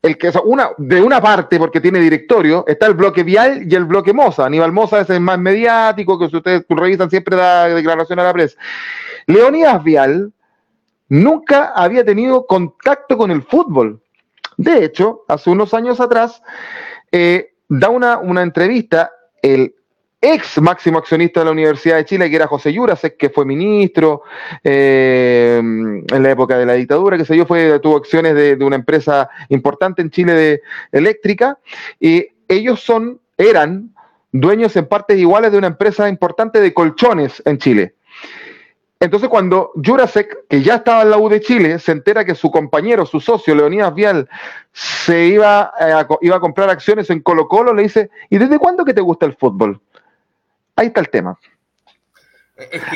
el 0.03 0.17
que 0.17 0.31
una, 0.45 0.69
de 0.77 1.01
una 1.01 1.21
parte, 1.21 1.57
porque 1.57 1.81
tiene 1.81 1.99
directorio, 1.99 2.63
está 2.67 2.85
el 2.85 2.93
bloque 2.93 3.23
Vial 3.23 3.65
y 3.69 3.75
el 3.75 3.85
bloque 3.85 4.13
Moza. 4.13 4.45
Aníbal 4.45 4.71
Moza 4.71 5.01
es 5.01 5.09
el 5.09 5.19
más 5.19 5.39
mediático, 5.39 6.19
que 6.19 6.29
si 6.29 6.37
ustedes 6.37 6.65
revisan 6.69 7.09
siempre 7.09 7.35
da 7.35 7.67
declaración 7.67 8.19
a 8.19 8.23
la 8.23 8.33
prensa. 8.33 8.57
Leonidas 9.25 9.83
Vial 9.83 10.31
nunca 11.09 11.73
había 11.75 12.03
tenido 12.03 12.45
contacto 12.45 13.17
con 13.17 13.31
el 13.31 13.43
fútbol. 13.43 14.01
De 14.57 14.83
hecho, 14.83 15.23
hace 15.27 15.49
unos 15.49 15.73
años 15.73 15.99
atrás, 15.99 16.41
eh, 17.11 17.53
da 17.69 17.89
una, 17.89 18.17
una 18.17 18.41
entrevista 18.41 19.11
el 19.41 19.73
ex 20.21 20.59
máximo 20.59 20.97
accionista 20.97 21.41
de 21.41 21.45
la 21.45 21.51
Universidad 21.51 21.97
de 21.97 22.05
Chile, 22.05 22.29
que 22.29 22.35
era 22.35 22.47
José 22.47 22.73
Yurasek, 22.73 23.17
que 23.17 23.29
fue 23.29 23.45
ministro 23.45 24.23
eh, 24.63 25.57
en 25.59 26.23
la 26.23 26.31
época 26.31 26.57
de 26.57 26.65
la 26.65 26.73
dictadura, 26.73 27.17
que 27.17 27.25
sé 27.25 27.37
yo, 27.37 27.45
fue, 27.45 27.79
tuvo 27.79 27.97
acciones 27.97 28.33
de, 28.33 28.57
una 28.63 28.75
empresa 28.75 29.29
importante 29.49 30.01
en 30.01 30.09
Chile 30.09 30.33
de 30.33 30.61
eléctrica, 30.91 31.59
y 31.99 32.27
ellos 32.47 32.81
son, 32.81 33.19
eran 33.37 33.93
dueños 34.31 34.75
en 34.75 34.87
partes 34.87 35.17
iguales 35.17 35.51
de 35.51 35.57
una 35.57 35.67
empresa 35.67 36.09
importante 36.09 36.59
de 36.61 36.73
colchones 36.73 37.41
en 37.45 37.57
Chile. 37.59 37.95
Entonces, 38.99 39.29
cuando 39.29 39.71
Jurasek, 39.75 40.47
que 40.47 40.63
ya 40.63 40.75
estaba 40.75 41.03
en 41.03 41.11
la 41.11 41.17
U 41.17 41.29
de 41.29 41.39
Chile, 41.39 41.77
se 41.77 41.91
entera 41.91 42.25
que 42.25 42.33
su 42.33 42.49
compañero, 42.49 43.05
su 43.05 43.19
socio, 43.19 43.53
Leonidas 43.53 43.93
Vial, 43.93 44.27
se 44.73 45.27
iba 45.27 45.71
a, 45.79 46.07
iba 46.21 46.35
a 46.35 46.39
comprar 46.39 46.69
acciones 46.69 47.09
en 47.11 47.21
Colo 47.21 47.47
Colo, 47.47 47.73
le 47.73 47.83
dice, 47.83 48.09
¿y 48.29 48.37
desde 48.37 48.57
cuándo 48.57 48.83
que 48.83 48.95
te 48.95 49.01
gusta 49.01 49.27
el 49.27 49.35
fútbol? 49.35 49.79
Ahí 50.75 50.87
está 50.87 51.01
el 51.01 51.09
tema. 51.09 51.37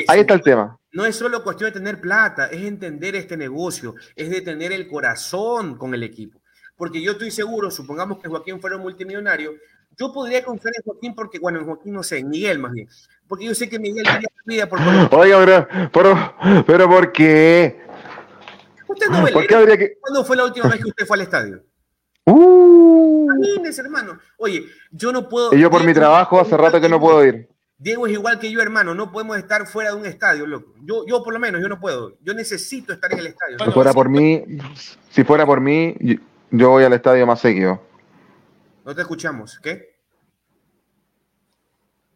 Ahí 0.08 0.20
está 0.20 0.34
el 0.34 0.42
tema. 0.42 0.78
No 0.92 1.06
es 1.06 1.16
solo 1.16 1.42
cuestión 1.42 1.72
de 1.72 1.78
tener 1.78 2.00
plata, 2.00 2.46
es 2.46 2.62
entender 2.62 3.14
este 3.14 3.36
negocio, 3.36 3.94
es 4.16 4.28
de 4.28 4.40
tener 4.40 4.72
el 4.72 4.88
corazón 4.88 5.76
con 5.78 5.94
el 5.94 6.02
equipo. 6.02 6.40
Porque 6.76 7.00
yo 7.00 7.12
estoy 7.12 7.30
seguro, 7.30 7.70
supongamos 7.70 8.18
que 8.18 8.28
Joaquín 8.28 8.60
fuera 8.60 8.76
un 8.76 8.82
multimillonario, 8.82 9.52
yo 9.98 10.12
podría 10.12 10.44
confiar 10.44 10.74
en 10.76 10.82
Joaquín 10.84 11.14
porque, 11.14 11.38
bueno, 11.38 11.60
en 11.60 11.66
Joaquín 11.66 11.92
no 11.92 12.02
sé, 12.02 12.18
en 12.18 12.28
Miguel 12.28 12.58
más 12.58 12.72
bien. 12.72 12.88
Porque 13.28 13.44
yo 13.44 13.54
sé 13.54 13.68
que 13.68 13.78
Miguel 13.78 14.04
daría 14.04 14.28
vida 14.44 14.68
por 14.68 14.78
Oiga, 15.12 15.68
pero, 15.92 16.64
pero, 16.66 16.88
¿por 16.88 17.12
qué? 17.12 17.80
Usted 18.88 19.06
no 19.08 19.22
ve 19.22 19.96
¿Cuándo 20.00 20.24
fue 20.24 20.36
la 20.36 20.44
última 20.44 20.68
vez 20.68 20.82
que 20.82 20.88
usted 20.88 21.06
fue 21.06 21.16
al 21.16 21.22
estadio? 21.22 21.62
Uh. 22.26 23.28
hermano. 23.78 24.18
Oye, 24.36 24.64
yo 24.90 25.12
no 25.12 25.28
puedo. 25.28 25.54
Y 25.54 25.60
yo 25.60 25.70
por 25.70 25.84
mi 25.84 25.94
trabajo 25.94 26.40
hace 26.40 26.56
rato 26.56 26.80
que 26.80 26.88
no 26.88 27.00
puedo 27.00 27.24
ir. 27.24 27.48
Diego 27.78 28.06
es 28.06 28.12
igual 28.12 28.38
que 28.38 28.50
yo, 28.50 28.60
hermano. 28.60 28.94
No 28.94 29.10
podemos 29.10 29.36
estar 29.38 29.66
fuera 29.66 29.90
de 29.90 29.96
un 29.96 30.06
estadio, 30.06 30.46
loco. 30.46 30.74
Yo, 30.84 31.04
yo 31.06 31.22
por 31.24 31.32
lo 31.32 31.40
menos, 31.40 31.60
yo 31.60 31.68
no 31.68 31.80
puedo. 31.80 32.16
Yo 32.22 32.32
necesito 32.32 32.92
estar 32.92 33.12
en 33.12 33.18
el 33.18 33.26
estadio. 33.28 33.58
Si 33.64 33.70
fuera 33.72 33.92
por 33.92 34.08
mí, 34.08 34.44
si 35.10 35.24
fuera 35.24 35.44
por 35.44 35.60
mí, 35.60 35.96
yo 36.50 36.70
voy 36.70 36.84
al 36.84 36.92
estadio 36.92 37.26
más 37.26 37.40
seguido. 37.40 37.80
No 38.84 38.94
te 38.94 39.02
escuchamos. 39.02 39.58
¿Qué? 39.60 39.96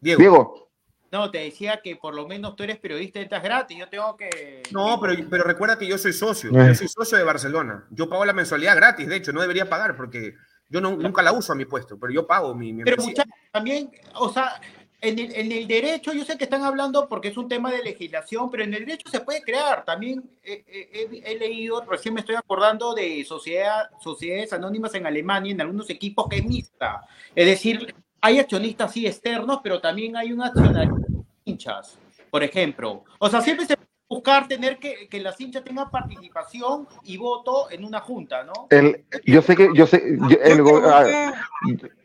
Diego. 0.01 0.19
Diego. 0.19 0.69
No, 1.11 1.31
te 1.31 1.39
decía 1.39 1.79
que 1.81 1.95
por 1.95 2.13
lo 2.13 2.27
menos 2.27 2.55
tú 2.55 2.63
eres 2.63 2.77
periodista 2.77 3.19
y 3.19 3.23
estás 3.23 3.41
gratis. 3.41 3.77
Yo 3.77 3.87
tengo 3.87 4.17
que. 4.17 4.63
No, 4.71 4.99
pero, 4.99 5.15
pero 5.29 5.43
recuerda 5.43 5.77
que 5.77 5.87
yo 5.87 5.97
soy 5.97 6.13
socio. 6.13 6.51
Yo 6.51 6.75
soy 6.75 6.87
socio 6.87 7.17
de 7.17 7.23
Barcelona. 7.23 7.85
Yo 7.91 8.09
pago 8.09 8.25
la 8.25 8.33
mensualidad 8.33 8.75
gratis. 8.75 9.07
De 9.07 9.15
hecho, 9.15 9.31
no 9.31 9.41
debería 9.41 9.69
pagar 9.69 9.95
porque 9.95 10.35
yo 10.69 10.81
nunca 10.81 11.21
la 11.21 11.31
uso 11.31 11.53
a 11.53 11.55
mi 11.55 11.65
puesto, 11.65 11.97
pero 11.97 12.11
yo 12.11 12.27
pago 12.27 12.53
mi. 12.53 12.73
mi 12.73 12.83
pero 12.83 13.01
muchachos, 13.01 13.33
también, 13.51 13.89
o 14.15 14.29
sea, 14.29 14.59
en 14.99 15.51
el, 15.51 15.67
derecho, 15.67 16.11
yo 16.11 16.25
sé 16.25 16.37
que 16.37 16.45
están 16.45 16.63
hablando 16.63 17.07
porque 17.07 17.27
es 17.27 17.37
un 17.37 17.47
tema 17.47 17.71
de 17.71 17.83
legislación, 17.83 18.49
pero 18.49 18.63
en 18.63 18.73
el 18.73 18.83
derecho 18.83 19.09
se 19.09 19.19
puede 19.19 19.41
crear. 19.41 19.85
También 19.85 20.23
he, 20.43 21.37
leído, 21.37 21.85
recién 21.85 22.15
me 22.15 22.21
estoy 22.21 22.35
acordando 22.35 22.95
de 22.95 23.23
sociedad, 23.23 23.91
sociedades 24.01 24.53
anónimas 24.53 24.95
en 24.95 25.05
Alemania, 25.05 25.51
en 25.51 25.61
algunos 25.61 25.89
equipos 25.91 26.27
que 26.27 26.37
es 26.37 26.45
mixta. 26.45 27.05
Es 27.35 27.45
decir, 27.45 27.93
hay 28.21 28.39
accionistas 28.39 28.91
sí 28.91 29.05
externos, 29.05 29.59
pero 29.61 29.79
también 29.79 30.17
hay 30.17 30.33
un 30.33 30.41
accionario 30.41 30.97
hinchas, 31.45 31.99
por 32.31 32.43
ejemplo. 32.43 33.03
O 33.19 33.29
sea, 33.29 33.41
siempre 33.41 33.67
se 33.67 33.77
puede 33.77 33.89
buscar 34.09 34.47
tener 34.47 34.79
que, 34.79 35.07
que 35.07 35.19
las 35.19 35.39
hinchas 35.39 35.63
tengan 35.63 35.91
participación 35.91 36.87
y 37.03 37.17
voto 37.17 37.69
en 37.69 37.85
una 37.85 37.99
junta, 37.99 38.43
¿no? 38.43 38.65
El, 38.71 39.05
yo 39.25 39.43
sé 39.43 39.55
que, 39.55 39.69
yo 39.75 39.85
sé, 39.85 40.17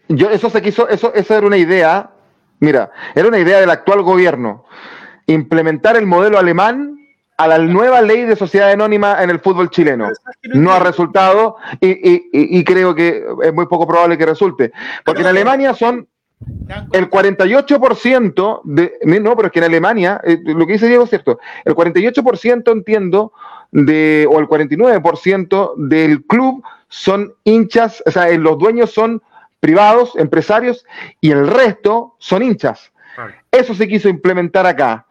yo, 0.08 0.30
eso 0.30 0.50
se 0.50 0.60
quiso, 0.60 0.88
eso, 0.90 1.14
esa 1.14 1.38
era 1.38 1.46
una 1.46 1.56
idea 1.56 2.10
Mira, 2.62 2.92
era 3.16 3.26
una 3.26 3.40
idea 3.40 3.58
del 3.58 3.70
actual 3.70 4.02
gobierno, 4.02 4.66
implementar 5.26 5.96
el 5.96 6.06
modelo 6.06 6.38
alemán 6.38 6.96
a 7.36 7.48
la 7.48 7.58
nueva 7.58 8.00
ley 8.00 8.22
de 8.22 8.36
sociedad 8.36 8.70
anónima 8.70 9.20
en 9.20 9.30
el 9.30 9.40
fútbol 9.40 9.68
chileno. 9.68 10.10
No 10.44 10.70
ha 10.72 10.78
resultado 10.78 11.56
y, 11.80 12.62
creo 12.62 12.94
que 12.94 13.24
es 13.42 13.52
muy 13.52 13.66
poco 13.66 13.88
probable 13.88 14.16
que 14.16 14.26
resulte. 14.26 14.72
Porque 15.04 15.22
en 15.22 15.26
Alemania 15.26 15.74
son 15.74 16.06
el 16.92 17.10
48% 17.10 18.60
de... 18.62 18.92
No, 19.20 19.34
pero 19.34 19.46
es 19.48 19.52
que 19.52 19.58
en 19.58 19.64
Alemania, 19.64 20.20
eh, 20.22 20.38
lo 20.44 20.64
que 20.64 20.74
dice 20.74 20.86
Diego 20.86 21.02
es 21.02 21.10
cierto, 21.10 21.40
el 21.64 21.74
48% 21.74 22.70
entiendo, 22.70 23.32
de, 23.72 24.28
o 24.30 24.38
el 24.38 24.46
49% 24.46 25.74
del 25.78 26.24
club 26.26 26.62
son 26.86 27.34
hinchas, 27.42 28.04
o 28.06 28.10
sea, 28.12 28.28
los 28.38 28.56
dueños 28.56 28.92
son 28.92 29.20
privados, 29.62 30.16
empresarios, 30.16 30.84
y 31.20 31.30
el 31.30 31.46
resto 31.46 32.16
son 32.18 32.42
hinchas. 32.42 32.92
Eso 33.48 33.74
se 33.74 33.86
quiso 33.86 34.08
implementar 34.08 34.66
acá. 34.66 35.06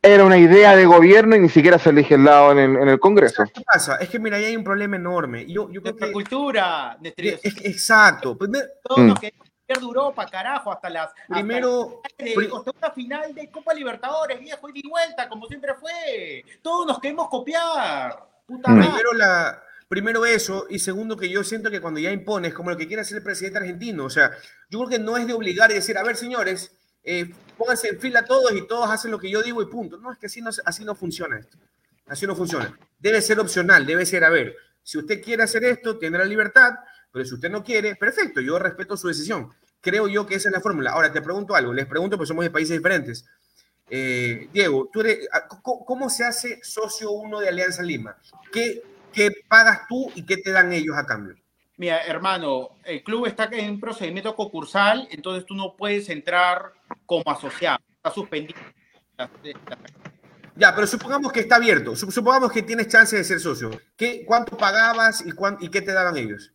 Era 0.00 0.24
una 0.24 0.38
idea 0.38 0.76
de 0.76 0.86
gobierno 0.86 1.34
y 1.34 1.40
ni 1.40 1.48
siquiera 1.48 1.80
se 1.80 1.92
legislado 1.92 2.52
en, 2.52 2.76
en 2.76 2.88
el 2.88 3.00
Congreso. 3.00 3.42
¿Qué 3.52 3.62
pasa? 3.64 3.96
Es 3.96 4.08
que, 4.08 4.20
mira, 4.20 4.36
ahí 4.36 4.44
hay 4.44 4.56
un 4.56 4.62
problema 4.62 4.94
enorme. 4.94 5.46
Yo, 5.46 5.68
yo 5.68 5.82
creo 5.82 5.96
que... 5.96 6.12
cultura, 6.12 6.96
Exacto. 7.02 8.38
Pues 8.38 8.50
Todos 8.84 9.00
mm. 9.00 9.14
que 9.14 9.34
de 9.66 9.80
Europa, 9.80 10.26
carajo, 10.26 10.70
hasta 10.70 10.88
las. 10.88 11.10
Primero. 11.28 12.02
Hasta, 12.04 12.70
una 12.78 12.90
final 12.92 13.34
de 13.34 13.50
Copa 13.50 13.74
Libertadores, 13.74 14.38
viejo, 14.38 14.68
y 14.68 14.82
de 14.82 14.88
vuelta, 14.88 15.28
como 15.28 15.46
siempre 15.46 15.74
fue. 15.74 16.44
Todos 16.62 16.86
nos 16.86 17.00
queremos 17.00 17.28
copiar. 17.28 18.16
Puta 18.46 18.70
mm. 18.70 18.78
Primero 18.78 19.12
la 19.14 19.62
Primero 19.92 20.24
eso, 20.24 20.66
y 20.70 20.78
segundo 20.78 21.18
que 21.18 21.28
yo 21.28 21.44
siento 21.44 21.70
que 21.70 21.82
cuando 21.82 22.00
ya 22.00 22.10
impones, 22.10 22.54
como 22.54 22.70
lo 22.70 22.78
que 22.78 22.86
quiere 22.86 23.02
hacer 23.02 23.18
el 23.18 23.22
presidente 23.22 23.58
argentino, 23.58 24.06
o 24.06 24.08
sea, 24.08 24.30
yo 24.70 24.78
creo 24.78 24.88
que 24.88 24.98
no 24.98 25.18
es 25.18 25.26
de 25.26 25.34
obligar 25.34 25.70
y 25.70 25.74
decir, 25.74 25.98
a 25.98 26.02
ver, 26.02 26.16
señores, 26.16 26.72
eh, 27.04 27.30
pónganse 27.58 27.88
en 27.88 28.00
fila 28.00 28.24
todos 28.24 28.52
y 28.52 28.66
todos 28.66 28.88
hacen 28.88 29.10
lo 29.10 29.18
que 29.18 29.28
yo 29.28 29.42
digo 29.42 29.60
y 29.60 29.66
punto. 29.66 29.98
No, 29.98 30.10
es 30.10 30.18
que 30.18 30.28
así 30.28 30.40
no, 30.40 30.48
así 30.64 30.82
no 30.86 30.94
funciona 30.94 31.38
esto. 31.38 31.58
Así 32.06 32.26
no 32.26 32.34
funciona. 32.34 32.74
Debe 32.98 33.20
ser 33.20 33.38
opcional, 33.38 33.84
debe 33.84 34.06
ser, 34.06 34.24
a 34.24 34.30
ver, 34.30 34.56
si 34.82 34.96
usted 34.96 35.22
quiere 35.22 35.42
hacer 35.42 35.62
esto, 35.64 35.98
tendrá 35.98 36.24
libertad, 36.24 36.72
pero 37.12 37.26
si 37.26 37.34
usted 37.34 37.50
no 37.50 37.62
quiere, 37.62 37.94
perfecto, 37.94 38.40
yo 38.40 38.58
respeto 38.58 38.96
su 38.96 39.08
decisión. 39.08 39.50
Creo 39.82 40.08
yo 40.08 40.24
que 40.24 40.36
esa 40.36 40.48
es 40.48 40.54
la 40.54 40.62
fórmula. 40.62 40.92
Ahora, 40.92 41.12
te 41.12 41.20
pregunto 41.20 41.54
algo, 41.54 41.74
les 41.74 41.84
pregunto, 41.84 42.16
porque 42.16 42.28
somos 42.28 42.46
de 42.46 42.50
países 42.50 42.78
diferentes. 42.78 43.26
Eh, 43.90 44.48
Diego, 44.54 44.88
¿tú 44.90 45.02
eres, 45.02 45.28
¿cómo 45.62 46.08
se 46.08 46.24
hace 46.24 46.60
socio 46.62 47.10
uno 47.10 47.40
de 47.40 47.50
Alianza 47.50 47.82
Lima? 47.82 48.16
¿Qué, 48.50 48.82
¿qué 49.12 49.30
pagas 49.48 49.86
tú 49.88 50.10
y 50.14 50.24
qué 50.24 50.36
te 50.36 50.52
dan 50.52 50.72
ellos 50.72 50.96
a 50.96 51.06
cambio? 51.06 51.36
Mira, 51.76 52.04
hermano, 52.04 52.70
el 52.84 53.02
club 53.02 53.26
está 53.26 53.48
en 53.52 53.70
un 53.70 53.80
procedimiento 53.80 54.34
concursal, 54.36 55.08
entonces 55.10 55.46
tú 55.46 55.54
no 55.54 55.74
puedes 55.76 56.08
entrar 56.08 56.72
como 57.06 57.24
asociado, 57.26 57.78
está 57.96 58.10
suspendido. 58.10 58.60
Ya, 60.56 60.74
pero 60.74 60.86
supongamos 60.86 61.32
que 61.32 61.40
está 61.40 61.56
abierto, 61.56 61.96
supongamos 61.96 62.52
que 62.52 62.62
tienes 62.62 62.88
chance 62.88 63.16
de 63.16 63.24
ser 63.24 63.40
socio. 63.40 63.70
¿Qué, 63.96 64.24
¿Cuánto 64.26 64.56
pagabas 64.56 65.24
y, 65.26 65.30
y 65.64 65.68
qué 65.70 65.80
te 65.80 65.92
daban 65.92 66.16
ellos? 66.16 66.52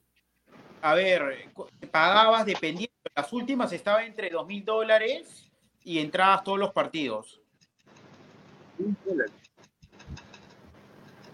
A 0.82 0.94
ver, 0.94 1.50
pagabas 1.92 2.46
dependiendo, 2.46 2.94
las 3.16 3.34
últimas 3.34 3.74
estaba 3.74 4.06
entre 4.06 4.30
dos 4.30 4.46
mil 4.46 4.64
dólares 4.64 5.52
y 5.84 6.00
entrabas 6.00 6.44
todos 6.44 6.60
los 6.60 6.72
partidos 6.72 7.42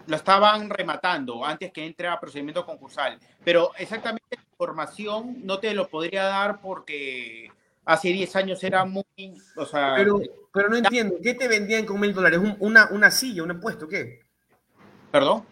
lo 0.06 0.16
estaban 0.16 0.68
rematando 0.70 1.44
antes 1.44 1.72
que 1.72 1.86
entre 1.86 2.08
a 2.08 2.20
procedimiento 2.20 2.64
concursal. 2.64 3.18
Pero 3.44 3.70
exactamente 3.78 4.36
la 4.36 4.42
información 4.50 5.38
no 5.44 5.58
te 5.58 5.74
lo 5.74 5.88
podría 5.88 6.24
dar 6.24 6.60
porque 6.60 7.50
hace 7.84 8.08
10 8.08 8.36
años 8.36 8.64
era 8.64 8.84
muy... 8.84 9.04
O 9.56 9.66
sea, 9.66 9.94
pero, 9.96 10.20
pero 10.52 10.68
no 10.68 10.76
entiendo, 10.76 11.16
¿qué 11.22 11.34
te 11.34 11.48
vendían 11.48 11.86
con 11.86 12.00
mil 12.00 12.12
dólares? 12.12 12.40
¿Una, 12.58 12.88
¿Una 12.90 13.10
silla, 13.10 13.42
un 13.42 13.60
puesto, 13.60 13.88
qué? 13.88 14.20
¿Perdón? 15.10 15.44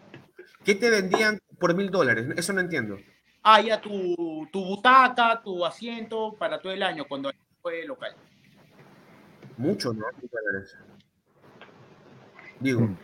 ¿Qué 0.63 0.75
te 0.75 0.89
vendían 0.89 1.39
por 1.59 1.75
mil 1.75 1.89
dólares? 1.89 2.27
Eso 2.37 2.53
no 2.53 2.61
entiendo. 2.61 2.97
Ah, 3.41 3.59
ya 3.61 3.81
tu, 3.81 4.47
tu 4.51 4.63
butaca, 4.63 5.41
tu 5.43 5.65
asiento 5.65 6.33
para 6.37 6.59
todo 6.59 6.71
el 6.71 6.81
año 6.81 7.05
cuando 7.07 7.31
fue 7.61 7.85
local. 7.85 8.15
Mucho, 9.57 9.93
¿no? 9.93 10.05
Digo. 12.59 12.81
Mm. 12.81 12.97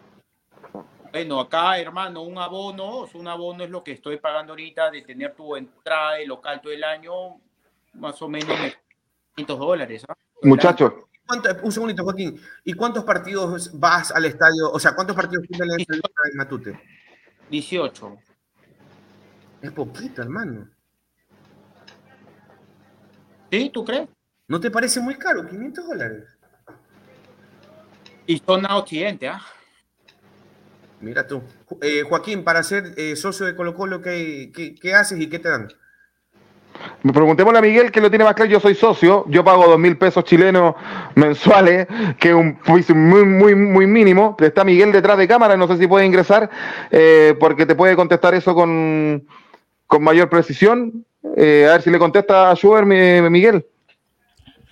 Bueno, 1.12 1.40
acá, 1.40 1.80
hermano, 1.80 2.22
un 2.22 2.38
abono, 2.38 3.08
un 3.14 3.28
abono 3.28 3.64
es 3.64 3.70
lo 3.70 3.84
que 3.84 3.94
estoy 3.94 4.18
pagando 4.18 4.54
ahorita 4.54 4.92
de 4.92 5.02
tener 5.02 5.34
tu 5.34 5.56
entrada 5.56 6.14
de 6.16 6.28
local 6.28 6.62
todo 6.62 6.72
el 6.72 6.84
año, 6.84 7.40
más 7.94 8.22
o 8.22 8.30
menos 8.30 8.56
500 9.36 9.60
dólares. 9.60 10.06
¿ah? 10.08 10.16
Muchachos. 10.44 10.94
Un 11.62 11.72
segundito, 11.72 12.04
Joaquín. 12.04 12.40
¿Y 12.64 12.74
cuántos 12.74 13.04
partidos 13.04 13.80
vas 13.80 14.12
al 14.12 14.26
estadio? 14.26 14.72
O 14.72 14.80
sea, 14.80 14.96
¿cuántos 14.96 15.16
partidos 15.16 15.46
tienes 15.48 15.88
en 15.90 16.02
Matute? 16.38 16.80
18. 17.50 18.18
Es 19.62 19.72
poquito, 19.72 20.22
hermano. 20.22 20.68
¿Sí? 23.52 23.70
¿Tú 23.72 23.86
crees? 23.86 24.10
¿No 24.48 24.60
te 24.60 24.72
parece 24.72 25.00
muy 25.00 25.16
caro? 25.16 25.48
500 25.48 25.88
dólares. 25.88 26.24
Y 28.26 28.40
zona 28.40 28.78
occidente, 28.78 29.28
¿ah? 29.28 29.42
Mira 31.02 31.26
tú. 31.26 31.42
Eh, 31.82 32.04
Joaquín, 32.08 32.44
para 32.44 32.62
ser 32.64 32.94
eh, 32.98 33.16
socio 33.16 33.46
de 33.46 33.56
Colo 33.56 33.74
Colo, 33.74 34.02
¿qué, 34.02 34.52
¿qué, 34.82 34.94
haces 34.94 35.20
y 35.20 35.28
qué 35.28 35.40
te 35.40 35.50
dan? 35.50 35.70
Me 37.04 37.14
preguntémosle 37.14 37.60
a 37.60 37.62
Miguel 37.62 37.92
que 37.92 38.02
lo 38.02 38.10
tiene 38.10 38.26
más 38.26 38.34
claro. 38.34 38.52
Yo 38.52 38.60
soy 38.60 38.76
socio, 38.76 39.26
yo 39.30 39.44
pago 39.44 39.66
dos 39.66 39.80
mil 39.80 39.98
pesos 39.98 40.24
chilenos 40.26 40.76
mensuales, 41.16 41.88
que 42.20 42.30
es 42.30 42.36
un 42.36 42.58
muy, 42.96 43.26
muy, 43.26 43.56
muy 43.56 43.88
mínimo. 43.88 44.36
Está 44.40 44.64
Miguel 44.64 44.92
detrás 44.92 45.18
de 45.18 45.28
cámara, 45.28 45.56
no 45.56 45.68
sé 45.68 45.78
si 45.78 45.88
puede 45.88 46.06
ingresar, 46.06 46.50
eh, 46.92 47.36
porque 47.40 47.66
te 47.66 47.76
puede 47.76 47.96
contestar 47.96 48.34
eso 48.34 48.54
con, 48.54 49.26
con 49.88 50.04
mayor 50.04 50.30
precisión. 50.30 51.06
a 51.24 51.30
ver 51.40 51.82
si 51.82 51.90
le 51.90 52.00
contesta 52.00 52.52
a 52.52 52.56
Schubert, 52.56 52.86
Miguel. 52.88 53.66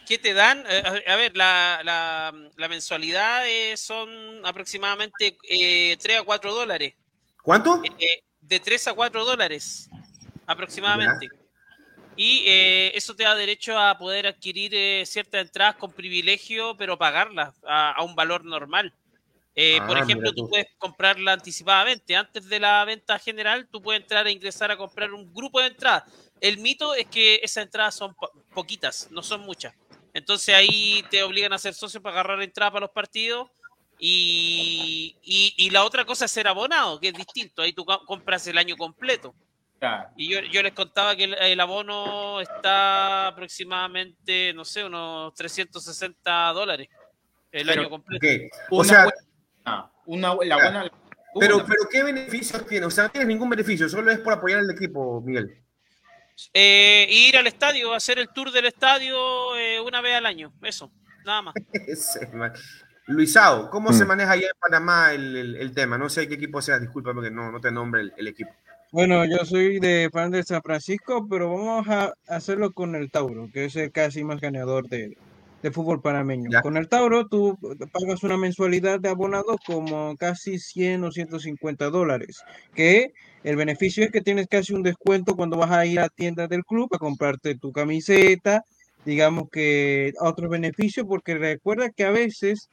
¿Qué 0.07 0.17
te 0.17 0.33
dan? 0.33 0.63
Eh, 0.69 1.03
a 1.05 1.15
ver, 1.17 1.35
la, 1.35 1.81
la, 1.83 2.67
mensualidad 2.69 3.45
eh, 3.45 3.75
son 3.75 4.09
aproximadamente 4.45 5.37
eh, 5.49 5.97
3 6.01 6.19
a 6.19 6.23
4 6.23 6.53
dólares. 6.53 6.93
¿Cuánto? 7.43 7.81
Eh, 7.83 8.23
de 8.39 8.59
3 8.61 8.87
a 8.87 8.93
4 8.93 9.25
dólares 9.25 9.89
aproximadamente. 10.45 11.27
Y 12.15 12.45
eso 12.95 13.15
te 13.15 13.25
da 13.25 13.35
derecho 13.35 13.77
a 13.77 13.97
poder 13.97 14.25
adquirir 14.25 15.05
ciertas 15.05 15.41
entradas 15.41 15.75
con 15.75 15.91
privilegio, 15.91 16.75
pero 16.77 16.97
pagarlas 16.97 17.53
a, 17.67 18.01
un 18.03 18.15
valor 18.15 18.43
normal. 18.43 18.91
por 19.85 19.97
ah, 19.97 20.01
ejemplo, 20.01 20.31
tú. 20.31 20.43
tú 20.43 20.49
puedes 20.49 20.67
comprarla 20.79 21.33
anticipadamente. 21.33 22.15
Antes 22.15 22.47
de 22.47 22.59
la 22.59 22.83
venta 22.85 23.19
general, 23.19 23.67
tú 23.69 23.81
puedes 23.81 24.01
entrar 24.01 24.25
e 24.25 24.31
ingresar 24.31 24.71
a 24.71 24.77
comprar 24.77 25.11
un 25.11 25.31
grupo 25.31 25.59
de 25.59 25.67
entradas. 25.67 26.05
El 26.39 26.59
mito 26.59 26.95
es 26.95 27.07
que 27.07 27.41
esas 27.43 27.65
entradas 27.65 27.93
son 27.93 28.15
poquitas, 28.53 29.09
no 29.11 29.21
son 29.21 29.41
muchas. 29.41 29.75
Entonces 30.17 30.55
ahí 30.55 31.03
te 31.11 31.21
obligan 31.21 31.53
a 31.53 31.59
ser 31.59 31.75
socio 31.75 32.01
para 32.01 32.13
agarrar 32.15 32.41
entrada 32.41 32.71
para 32.71 32.85
los 32.85 32.91
partidos. 32.91 33.49
Y, 33.99 35.15
y, 35.23 35.69
la 35.71 35.83
otra 35.83 36.05
cosa 36.05 36.25
es 36.25 36.31
ser 36.31 36.47
abonado, 36.47 36.99
que 36.99 37.07
es 37.09 37.13
distinto. 37.13 37.61
Ahí 37.61 37.73
tú 37.73 37.85
compras 38.05 38.45
el 38.47 38.57
año 38.57 38.75
completo. 38.77 39.33
Y 40.15 40.29
yo, 40.29 40.39
yo, 40.41 40.63
les 40.63 40.73
contaba 40.73 41.15
que 41.15 41.23
el, 41.25 41.59
abono 41.59 42.41
está 42.41 43.27
aproximadamente, 43.27 44.53
no 44.53 44.65
sé, 44.65 44.83
unos 44.83 45.33
360 45.35 46.53
dólares 46.53 46.89
el 47.51 47.69
año 47.69 47.89
completo. 47.89 48.25
O 48.71 48.83
sea, 48.83 49.07
una, 50.05 50.35
la 50.45 50.55
buena, 50.55 50.91
pero, 51.39 51.63
pero 51.65 51.87
¿qué 51.91 52.03
beneficios 52.03 52.65
tiene? 52.65 52.87
O 52.87 52.91
sea, 52.91 53.05
no 53.05 53.09
tienes 53.11 53.27
ningún 53.27 53.49
beneficio, 53.49 53.87
solo 53.87 54.11
es 54.11 54.19
por 54.19 54.33
apoyar 54.33 54.59
al 54.59 54.71
equipo, 54.71 55.21
Miguel. 55.21 55.63
Eh, 56.53 57.07
ir 57.09 57.37
al 57.37 57.47
estadio, 57.47 57.93
hacer 57.93 58.19
el 58.19 58.29
tour 58.29 58.51
del 58.51 58.65
estadio 58.65 59.56
una 59.87 60.01
vez 60.01 60.15
al 60.15 60.25
año, 60.25 60.53
eso, 60.61 60.91
nada 61.25 61.41
más. 61.41 61.55
Luisao, 63.07 63.69
¿cómo 63.69 63.93
se 63.93 64.03
mm. 64.03 64.07
maneja 64.07 64.31
allá 64.31 64.47
en 64.47 64.59
Panamá 64.59 65.13
el, 65.13 65.71
tema? 65.73 65.97
No 65.97 66.09
sé 66.09 66.27
qué 66.27 66.35
equipo 66.35 66.61
sea, 66.61 66.77
discúlpame 66.77 67.21
que 67.21 67.31
no, 67.31 67.51
no 67.51 67.61
te 67.61 67.71
nombre 67.71 68.11
el, 68.17 68.27
equipo. 68.27 68.51
Bueno, 68.91 69.23
yo 69.25 69.45
soy 69.45 69.79
de 69.79 70.09
fan 70.11 70.31
de 70.31 70.43
San 70.43 70.61
Francisco, 70.61 71.25
pero 71.29 71.49
vamos 71.51 71.87
a 71.87 72.13
hacerlo 72.27 72.73
con 72.73 72.95
el 72.95 73.09
Tauro, 73.09 73.49
que 73.53 73.65
es 73.65 73.75
el 73.77 73.91
casi 73.91 74.23
más 74.25 74.41
ganador 74.41 74.87
de, 74.89 75.17
de 75.61 75.71
fútbol 75.71 76.01
panameño. 76.01 76.61
Con 76.61 76.77
el 76.77 76.87
Tauro 76.87 77.27
tú 77.27 77.57
pagas 77.91 78.23
una 78.23 78.37
mensualidad 78.37 78.99
de 78.99 79.09
abonado 79.09 79.57
como 79.65 80.15
casi 80.17 80.59
100 80.59 81.05
o 81.05 81.11
150 81.11 81.89
dólares, 81.89 82.43
que 82.73 83.13
el 83.43 83.55
beneficio 83.55 84.03
es 84.03 84.11
que 84.11 84.21
tienes 84.21 84.47
casi 84.47 84.73
un 84.73 84.83
descuento 84.83 85.35
cuando 85.35 85.57
vas 85.57 85.71
a 85.71 85.85
ir 85.85 85.99
a 85.99 86.03
la 86.03 86.09
tienda 86.09 86.47
del 86.47 86.65
club 86.65 86.89
a 86.93 86.97
comprarte 86.97 87.55
tu 87.55 87.71
camiseta, 87.71 88.63
digamos 89.07 89.49
que 89.49 90.13
otro 90.19 90.49
beneficio, 90.49 91.07
porque 91.07 91.37
recuerda 91.37 91.89
que 91.89 92.03
a 92.03 92.11
veces 92.11 92.69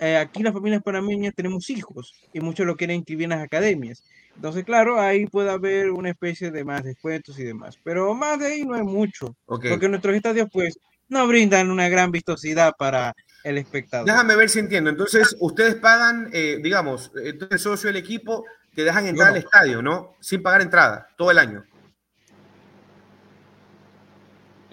eh, 0.00 0.16
aquí 0.16 0.42
las 0.42 0.54
familias 0.54 0.82
panameñas 0.82 1.34
tenemos 1.34 1.68
hijos 1.68 2.14
y 2.32 2.40
muchos 2.40 2.64
lo 2.66 2.74
quieren 2.74 2.96
inscribir 2.96 3.24
en 3.24 3.30
las 3.30 3.42
academias. 3.42 4.02
Entonces, 4.34 4.64
claro, 4.64 4.98
ahí 4.98 5.26
puede 5.26 5.50
haber 5.50 5.90
una 5.90 6.08
especie 6.08 6.50
de 6.50 6.64
más 6.64 6.84
descuentos 6.84 7.38
y 7.38 7.44
demás, 7.44 7.78
pero 7.84 8.14
más 8.14 8.38
de 8.38 8.46
ahí 8.46 8.64
no 8.64 8.74
hay 8.74 8.82
mucho, 8.82 9.36
porque 9.44 9.86
nuestros 9.90 10.16
estadios 10.16 10.48
pues 10.50 10.78
no 11.10 11.26
brindan 11.28 11.70
una 11.70 11.90
gran 11.90 12.10
vistosidad 12.10 12.72
para 12.78 13.14
el 13.44 13.58
espectador. 13.58 14.06
Déjame 14.06 14.36
ver 14.36 14.48
si 14.48 14.60
entiendo. 14.60 14.88
Entonces, 14.88 15.36
ustedes 15.38 15.74
pagan, 15.74 16.30
eh, 16.32 16.60
digamos, 16.62 17.12
entonces 17.22 17.60
socio 17.60 17.88
del 17.88 17.96
equipo, 17.96 18.46
te 18.74 18.84
dejan 18.84 19.06
entrar 19.06 19.28
al 19.28 19.36
estadio, 19.36 19.82
¿no? 19.82 20.16
Sin 20.18 20.42
pagar 20.42 20.62
entrada, 20.62 21.08
todo 21.18 21.30
el 21.30 21.38
año. 21.38 21.62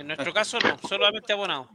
En 0.02 0.08
nuestro 0.08 0.34
caso, 0.34 0.58
no, 0.60 0.78
solamente 0.88 1.32
abonado. 1.32 1.70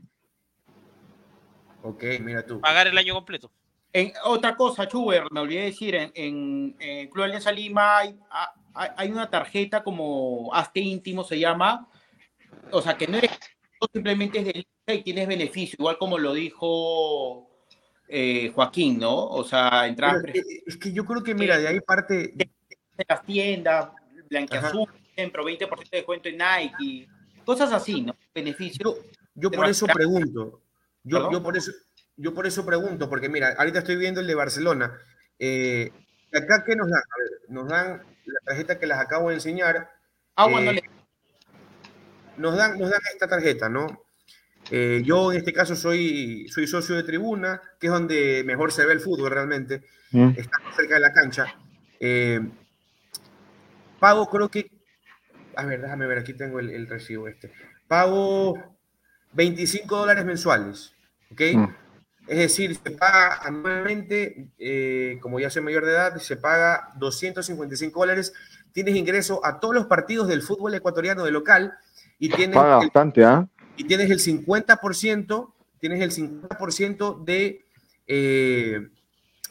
Ok, 1.83 2.03
mira 2.21 2.45
tú. 2.45 2.61
Pagar 2.61 2.89
el 2.89 2.99
año 2.99 3.15
completo. 3.15 3.53
En, 3.93 4.13
otra 4.25 4.57
cosa, 4.57 4.89
Chuber, 4.89 5.31
me 5.31 5.41
olvidé 5.41 5.63
decir, 5.63 5.95
en, 5.95 6.13
en, 6.15 7.09
Club 7.09 7.25
Alianza 7.25 7.53
Lima 7.53 7.99
hay, 7.99 8.19
hay, 8.75 9.11
una 9.13 9.31
tarjeta 9.31 9.85
como 9.85 10.53
Hazte 10.53 10.81
Íntimo, 10.81 11.23
se 11.23 11.39
llama. 11.39 11.89
O 12.73 12.83
sea, 12.83 12.97
que 12.97 13.07
no 13.07 13.17
es 13.19 13.31
simplemente 13.93 14.39
es 14.39 14.45
de 14.45 14.95
y 14.95 15.03
tienes 15.03 15.29
beneficio, 15.29 15.77
igual 15.79 15.99
como 15.99 16.19
lo 16.19 16.33
dijo 16.33 17.49
eh, 18.09 18.51
Joaquín, 18.55 18.99
¿no? 18.99 19.27
O 19.27 19.45
sea, 19.45 19.87
entrar. 19.87 20.17
Es 20.67 20.77
que 20.77 20.93
yo 20.93 21.05
creo 21.05 21.23
que, 21.23 21.35
mira, 21.35 21.59
de 21.59 21.69
ahí 21.69 21.81
parte. 21.81 22.33
De, 22.35 22.51
las 23.09 23.23
tiendas, 23.25 23.91
Blanquiazul, 24.29 24.89
ejemplo, 25.13 25.45
20% 25.45 25.91
de 25.91 25.99
descuento 25.99 26.29
en 26.29 26.39
Nike, 26.39 27.09
cosas 27.47 27.73
así, 27.73 28.03
¿no? 28.03 28.15
Beneficio. 28.35 28.99
Yo, 29.35 29.51
por 29.51 29.67
eso 29.69 29.87
pregunto. 29.87 30.61
Yo, 31.03 31.31
yo, 31.33 31.43
por 31.43 31.57
eso, 31.57 31.73
yo 32.17 32.35
por 32.35 32.47
eso 32.47 32.67
pregunto, 32.67 33.09
porque 33.09 33.31
mira, 33.31 33.55
ahorita 33.57 33.79
estoy 33.79 33.97
viendo 33.97 34.21
el 34.21 34.27
de 34.27 34.35
Barcelona. 34.35 34.99
Eh, 35.39 35.91
¿Acá 36.35 36.65
qué 36.67 36.77
nos 36.77 36.91
dan? 36.91 37.01
A 37.01 37.17
ver, 37.19 37.31
nos 37.49 37.69
dan 37.69 38.03
la 38.27 38.41
tarjeta 38.45 38.79
que 38.79 38.87
les 38.87 38.99
acabo 38.99 39.29
de 39.29 39.37
enseñar. 39.37 39.91
Ah, 40.35 40.47
bueno, 40.47 40.73
eh, 40.73 40.83
nos 42.37 42.57
dan, 42.57 42.79
nos 42.79 42.91
dan 42.91 43.01
esta 43.13 43.29
tarjeta, 43.29 43.69
¿no? 43.69 43.87
Eh, 44.71 45.03
yo 45.05 45.31
en 45.31 45.39
este 45.39 45.53
caso 45.53 45.77
soy, 45.77 46.49
soy 46.49 46.67
socio 46.67 46.97
de 46.97 47.05
tribuna, 47.05 47.63
que 47.79 47.87
es 47.87 47.93
donde 47.93 48.43
mejor 48.45 48.73
se 48.73 48.85
ve 48.85 48.93
el 48.93 49.01
fútbol 49.01 49.31
realmente. 49.31 49.83
Mm. 50.11 50.31
Está 50.37 50.59
cerca 50.75 50.95
de 50.95 51.01
la 51.01 51.13
cancha. 51.13 51.47
Eh, 52.01 52.41
pago 54.01 54.29
creo 54.29 54.49
que... 54.49 54.71
A 55.57 55.65
ver, 55.65 55.81
déjame 55.81 56.07
ver, 56.07 56.19
aquí 56.19 56.35
tengo 56.35 56.61
el, 56.61 56.87
recibo 56.87 57.29
este. 57.29 57.51
Pago 57.89 58.63
25 59.33 59.97
dólares 59.97 60.25
mensuales, 60.25 60.95
¿ok? 61.33 61.41
Mm. 61.55 61.65
Es 62.29 62.39
decir, 62.39 62.77
se 62.77 62.91
paga 62.91 63.39
anualmente, 63.43 64.49
eh, 64.59 65.19
como 65.21 65.39
ya 65.39 65.49
soy 65.49 65.63
mayor 65.63 65.85
de 65.85 65.93
edad, 65.93 66.17
se 66.19 66.37
paga 66.37 66.93
255 66.97 67.99
dólares. 67.99 68.33
Tienes 68.73 68.97
ingreso 68.97 69.45
a 69.45 69.61
todos 69.61 69.75
los 69.75 69.87
partidos 69.87 70.29
del 70.29 70.43
fútbol 70.43 70.75
ecuatoriano 70.75 71.25
de 71.25 71.31
local 71.31 71.75
y 72.19 72.29
tienes... 72.29 72.57
Paga 72.57 72.77
bastante, 72.77 73.25
¿ah? 73.25 73.49
y 73.77 73.85
tienes 73.85 74.11
el 74.11 74.19
50%, 74.19 75.53
tienes 75.79 76.01
el 76.01 76.11
50% 76.11 77.25
de, 77.25 77.65
eh, 78.07 78.89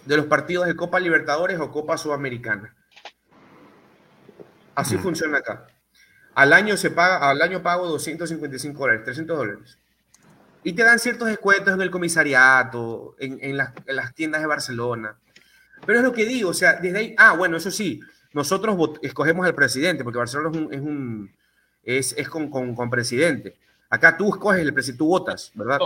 de 0.06 0.18
los 0.18 0.26
partidos 0.26 0.66
de 0.68 0.76
Copa 0.76 1.00
Libertadores 1.00 1.60
o 1.60 1.72
Copa 1.72 1.98
Sudamericana. 1.98 2.76
Así 4.74 4.98
funciona 4.98 5.38
acá. 5.38 5.68
Al 6.36 6.54
año 6.54 6.78
se 6.78 6.92
paga, 6.92 7.30
al 7.30 7.42
año 7.42 7.64
pago 7.64 7.88
255 7.88 8.78
dólares, 8.78 9.04
300 9.06 9.38
dólares. 9.38 9.80
Y 10.64 10.74
te 10.74 10.84
dan 10.84 11.00
ciertos 11.00 11.28
descuentos 11.28 11.74
en 11.74 11.82
el 11.82 11.92
comisariato, 11.92 13.16
en, 13.20 13.58
las, 13.58 14.14
tiendas 14.14 14.42
de 14.42 14.48
Barcelona. 14.48 15.16
Pero 15.86 16.00
es 16.00 16.06
lo 16.06 16.12
que 16.12 16.26
digo, 16.26 16.50
o 16.50 16.54
sea, 16.54 16.74
desde 16.74 16.98
ahí, 16.98 17.16
ah, 17.18 17.34
bueno, 17.34 17.58
eso 17.58 17.72
sí, 17.72 18.02
nosotros 18.34 18.78
escogemos 19.02 19.46
al 19.46 19.56
presidente, 19.56 20.04
porque 20.04 20.20
Barcelona 20.20 20.68
es 20.72 20.82
un, 20.82 21.32
es, 21.84 22.14
es, 22.18 22.28
con, 22.28 22.50
con 22.50 22.90
presidente. 22.90 23.58
Acá 23.90 24.18
tú 24.18 24.30
escoges 24.30 24.62
el 24.62 24.74
precio, 24.74 24.98
tú 24.98 25.08
votas, 25.08 25.52
¿verdad? 25.54 25.80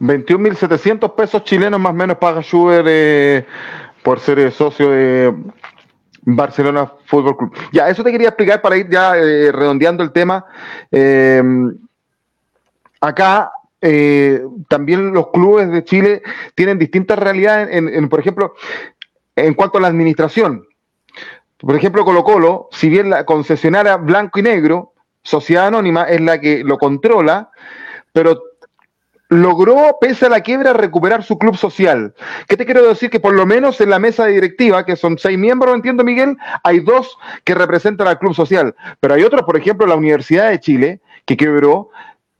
21.700 0.00 1.14
pesos 1.14 1.44
chilenos 1.44 1.80
más 1.80 1.90
o 1.90 1.94
menos 1.94 2.18
paga 2.18 2.42
Schubert 2.42 2.86
eh, 2.88 3.46
por 4.02 4.20
ser 4.20 4.52
socio 4.52 4.90
de 4.90 5.34
Barcelona 6.26 6.92
Fútbol 7.06 7.36
Club. 7.36 7.54
Ya, 7.72 7.88
eso 7.88 8.04
te 8.04 8.12
quería 8.12 8.28
explicar 8.28 8.60
para 8.60 8.76
ir 8.76 8.90
ya 8.90 9.16
eh, 9.16 9.50
redondeando 9.52 10.02
el 10.02 10.12
tema. 10.12 10.44
acá 13.00 13.52
también 14.68 15.12
los 15.12 15.28
clubes 15.28 15.70
de 15.70 15.84
Chile 15.84 16.22
tienen 16.54 16.78
distintas 16.78 17.18
realidades. 17.18 17.68
En, 17.70 18.08
por 18.08 18.20
ejemplo, 18.20 18.54
en 19.36 19.54
cuanto 19.54 19.78
a 19.78 19.80
la 19.80 19.88
administración. 19.88 20.66
Por 21.58 21.76
ejemplo, 21.76 22.04
Colo 22.04 22.24
Colo, 22.24 22.68
si 22.72 22.88
bien 22.88 23.10
la 23.10 23.24
concesionaria 23.24 23.96
blanco 23.96 24.40
y 24.40 24.42
negro, 24.42 24.92
Sociedad 25.22 25.66
Anónima 25.66 26.04
es 26.04 26.20
la 26.20 26.40
que 26.40 26.62
lo 26.62 26.78
controla, 26.78 27.50
pero 28.12 28.40
logró, 29.28 29.96
pese 30.00 30.26
a 30.26 30.28
la 30.28 30.40
quiebra, 30.40 30.72
recuperar 30.72 31.22
su 31.24 31.38
club 31.38 31.56
social. 31.56 32.14
¿Qué 32.48 32.56
te 32.56 32.64
quiero 32.64 32.86
decir? 32.86 33.10
Que 33.10 33.20
por 33.20 33.34
lo 33.34 33.46
menos 33.46 33.80
en 33.80 33.90
la 33.90 33.98
mesa 33.98 34.26
directiva, 34.26 34.84
que 34.84 34.96
son 34.96 35.18
seis 35.18 35.38
miembros, 35.38 35.74
entiendo 35.74 36.04
Miguel, 36.04 36.36
hay 36.62 36.80
dos 36.80 37.18
que 37.44 37.54
representan 37.54 38.06
al 38.08 38.18
club 38.18 38.34
social, 38.34 38.74
pero 39.00 39.14
hay 39.14 39.24
otros, 39.24 39.42
por 39.42 39.56
ejemplo, 39.56 39.86
la 39.86 39.96
Universidad 39.96 40.50
de 40.50 40.60
Chile, 40.60 41.00
que 41.24 41.36
quebró. 41.36 41.90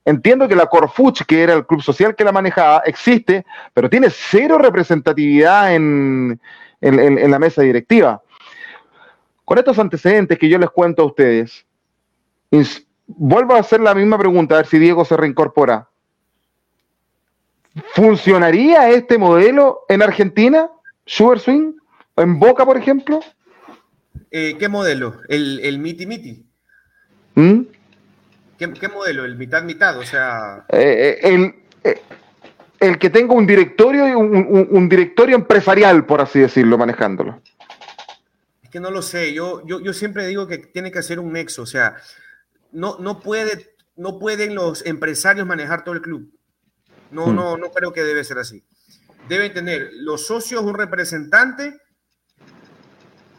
Entiendo 0.05 0.47
que 0.47 0.55
la 0.55 0.67
Corfuch, 0.67 1.23
que 1.23 1.43
era 1.43 1.53
el 1.53 1.65
club 1.65 1.81
social 1.81 2.15
que 2.15 2.23
la 2.23 2.31
manejaba, 2.31 2.81
existe, 2.85 3.45
pero 3.73 3.89
tiene 3.89 4.07
cero 4.09 4.57
representatividad 4.57 5.75
en, 5.75 6.39
en 6.79 7.31
la 7.31 7.39
mesa 7.39 7.61
directiva. 7.61 8.21
Con 9.43 9.57
estos 9.57 9.77
antecedentes 9.79 10.37
que 10.37 10.47
yo 10.47 10.57
les 10.57 10.69
cuento 10.69 11.01
a 11.01 11.05
ustedes, 11.05 11.65
vuelvo 13.07 13.55
a 13.55 13.59
hacer 13.59 13.79
la 13.79 13.93
misma 13.93 14.17
pregunta, 14.17 14.55
a 14.55 14.57
ver 14.59 14.67
si 14.67 14.79
Diego 14.79 15.03
se 15.05 15.17
reincorpora. 15.17 15.89
¿Funcionaría 17.93 18.89
este 18.89 19.17
modelo 19.17 19.85
en 19.89 20.01
Argentina? 20.01 20.69
¿Sugar 21.05 21.39
Swing? 21.39 21.73
¿En 22.15 22.39
Boca, 22.39 22.65
por 22.65 22.77
ejemplo? 22.77 23.19
Eh, 24.31 24.55
¿Qué 24.57 24.67
modelo? 24.67 25.21
¿El, 25.29 25.59
el 25.61 25.79
Miti 25.79 26.05
Miti? 26.05 26.45
¿Mm? 27.35 27.61
¿Qué, 28.57 28.87
modelo? 28.87 29.23
¿El 29.25 29.37
mitad-mitad? 29.37 29.97
O 29.99 30.03
sea. 30.03 30.65
Eh, 30.69 31.19
eh, 31.83 32.01
el, 32.79 32.97
que 32.97 33.09
tenga 33.11 33.33
un 33.33 33.45
directorio, 33.45 34.17
un, 34.17 34.67
un, 34.71 34.89
directorio 34.89 35.35
empresarial, 35.35 36.05
por 36.05 36.21
así 36.21 36.39
decirlo, 36.39 36.77
manejándolo. 36.77 37.39
Es 38.63 38.69
que 38.69 38.79
no 38.79 38.89
lo 38.89 39.03
sé. 39.03 39.33
Yo, 39.33 39.65
yo, 39.65 39.79
yo 39.79 39.93
siempre 39.93 40.25
digo 40.25 40.47
que 40.47 40.57
tiene 40.57 40.91
que 40.91 40.99
hacer 40.99 41.19
un 41.19 41.31
nexo. 41.31 41.61
O 41.61 41.67
sea, 41.67 41.97
no, 42.71 42.97
no, 42.99 43.19
puede, 43.19 43.75
no 43.95 44.17
pueden 44.17 44.55
los 44.55 44.83
empresarios 44.85 45.45
manejar 45.45 45.83
todo 45.83 45.93
el 45.93 46.01
club. 46.01 46.31
No, 47.11 47.27
hmm. 47.27 47.35
no, 47.35 47.57
no 47.57 47.71
creo 47.71 47.93
que 47.93 48.03
debe 48.03 48.23
ser 48.23 48.37
así. 48.37 48.63
Deben 49.27 49.53
tener 49.53 49.89
los 49.93 50.27
socios 50.27 50.63
un 50.63 50.73
representante 50.73 51.79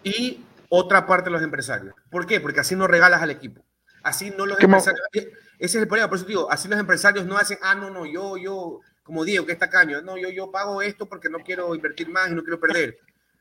y 0.02 0.44
otra 0.68 1.06
parte 1.06 1.26
de 1.26 1.32
los 1.32 1.42
empresarios. 1.42 1.94
¿Por 2.10 2.26
qué? 2.26 2.40
Porque 2.40 2.60
así 2.60 2.76
no 2.76 2.86
regalas 2.86 3.22
al 3.22 3.30
equipo. 3.30 3.64
Así 4.02 4.30
no 4.30 4.46
los 4.46 4.60
empresarios. 4.60 5.02
Ese 5.12 5.78
es 5.78 5.82
el 5.82 5.88
problema, 5.88 6.08
por 6.08 6.18
eso 6.18 6.26
digo, 6.26 6.50
así 6.52 6.68
los 6.68 6.78
empresarios 6.78 7.26
no 7.26 7.36
hacen, 7.36 7.58
ah, 7.62 7.74
no, 7.74 7.90
no, 7.90 8.06
yo, 8.06 8.36
yo, 8.36 8.80
como 9.02 9.24
Diego, 9.24 9.44
que 9.44 9.52
está 9.52 9.68
caño, 9.68 10.00
no, 10.02 10.16
yo, 10.16 10.30
yo 10.30 10.52
pago 10.52 10.82
esto 10.82 11.08
porque 11.08 11.28
no 11.28 11.38
quiero 11.40 11.74
invertir 11.74 12.08
más 12.08 12.30
y 12.30 12.34
no 12.34 12.42
quiero 12.42 12.60
perder. 12.60 12.96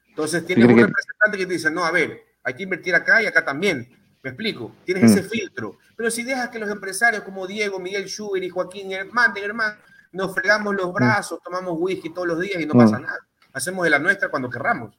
Entonces 0.10 0.44
tienes 0.44 0.66
un 0.66 0.78
representante 0.78 1.38
que 1.38 1.46
te 1.46 1.54
dice, 1.54 1.70
no, 1.70 1.86
a 1.86 1.92
ver, 1.92 2.24
hay 2.44 2.56
que 2.56 2.64
invertir 2.64 2.96
acá 2.96 3.22
y 3.22 3.28
acá 3.28 3.46
también. 3.46 3.88
Me 4.24 4.32
explico, 4.32 4.76
tienes 4.84 5.12
ese 5.12 5.22
hmm. 5.22 5.30
filtro. 5.30 5.78
Pero 5.96 6.10
si 6.10 6.24
dejas 6.24 6.50
que 6.50 6.58
los 6.58 6.72
empresarios 6.72 7.22
como 7.22 7.46
Diego, 7.46 7.80
Miguel 7.80 8.08
Schubert 8.08 8.44
y 8.44 8.50
Joaquín 8.50 8.90
manden, 9.12 9.44
hermano, 9.44 9.78
nos 10.18 10.34
fregamos 10.34 10.76
los 10.76 10.90
mm. 10.90 10.94
brazos, 10.94 11.40
tomamos 11.44 11.76
whisky 11.78 12.10
todos 12.10 12.28
los 12.28 12.40
días 12.42 12.60
y 12.60 12.66
no 12.66 12.74
mm. 12.74 12.78
pasa 12.78 13.00
nada. 13.00 13.20
Hacemos 13.54 13.84
de 13.84 13.92
la 13.92 14.00
nuestra 14.00 14.30
cuando 14.30 14.50
querramos. 14.50 14.98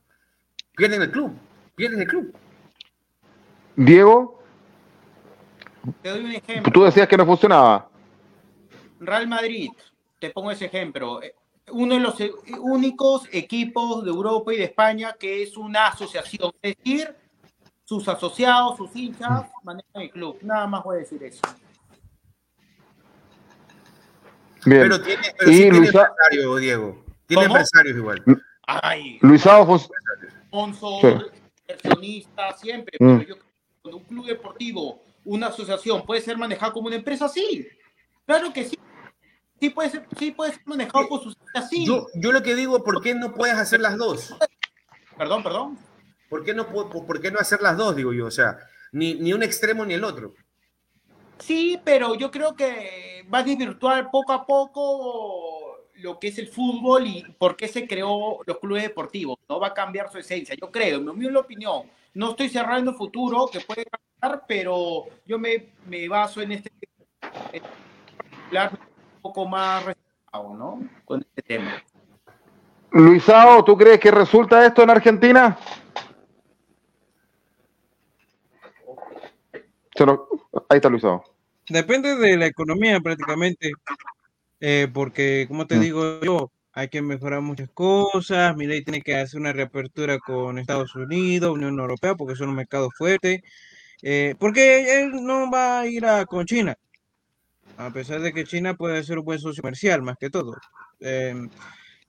Pierden 0.77 1.03
el 1.03 1.11
club, 1.11 1.37
pierden 1.75 2.01
el 2.01 2.07
club. 2.07 2.35
Diego, 3.75 4.41
te 6.03 6.09
doy 6.11 6.25
un 6.25 6.33
ejemplo. 6.33 6.73
Tú 6.73 6.85
decías 6.85 7.09
que 7.09 7.17
no 7.17 7.27
funcionaba. 7.27 7.89
Real 9.01 9.27
Madrid, 9.27 9.71
te 10.21 10.31
pongo 10.31 10.51
ese 10.53 10.67
ejemplo. 10.67 11.21
Uno 11.73 11.95
de 11.95 12.01
los 12.01 12.15
únicos 12.61 13.29
equipos 13.33 14.05
de 14.05 14.11
Europa 14.11 14.55
y 14.55 14.59
de 14.59 14.65
España 14.65 15.17
que 15.19 15.43
es 15.43 15.57
una 15.57 15.89
asociación. 15.89 16.53
Es 16.63 16.77
decir, 16.77 17.15
sus 17.85 18.09
asociados, 18.09 18.77
sus 18.77 18.95
hinchas 18.95 19.47
manejan 19.65 20.03
el 20.03 20.11
club. 20.11 20.39
Nada 20.43 20.67
más 20.67 20.85
voy 20.85 20.97
a 20.97 20.99
decir 21.01 21.23
eso. 21.25 21.43
Pero 24.69 25.01
tiene, 25.01 25.35
pero 25.39 25.51
sí 25.51 25.59
tiene 25.59 25.77
empresarios, 25.79 26.61
Diego. 26.61 27.05
Tiene 27.27 27.45
empresarios 27.45 27.97
igual. 27.97 28.23
Ay. 28.67 29.19
Luisado 29.23 29.79
Sponsor, 29.79 31.33
inversionista, 31.69 32.57
siempre. 32.57 32.97
Mm. 32.99 33.19
Pero 33.19 33.29
yo 33.29 33.37
cuando 33.83 33.99
un 33.99 34.05
club 34.05 34.27
deportivo, 34.27 35.03
una 35.25 35.49
asociación, 35.49 36.05
puede 36.05 36.21
ser 36.21 36.37
manejado 36.37 36.73
como 36.73 36.87
una 36.87 36.97
empresa, 36.97 37.29
sí. 37.29 37.67
Claro 38.27 38.53
que 38.53 38.65
sí. 38.65 38.79
Sí 39.61 39.71
puede 39.71 39.91
ser, 39.91 40.07
sí 40.19 40.31
puede 40.31 40.53
ser 40.53 40.63
manejado 40.67 41.09
por 41.09 41.23
sus 41.23 41.37
así. 41.55 41.85
Yo, 41.85 42.07
yo 42.15 42.33
lo 42.33 42.43
que 42.43 42.55
digo, 42.55 42.85
¿por 42.85 43.03
qué 43.03 43.15
no 43.15 43.35
puedes 43.35 43.57
hacer 43.57 43.81
las 43.81 43.97
dos? 43.97 44.35
Perdón, 45.17 45.43
perdón. 45.43 45.79
¿Por 46.29 46.45
qué 46.45 46.55
no, 46.55 46.69
por 46.69 47.21
qué 47.21 47.31
no 47.31 47.39
hacer 47.39 47.61
las 47.63 47.77
dos, 47.77 47.97
digo 47.97 48.13
yo? 48.13 48.27
O 48.27 48.31
sea, 48.31 48.59
ni, 48.93 49.15
ni 49.15 49.33
un 49.33 49.43
extremo 49.43 49.85
ni 49.85 49.95
el 49.95 50.05
otro. 50.05 50.35
Sí, 51.39 51.81
pero 51.85 52.15
yo 52.15 52.31
creo 52.31 52.55
que 52.55 53.27
va 53.33 53.39
a 53.39 53.43
desvirtuar 53.43 54.11
poco 54.11 54.33
a 54.33 54.45
poco 54.47 55.79
lo 55.95 56.19
que 56.19 56.29
es 56.29 56.39
el 56.39 56.49
fútbol 56.49 57.07
y 57.07 57.25
por 57.39 57.57
qué 57.57 57.69
se 57.69 57.87
creó 57.87 58.39
los 58.47 58.59
clubes 58.59 58.83
deportivos. 58.83 59.39
No 59.49 59.61
va 59.61 59.69
a 59.69 59.75
cambiar 59.75 60.11
su 60.11 60.19
esencia, 60.19 60.55
yo 60.61 60.71
creo, 60.71 60.99
en 60.99 61.19
mi 61.19 61.27
opinión. 61.35 61.83
No 62.15 62.31
estoy 62.31 62.49
cerrando 62.49 62.91
el 62.93 62.97
futuro, 62.97 63.49
que 63.53 63.61
puede 63.61 63.85
cambiar, 63.85 64.45
pero 64.47 65.07
yo 65.27 65.39
me, 65.39 66.09
baso 66.09 66.41
en 66.41 66.53
este 66.53 66.71
un 68.51 69.21
poco 69.21 69.47
más 69.47 69.85
reservado, 69.85 70.55
¿no? 70.55 70.89
Con 71.05 71.21
este 71.21 71.43
tema. 71.43 71.83
Luisao, 72.91 73.63
¿tú 73.65 73.77
crees 73.77 74.01
que 74.01 74.11
resulta 74.11 74.65
esto 74.65 74.83
en 74.83 74.91
Argentina? 74.91 75.59
Ahí 80.69 80.77
está 80.77 80.91
Luisao. 80.91 81.25
Depende 81.69 82.17
de 82.17 82.37
la 82.37 82.47
economía 82.47 83.01
prácticamente, 83.01 83.73
eh, 84.61 84.89
porque 84.93 85.47
como 85.49 85.67
te 85.67 85.77
mm. 85.77 85.81
digo 85.81 86.21
yo, 86.21 86.53
hay 86.73 86.89
que 86.89 87.01
mejorar 87.01 87.41
muchas 87.41 87.71
cosas, 87.71 88.55
mi 88.57 88.67
ley 88.67 88.85
tiene 88.85 89.01
que 89.01 89.17
hacer 89.17 89.41
una 89.41 89.53
reapertura 89.53 90.19
con 90.19 90.59
Estados 90.59 90.95
Unidos, 90.95 91.53
Unión 91.53 91.79
Europea, 91.79 92.15
porque 92.15 92.37
son 92.37 92.51
un 92.51 92.57
mercado 92.57 92.91
fuerte, 92.91 93.43
eh, 94.03 94.35
porque 94.39 95.01
él 95.01 95.25
no 95.25 95.51
va 95.51 95.81
a 95.81 95.87
ir 95.87 96.05
a, 96.05 96.27
con 96.27 96.47
China, 96.47 96.77
a 97.79 97.91
pesar 97.91 98.21
de 98.21 98.33
que 98.33 98.45
China 98.45 98.75
puede 98.75 99.03
ser 99.05 99.19
un 99.19 99.25
buen 99.25 99.39
socio 99.39 99.63
comercial, 99.63 100.03
más 100.03 100.17
que 100.19 100.31
todo. 100.31 100.55
Em, 101.01 101.49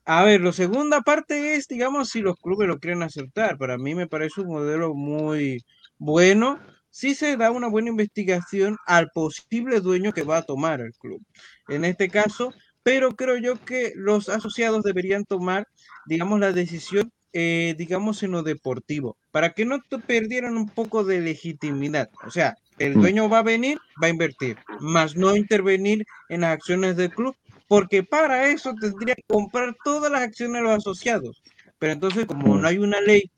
a 0.06 0.24
ver, 0.24 0.42
la 0.42 0.52
segunda 0.52 1.02
parte 1.02 1.56
es, 1.56 1.68
digamos, 1.68 2.10
si 2.10 2.22
los 2.22 2.38
clubes 2.38 2.68
lo 2.68 2.80
quieren 2.80 3.04
aceptar. 3.04 3.58
Para 3.58 3.78
mí 3.78 3.96
me 3.96 4.08
parece 4.08 4.42
un 4.42 4.48
modelo 4.48 4.96
muy 4.96 5.64
bueno 5.98 6.60
si 6.90 7.16
se 7.16 7.38
da 7.38 7.52
una 7.52 7.68
buena 7.68 7.90
investigación 7.90 8.78
al 8.86 9.10
posible 9.10 9.80
dueño 9.80 10.12
que 10.14 10.24
va 10.24 10.38
a 10.38 10.44
tomar 10.44 10.82
el 10.82 10.94
club. 10.94 11.22
En 11.68 11.86
este 11.86 12.10
caso, 12.10 12.54
pero 12.84 13.16
creo 13.16 13.38
yo 13.38 13.64
que 13.64 13.94
los 13.96 14.30
asociados 14.30 14.84
deberían 14.84 15.26
tomar, 15.26 15.68
digamos, 16.08 16.40
la 16.40 16.52
decisión, 16.52 17.12
eh, 17.34 17.76
digamos, 17.78 18.24
en 18.24 18.32
lo 18.32 18.44
deportivo, 18.44 19.18
para 19.32 19.52
que 19.52 19.66
no 19.66 19.80
te 19.82 20.00
perdieran 20.00 20.58
un 20.58 20.68
poco 20.70 21.04
de 21.04 21.22
legitimidad. 21.22 22.10
O 22.26 22.32
sea, 22.32 22.56
el 22.80 22.96
mm. 22.96 23.02
dueño 23.02 23.30
va 23.30 23.40
a 23.40 23.44
venir, 23.44 23.78
va 24.02 24.08
a 24.08 24.12
invertir, 24.12 24.58
más 24.80 25.16
no 25.16 25.36
intervenir 25.36 26.06
en 26.30 26.42
las 26.42 26.54
acciones 26.54 26.96
del 26.96 27.12
club, 27.12 27.36
porque 27.68 28.04
para 28.04 28.50
eso 28.50 28.74
tendría 28.80 29.16
que 29.16 29.24
comprar 29.28 29.76
todas 29.84 30.12
las 30.12 30.22
acciones 30.22 30.62
de 30.62 30.68
los 30.68 30.78
asociados. 30.78 31.44
Pero 31.78 31.94
entonces, 31.94 32.26
como 32.26 32.58
no 32.58 32.68
hay 32.68 32.78
una 32.78 33.00
ley 33.02 33.30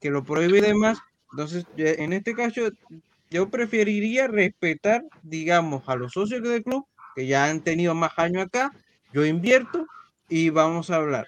que 0.00 0.10
lo 0.10 0.22
prohíbe 0.22 0.58
y 0.58 0.62
demás, 0.62 0.98
entonces, 1.30 1.66
en 1.76 2.12
este 2.12 2.34
caso, 2.34 2.62
yo 3.30 3.50
preferiría 3.50 4.26
respetar, 4.26 5.04
digamos, 5.22 5.82
a 5.86 5.96
los 5.96 6.12
socios 6.12 6.42
del 6.42 6.62
club 6.62 6.86
que 7.14 7.26
ya 7.26 7.46
han 7.46 7.60
tenido 7.60 7.94
más 7.94 8.12
años 8.16 8.44
acá. 8.44 8.72
Yo 9.12 9.24
invierto 9.24 9.86
y 10.28 10.50
vamos 10.50 10.90
a 10.90 10.96
hablar. 10.96 11.26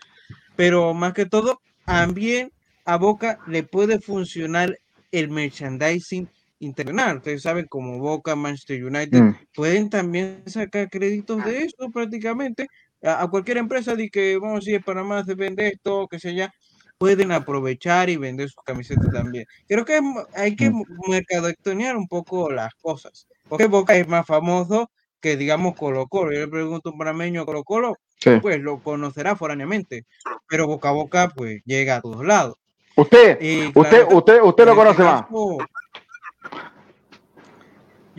Pero 0.56 0.94
más 0.94 1.14
que 1.14 1.26
todo, 1.26 1.60
también 1.84 2.52
a 2.84 2.96
Boca 2.96 3.38
le 3.46 3.62
puede 3.62 4.00
funcionar 4.00 4.78
el 5.10 5.30
merchandising 5.30 6.28
internacional. 6.60 7.16
Ustedes 7.18 7.42
saben, 7.42 7.66
como 7.66 7.98
Boca, 7.98 8.36
Manchester 8.36 8.84
United, 8.84 9.20
mm. 9.20 9.36
pueden 9.54 9.90
también 9.90 10.42
sacar 10.46 10.88
créditos 10.88 11.44
de 11.44 11.64
eso 11.64 11.90
prácticamente. 11.92 12.68
A, 13.02 13.26
cualquier 13.28 13.56
empresa 13.56 13.94
de 13.94 14.10
que, 14.10 14.36
vamos 14.36 14.56
a 14.56 14.60
decir, 14.60 14.84
Panamá 14.84 15.24
se 15.24 15.34
vende 15.34 15.68
esto, 15.68 16.06
que 16.08 16.18
sea 16.18 16.32
ya, 16.32 16.54
pueden 17.00 17.32
aprovechar 17.32 18.10
y 18.10 18.18
vender 18.18 18.50
sus 18.50 18.62
camisetas 18.62 19.10
también. 19.10 19.46
Creo 19.66 19.86
que 19.86 19.98
hay 20.34 20.54
que 20.54 20.68
mm. 20.68 20.84
mercadectonear 21.08 21.96
un 21.96 22.06
poco 22.06 22.50
las 22.50 22.74
cosas, 22.74 23.26
porque 23.48 23.68
Boca 23.68 23.96
es 23.96 24.06
más 24.06 24.26
famoso 24.26 24.90
que, 25.18 25.38
digamos, 25.38 25.74
Colo 25.76 26.06
Colo. 26.08 26.30
Yo 26.32 26.40
le 26.40 26.48
pregunto 26.48 26.90
a 26.90 26.92
un 26.92 26.98
panameño 26.98 27.46
Colo 27.46 27.64
Colo, 27.64 27.96
pues 28.42 28.60
lo 28.60 28.80
conocerá 28.80 29.34
foráneamente, 29.34 30.04
pero 30.46 30.66
boca 30.66 30.90
a 30.90 30.92
boca, 30.92 31.32
pues 31.34 31.62
llega 31.64 31.96
a 31.96 32.00
todos 32.02 32.22
lados. 32.22 32.56
Usted, 32.96 33.38
usted, 33.74 34.06
usted, 34.10 34.42
usted 34.42 34.66
lo 34.66 34.76
conoce 34.76 35.02
más. 35.02 35.24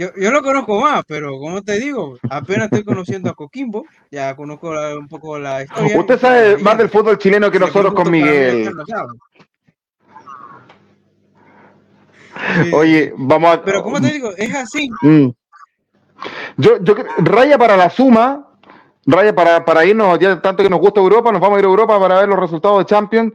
Yo, 0.01 0.07
yo 0.15 0.31
lo 0.31 0.41
conozco 0.41 0.81
más, 0.81 1.03
pero 1.07 1.37
como 1.37 1.61
te 1.61 1.79
digo, 1.79 2.17
apenas 2.27 2.65
estoy 2.65 2.83
conociendo 2.83 3.29
a 3.29 3.35
Coquimbo, 3.35 3.85
ya 4.09 4.35
conozco 4.35 4.71
un 4.97 5.07
poco 5.07 5.37
la 5.37 5.61
historia. 5.61 5.99
Usted 5.99 6.19
sabe 6.19 6.57
más 6.57 6.75
del 6.79 6.89
fútbol 6.89 7.19
chileno 7.19 7.51
que 7.51 7.59
nosotros 7.59 7.93
con 7.93 8.09
Miguel. 8.09 8.71
Oye, 12.73 13.13
vamos 13.15 13.53
a. 13.53 13.63
Pero 13.63 13.83
como 13.83 14.01
te 14.01 14.07
digo, 14.07 14.31
es 14.35 14.55
así. 14.55 14.89
Mm. 15.03 15.27
Yo, 16.57 16.81
yo, 16.81 16.95
raya 17.19 17.59
para 17.59 17.77
la 17.77 17.91
suma, 17.91 18.47
raya 19.05 19.35
para, 19.35 19.63
para 19.63 19.85
irnos, 19.85 20.17
ya 20.17 20.41
tanto 20.41 20.63
que 20.63 20.69
nos 20.71 20.79
gusta 20.79 20.99
Europa, 20.99 21.31
nos 21.31 21.41
vamos 21.41 21.57
a 21.57 21.59
ir 21.59 21.65
a 21.65 21.69
Europa 21.69 21.99
para 21.99 22.21
ver 22.21 22.27
los 22.27 22.39
resultados 22.39 22.79
de 22.79 22.85
Champions. 22.85 23.33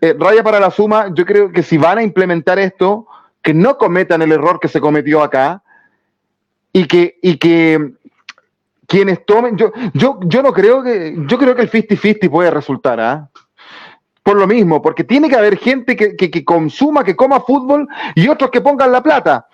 Eh, 0.00 0.16
raya 0.18 0.42
para 0.42 0.60
la 0.60 0.70
suma, 0.70 1.12
yo 1.12 1.26
creo 1.26 1.52
que 1.52 1.62
si 1.62 1.76
van 1.76 1.98
a 1.98 2.02
implementar 2.02 2.58
esto, 2.58 3.06
que 3.42 3.52
no 3.52 3.76
cometan 3.76 4.22
el 4.22 4.32
error 4.32 4.58
que 4.60 4.68
se 4.68 4.80
cometió 4.80 5.22
acá 5.22 5.62
y 6.72 6.86
que, 6.86 7.18
y 7.22 7.36
que 7.36 7.92
quienes 8.86 9.24
tomen, 9.24 9.56
yo, 9.56 9.72
yo, 9.94 10.18
yo 10.24 10.42
no 10.42 10.52
creo 10.52 10.82
que, 10.82 11.14
yo 11.26 11.38
creo 11.38 11.54
que 11.54 11.62
el 11.62 11.70
50-50 11.70 12.30
puede 12.30 12.50
resultar, 12.50 13.00
¿ah? 13.00 13.28
Por 14.22 14.36
lo 14.36 14.46
mismo, 14.46 14.82
porque 14.82 15.04
tiene 15.04 15.28
que 15.28 15.36
haber 15.36 15.56
gente 15.56 15.96
que, 15.96 16.14
que, 16.16 16.30
que 16.30 16.44
consuma, 16.44 17.04
que 17.04 17.16
coma 17.16 17.40
fútbol 17.40 17.88
y 18.14 18.28
otros 18.28 18.50
que 18.50 18.60
pongan 18.60 18.92
la 18.92 19.02
plata. 19.02 19.46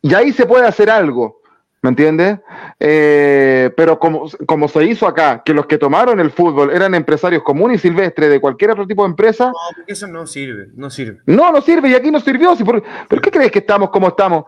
Y 0.00 0.14
ahí 0.14 0.32
se 0.32 0.46
puede 0.46 0.66
hacer 0.66 0.90
algo. 0.90 1.42
¿Me 1.82 1.88
entiendes? 1.88 2.38
Eh, 2.78 3.72
pero 3.76 3.98
como, 3.98 4.26
como 4.46 4.68
se 4.68 4.84
hizo 4.84 5.04
acá, 5.04 5.42
que 5.44 5.52
los 5.52 5.66
que 5.66 5.78
tomaron 5.78 6.20
el 6.20 6.30
fútbol 6.30 6.70
eran 6.70 6.94
empresarios 6.94 7.42
comunes 7.42 7.78
y 7.78 7.88
silvestres 7.88 8.30
de 8.30 8.40
cualquier 8.40 8.70
otro 8.70 8.86
tipo 8.86 9.02
de 9.02 9.10
empresa. 9.10 9.46
No, 9.46 9.52
porque 9.74 9.92
eso 9.92 10.06
no 10.06 10.24
sirve, 10.28 10.68
no 10.76 10.90
sirve. 10.90 11.18
No, 11.26 11.50
no 11.50 11.60
sirve 11.60 11.88
y 11.88 11.94
aquí 11.94 12.12
no 12.12 12.20
sirvió. 12.20 12.54
Si 12.54 12.62
por, 12.62 12.80
¿Pero 13.08 13.20
qué 13.20 13.32
crees 13.32 13.50
que 13.50 13.58
estamos 13.58 13.90
como 13.90 14.06
estamos? 14.06 14.44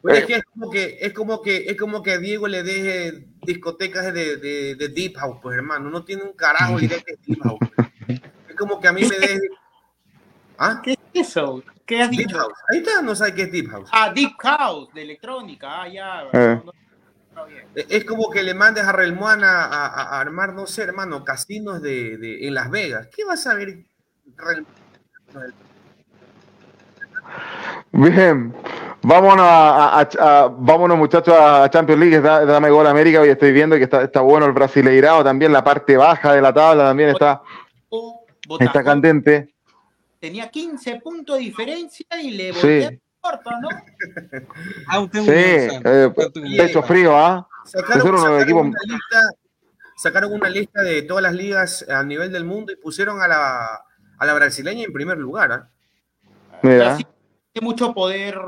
Pues 0.00 0.18
es 0.20 0.26
que 0.26 0.34
es 0.36 0.44
como 0.44 0.70
que 0.70 0.98
es 1.00 1.12
como 1.12 1.42
que 1.42 1.56
es 1.70 1.76
como 1.76 2.02
que 2.02 2.12
a 2.12 2.18
Diego 2.18 2.46
le 2.46 2.62
deje 2.62 3.26
discotecas 3.42 4.12
de, 4.14 4.36
de, 4.36 4.74
de 4.76 4.88
Deep 4.88 5.16
House, 5.16 5.38
pues 5.42 5.56
hermano, 5.56 5.90
no 5.90 6.04
tiene 6.04 6.22
un 6.22 6.32
carajo 6.34 6.78
idea 6.80 7.00
que 7.00 7.14
es 7.14 7.18
Deep 7.26 7.42
House. 7.42 7.58
Es 8.48 8.54
como 8.56 8.80
que 8.80 8.88
a 8.88 8.92
mí 8.92 9.02
me 9.02 9.18
deje. 9.18 9.38
¿Ah? 10.56 10.80
¿Qué 10.82 10.92
es 11.14 11.28
eso? 11.28 11.62
¿Qué 11.86 12.00
has 12.02 12.10
Deep 12.10 12.28
dicho? 12.28 12.38
House. 12.38 12.52
Ahí 12.70 12.78
está, 12.78 13.02
no 13.02 13.14
sabe 13.16 13.34
qué 13.34 13.42
es 13.42 13.52
Deep 13.52 13.68
House. 13.70 13.88
Ah, 13.92 14.12
Deep 14.14 14.32
House, 14.40 14.88
de 14.94 15.02
electrónica. 15.02 15.82
Ah, 15.82 15.88
ya. 15.88 16.22
Eh. 16.32 16.60
no, 16.64 16.64
no, 16.64 16.72
está 17.30 17.44
bien. 17.46 17.64
Es 17.74 18.04
como 18.04 18.30
que 18.30 18.42
le 18.42 18.54
mandes 18.54 18.84
a 18.84 18.92
Relmuán 18.92 19.42
a, 19.42 19.64
a- 19.64 19.86
a 20.16 20.20
armar, 20.20 20.54
no 20.54 20.66
sé, 20.66 20.82
hermano, 20.82 21.24
casinos 21.24 21.80
de, 21.82 22.16
de- 22.18 22.46
en 22.46 22.54
Las 22.54 22.70
Vegas. 22.70 23.08
¿Qué 23.14 23.24
vas 23.24 23.46
a 23.46 23.54
ver? 23.54 23.84
Rel- 24.36 24.66
Bien, 27.92 28.54
vámonos, 29.02 29.46
a, 29.46 30.00
a- 30.00 30.08
a- 30.20 30.48
vámonos 30.48 30.98
muchachos 30.98 31.34
a 31.38 31.68
Champions 31.70 32.00
League, 32.00 32.20
da- 32.20 32.44
dame 32.44 32.70
gol 32.70 32.86
América, 32.86 33.20
hoy 33.20 33.30
estoy 33.30 33.52
viendo 33.52 33.76
que 33.76 33.84
está, 33.84 34.02
está 34.02 34.20
bueno 34.20 34.46
el 34.46 34.52
Brasileirao, 34.52 35.24
también 35.24 35.52
la 35.52 35.64
parte 35.64 35.96
baja 35.96 36.34
de 36.34 36.42
la 36.42 36.52
tabla 36.52 36.84
también 36.84 37.10
está, 37.10 37.40
está 38.60 38.84
candente. 38.84 39.54
tenía 40.20 40.48
15 40.50 41.00
puntos 41.00 41.36
de 41.38 41.42
diferencia 41.44 42.06
y 42.22 42.30
le 42.32 42.52
Sí. 42.52 42.60
voltearon 42.60 43.00
corto, 43.20 43.50
¿no? 43.60 43.68
Aún 44.88 45.08
tengo 45.10 45.24
Sí, 45.26 45.30
eh, 45.32 46.12
pecho 46.56 46.82
frío, 46.82 47.16
¿ah? 47.16 47.46
Sacaron, 47.64 47.98
de 47.98 48.18
sacaron 48.20 48.40
equipo- 48.42 48.60
una 48.60 48.78
lista, 48.84 49.20
sacaron 49.96 50.32
una 50.32 50.48
lista 50.48 50.82
de 50.82 51.02
todas 51.02 51.22
las 51.22 51.34
ligas 51.34 51.86
a 51.88 52.02
nivel 52.02 52.32
del 52.32 52.44
mundo 52.44 52.72
y 52.72 52.76
pusieron 52.76 53.20
a 53.20 53.28
la, 53.28 53.66
a 54.18 54.26
la 54.26 54.34
brasileña 54.34 54.84
en 54.84 54.92
primer 54.92 55.18
lugar. 55.18 55.52
¿ah? 55.52 55.68
Mira, 56.62 56.96
mucho 57.60 57.92
poder 57.94 58.38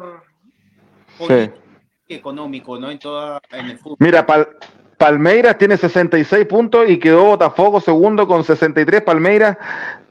y 2.06 2.14
económico, 2.14 2.78
¿no? 2.78 2.90
En 2.90 2.98
toda 2.98 3.40
en 3.52 3.66
el 3.66 3.78
fútbol. 3.78 3.96
mira, 4.00 4.26
Pal- 4.26 4.48
Palmeiras 4.96 5.56
tiene 5.58 5.76
66 5.76 6.46
puntos 6.46 6.88
y 6.88 6.98
quedó 6.98 7.24
Botafogo 7.24 7.80
segundo 7.80 8.26
con 8.26 8.44
63. 8.44 9.02
Palmeiras 9.02 9.56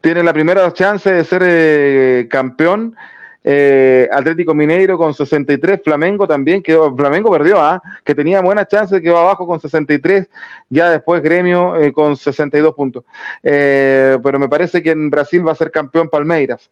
tiene 0.02 0.24
la 0.24 0.34
primera 0.34 0.72
chance 0.74 1.12
de 1.12 1.24
ser 1.24 1.42
eh, 1.46 2.28
campeón. 2.30 2.96
Eh, 3.44 4.08
Atlético 4.12 4.54
Mineiro 4.54 4.98
con 4.98 5.14
63, 5.14 5.80
Flamengo 5.84 6.28
también 6.28 6.62
quedó, 6.62 6.94
Flamengo 6.96 7.32
perdió, 7.32 7.60
¿ah? 7.62 7.82
que 8.04 8.14
tenía 8.14 8.42
buenas 8.42 8.68
chances, 8.68 9.02
quedó 9.02 9.18
abajo 9.18 9.48
con 9.48 9.62
63, 9.62 10.28
ya 10.70 10.90
después 10.90 11.24
Gremio 11.24 11.76
eh, 11.78 11.94
con 11.94 12.18
62 12.18 12.76
puntos. 12.76 13.06
Eh, 13.42 14.18
pero 14.22 14.40
me 14.40 14.50
parece 14.50 14.84
que 14.84 14.92
en 14.92 15.10
Brasil 15.10 15.48
va 15.48 15.54
a 15.54 15.56
ser 15.56 15.72
campeón 15.72 16.10
Palmeiras. 16.10 16.70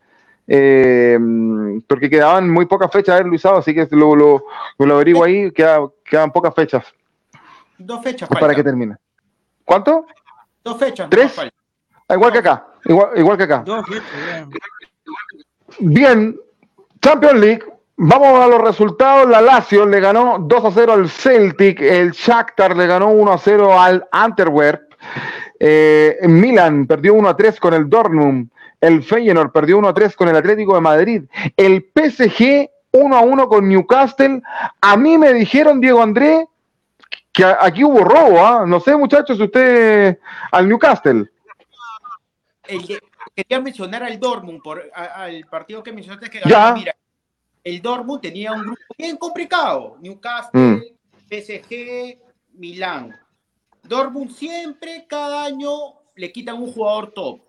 Eh, 0.48 1.20
porque 1.88 2.10
quedaban 2.10 2.50
muy 2.50 2.66
pocas 2.66 2.90
fechas 2.92 3.08
de 3.08 3.14
haber 3.16 3.26
Luisado, 3.28 3.58
así 3.58 3.74
que 3.76 3.88
lo, 3.92 4.16
lo, 4.16 4.46
lo 4.80 4.94
averiguo 4.96 5.24
ahí, 5.26 5.52
queda- 5.52 5.82
quedan 6.06 6.32
pocas 6.32 6.54
fechas 6.56 6.86
Dos 7.78 8.02
fechas 8.02 8.28
para 8.30 8.40
faltan. 8.40 8.56
que 8.56 8.64
termine. 8.64 8.96
¿Cuánto? 9.66 10.06
Dos 10.64 10.78
fechas. 10.78 11.10
¿Tres? 11.10 11.32
faltan. 11.34 11.54
Ah, 12.08 12.14
Igual 12.16 12.32
que 12.32 12.38
acá, 12.40 12.68
igual, 12.86 13.10
igual 13.18 13.38
que 13.38 13.44
acá. 13.44 13.64
Dos 13.66 13.86
fechas. 13.86 14.48
Bien, 15.80 16.36
Champions 17.02 17.40
League. 17.40 17.64
Vamos 17.98 18.40
a 18.40 18.48
los 18.48 18.62
resultados. 18.62 19.28
La 19.30 19.42
Lazio 19.42 19.86
le 19.86 20.00
ganó 20.00 20.38
2 20.40 20.66
a 20.66 20.72
0 20.72 20.94
al 20.94 21.10
Celtic. 21.10 21.82
El 21.82 22.12
Shakhtar 22.12 22.76
le 22.78 22.86
ganó 22.88 23.10
1 23.10 23.32
a 23.34 23.38
0 23.38 23.80
al 23.80 24.08
Antwerp. 24.12 24.84
Eh, 25.60 26.18
Milan 26.24 26.86
perdió 26.86 27.14
1 27.16 27.28
a 27.30 27.36
3 27.36 27.60
con 27.60 27.74
el 27.74 27.90
Dortmund. 27.90 28.50
El 28.80 29.04
Feyenoord 29.04 29.52
perdió 29.52 29.78
1 29.80 29.88
a 29.88 29.94
3 29.94 30.16
con 30.16 30.28
el 30.30 30.36
Atlético 30.36 30.76
de 30.76 30.82
Madrid. 30.82 31.24
El 31.56 31.92
PSG 31.96 32.70
1 32.92 33.16
a 33.18 33.22
1 33.22 33.50
con 33.50 33.68
Newcastle. 33.68 34.42
A 34.82 34.96
mí 34.98 35.18
me 35.18 35.34
dijeron, 35.34 35.82
Diego 35.82 36.02
André, 36.02 36.48
que 37.32 37.44
aquí 37.46 37.84
hubo 37.84 38.00
robo. 38.04 38.40
¿ah? 38.46 38.66
No 38.68 38.80
sé, 38.80 38.96
muchachos, 38.96 39.40
usted 39.40 40.20
al 40.52 40.68
Newcastle. 40.70 41.26
El 42.68 43.00
quería 43.36 43.62
mencionar 43.62 44.04
al 44.04 44.20
Dortmund, 44.20 44.62
por, 44.64 44.84
a- 44.94 45.24
al 45.24 45.46
partido 45.46 45.82
que 45.84 45.92
mencionaste 45.92 46.30
que 46.30 46.40
ganó. 46.40 46.76
Mira, 46.78 46.96
el 47.64 47.82
Dortmund 47.82 48.22
tenía 48.22 48.52
un 48.54 48.62
grupo 48.62 48.82
bien 48.98 49.16
complicado. 49.18 49.98
Newcastle, 50.02 50.60
Mm. 50.60 50.82
PSG, 51.30 52.18
Milán. 52.54 53.16
Dortmund 53.84 54.32
siempre, 54.32 55.06
cada 55.08 55.46
año, 55.46 55.70
le 56.16 56.32
quitan 56.32 56.56
un 56.62 56.72
jugador 56.72 57.12
top. 57.12 57.42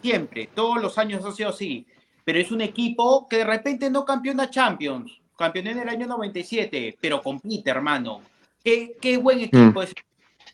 Siempre, 0.00 0.48
todos 0.54 0.80
los 0.80 0.96
años 0.98 1.24
ha 1.24 1.32
sido 1.32 1.50
así. 1.50 1.86
Pero 2.24 2.38
es 2.40 2.50
un 2.50 2.60
equipo 2.60 3.26
que 3.26 3.38
de 3.38 3.44
repente 3.44 3.90
no 3.90 4.04
campeona 4.04 4.50
Champions. 4.50 5.18
Campeoné 5.36 5.70
en 5.70 5.78
el 5.78 5.88
año 5.88 6.06
97, 6.06 6.98
pero 7.00 7.22
compite, 7.22 7.70
hermano. 7.70 8.20
Qué, 8.62 8.96
qué 9.00 9.16
buen 9.16 9.40
equipo 9.40 9.82
es. 9.82 9.94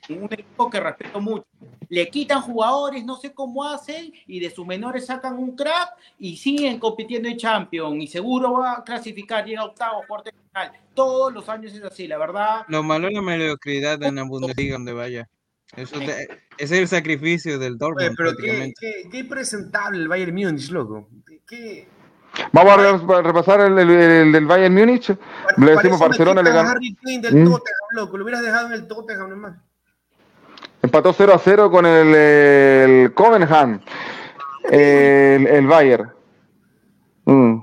Un 0.09 0.29
equipo 0.31 0.69
que 0.69 0.81
respeto 0.81 1.21
mucho. 1.21 1.47
Le 1.89 2.09
quitan 2.11 2.43
jugadores, 2.43 3.05
no 3.05 3.17
sé 3.17 3.33
cómo 3.33 3.65
hacen, 3.65 4.13
y 4.27 4.39
de 4.39 4.51
sus 4.51 4.67
menores 4.67 5.07
sacan 5.07 5.39
un 5.39 5.57
crack 5.57 5.95
y 6.19 6.37
siguen 6.37 6.79
compitiendo 6.79 7.29
en 7.29 7.39
Champions. 7.39 8.03
Y 8.03 8.07
seguro 8.07 8.53
va 8.53 8.75
a 8.75 8.85
clasificar, 8.85 9.45
llega 9.47 9.63
a 9.63 9.67
octavo, 9.67 10.03
cuarto 10.07 10.31
final. 10.31 10.73
Todos 10.95 11.33
los 11.33 11.49
años 11.49 11.73
es 11.73 11.83
así, 11.83 12.07
la 12.07 12.19
verdad. 12.19 12.65
Lo 12.69 12.83
malo 12.83 13.09
es 13.09 13.15
la 13.15 13.23
mediocridad 13.23 14.03
en 14.03 14.17
la 14.17 14.25
Bundesliga 14.25 14.75
donde 14.75 14.93
vaya. 14.93 15.29
Eso 15.77 15.99
te- 15.99 16.25
ese 16.25 16.37
es 16.59 16.73
el 16.73 16.89
sacrificio 16.89 17.59
del 17.59 17.73
Oye, 17.73 17.79
Dortmund 17.79 18.15
pero 18.17 18.37
qué, 18.37 18.73
qué, 18.79 19.09
qué 19.11 19.25
presentable 19.25 19.99
el 19.99 20.09
Bayern 20.09 20.35
Múnich, 20.35 20.71
loco. 20.71 21.09
¿Qué, 21.47 21.89
Vamos 22.53 22.73
a 22.73 22.77
re- 22.77 23.23
repasar 23.23 23.61
el, 23.61 23.79
el- 23.79 23.91
el 23.91 24.33
del 24.33 24.47
Bayern 24.47 24.75
Múnich. 24.75 25.09
Le 25.57 25.71
decimos 25.77 25.99
Barcelona 26.01 26.43
le 26.43 26.51
ganó. 26.51 26.71
Harry 26.71 26.95
Kane 27.03 27.21
del 27.21 27.35
Mm. 27.37 27.45
Tottenham, 27.45 27.89
loco. 27.93 28.17
Lo 28.19 28.25
hubieras 28.25 28.43
dejado 28.43 28.67
en 28.69 28.73
el 28.73 28.87
Tottenham 28.89 29.31
nomás. 29.31 29.57
Empató 30.83 31.13
0 31.13 31.33
a 31.35 31.39
0 31.39 31.71
con 31.71 31.87
el, 31.87 32.15
el 32.15 33.15
Covenham. 33.15 33.81
El, 34.71 35.47
el 35.47 35.67
Bayern. 35.67 36.11
Mm, 37.27 37.59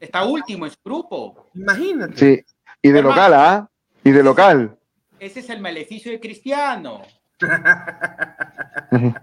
Está 0.00 0.24
último 0.24 0.66
en 0.66 0.72
su 0.72 0.78
grupo. 0.84 1.48
Imagínate. 1.54 2.16
sí. 2.16 2.44
Y 2.82 2.90
de 2.90 3.02
local, 3.02 3.34
¿ah? 3.34 3.68
Y 4.04 4.10
de 4.10 4.22
local. 4.22 4.78
Ese 5.18 5.40
es 5.40 5.50
el 5.50 5.60
maleficio 5.60 6.12
de 6.12 6.20
Cristiano. 6.20 7.02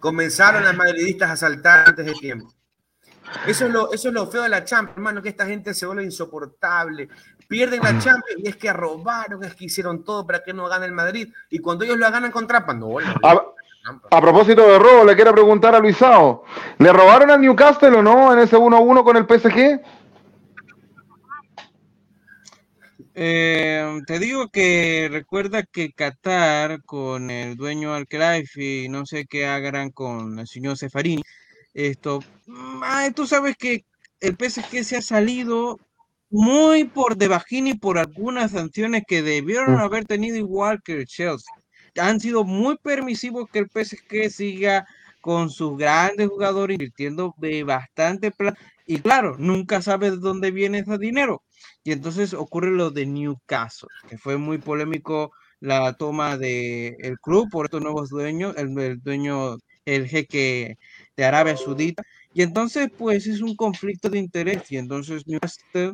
Comenzaron 0.00 0.64
las 0.64 0.76
madridistas 0.76 1.30
a 1.30 1.36
saltar 1.36 1.88
antes 1.88 2.06
de 2.06 2.12
tiempo. 2.12 2.52
Eso 3.46 3.66
es, 3.66 3.72
lo, 3.72 3.92
eso 3.92 4.08
es 4.08 4.14
lo 4.14 4.26
feo 4.26 4.42
de 4.42 4.48
la 4.48 4.64
Champions, 4.64 4.96
hermano, 4.96 5.20
que 5.20 5.28
esta 5.28 5.44
gente 5.44 5.74
se 5.74 5.84
vuelve 5.86 6.04
insoportable. 6.04 7.08
Pierden 7.46 7.82
la 7.82 7.98
Champions 7.98 8.40
y 8.42 8.48
es 8.48 8.56
que 8.56 8.72
robaron, 8.72 9.42
es 9.44 9.54
que 9.54 9.66
hicieron 9.66 10.02
todo 10.04 10.26
para 10.26 10.42
que 10.42 10.52
no 10.54 10.66
gane 10.68 10.86
el 10.86 10.92
Madrid. 10.92 11.30
Y 11.50 11.58
cuando 11.58 11.84
ellos 11.84 11.98
la 11.98 12.10
ganan 12.10 12.30
con 12.30 12.46
trampa, 12.46 12.72
no. 12.74 12.98
la- 13.00 13.14
A, 13.22 13.42
a 14.10 14.20
propósito 14.20 14.66
de 14.66 14.78
robo, 14.78 15.04
le 15.04 15.14
quiero 15.14 15.32
preguntar 15.32 15.74
a 15.74 15.78
Luisao. 15.78 16.44
¿Le 16.78 16.92
robaron 16.92 17.30
al 17.30 17.40
Newcastle 17.40 17.96
o 17.96 18.02
no 18.02 18.32
en 18.32 18.38
ese 18.40 18.56
1-1 18.56 19.02
con 19.04 19.16
el 19.16 19.24
PSG? 19.26 19.80
Eh, 23.20 24.00
te 24.06 24.20
digo 24.20 24.48
que 24.48 25.08
recuerda 25.10 25.64
que 25.64 25.90
Qatar 25.90 26.80
con 26.84 27.32
el 27.32 27.56
dueño 27.56 27.92
Al 27.92 28.06
y 28.54 28.88
no 28.88 29.06
sé 29.06 29.26
qué 29.26 29.44
hagan 29.44 29.90
con 29.90 30.38
el 30.38 30.46
señor 30.46 30.78
Cefarini, 30.78 31.24
esto, 31.74 32.20
ay, 32.80 33.10
tú 33.10 33.26
sabes 33.26 33.56
que 33.56 33.84
el 34.20 34.36
PSG 34.36 34.84
se 34.84 34.96
ha 34.98 35.02
salido 35.02 35.80
muy 36.30 36.84
por 36.84 37.16
debajín 37.16 37.66
y 37.66 37.74
por 37.74 37.98
algunas 37.98 38.52
sanciones 38.52 39.02
que 39.04 39.22
debieron 39.22 39.74
Mm. 39.74 39.80
haber 39.80 40.04
tenido 40.04 40.36
igual 40.36 40.80
que 40.84 40.92
el 41.00 41.06
Chelsea. 41.06 41.52
Han 41.96 42.20
sido 42.20 42.44
muy 42.44 42.76
permisivos 42.76 43.48
que 43.52 43.58
el 43.58 43.68
PSG 43.68 44.30
siga 44.30 44.86
con 45.20 45.50
sus 45.50 45.76
grandes 45.76 46.28
jugadores 46.28 46.76
invirtiendo 46.76 47.34
bastante 47.64 48.30
plata 48.30 48.60
Y 48.90 49.00
claro, 49.02 49.36
nunca 49.38 49.82
sabes 49.82 50.12
de 50.12 50.16
dónde 50.16 50.50
viene 50.50 50.78
ese 50.78 50.96
dinero. 50.96 51.42
Y 51.84 51.92
entonces 51.92 52.32
ocurre 52.32 52.70
lo 52.70 52.90
de 52.90 53.04
Newcastle, 53.04 53.90
que 54.08 54.16
fue 54.16 54.38
muy 54.38 54.56
polémico 54.56 55.30
la 55.60 55.92
toma 55.92 56.38
del 56.38 56.96
el 56.98 57.18
club 57.20 57.50
por 57.50 57.66
estos 57.66 57.82
nuevos 57.82 58.08
dueños, 58.08 58.56
el, 58.56 58.78
el 58.78 59.02
dueño, 59.02 59.58
el 59.84 60.08
jeque 60.08 60.78
de 61.18 61.24
Arabia 61.24 61.54
Saudita. 61.58 62.02
Y 62.32 62.40
entonces, 62.40 62.88
pues 62.96 63.26
es 63.26 63.42
un 63.42 63.56
conflicto 63.56 64.08
de 64.08 64.20
interés. 64.20 64.72
Y 64.72 64.78
entonces 64.78 65.26
Newcastle 65.26 65.92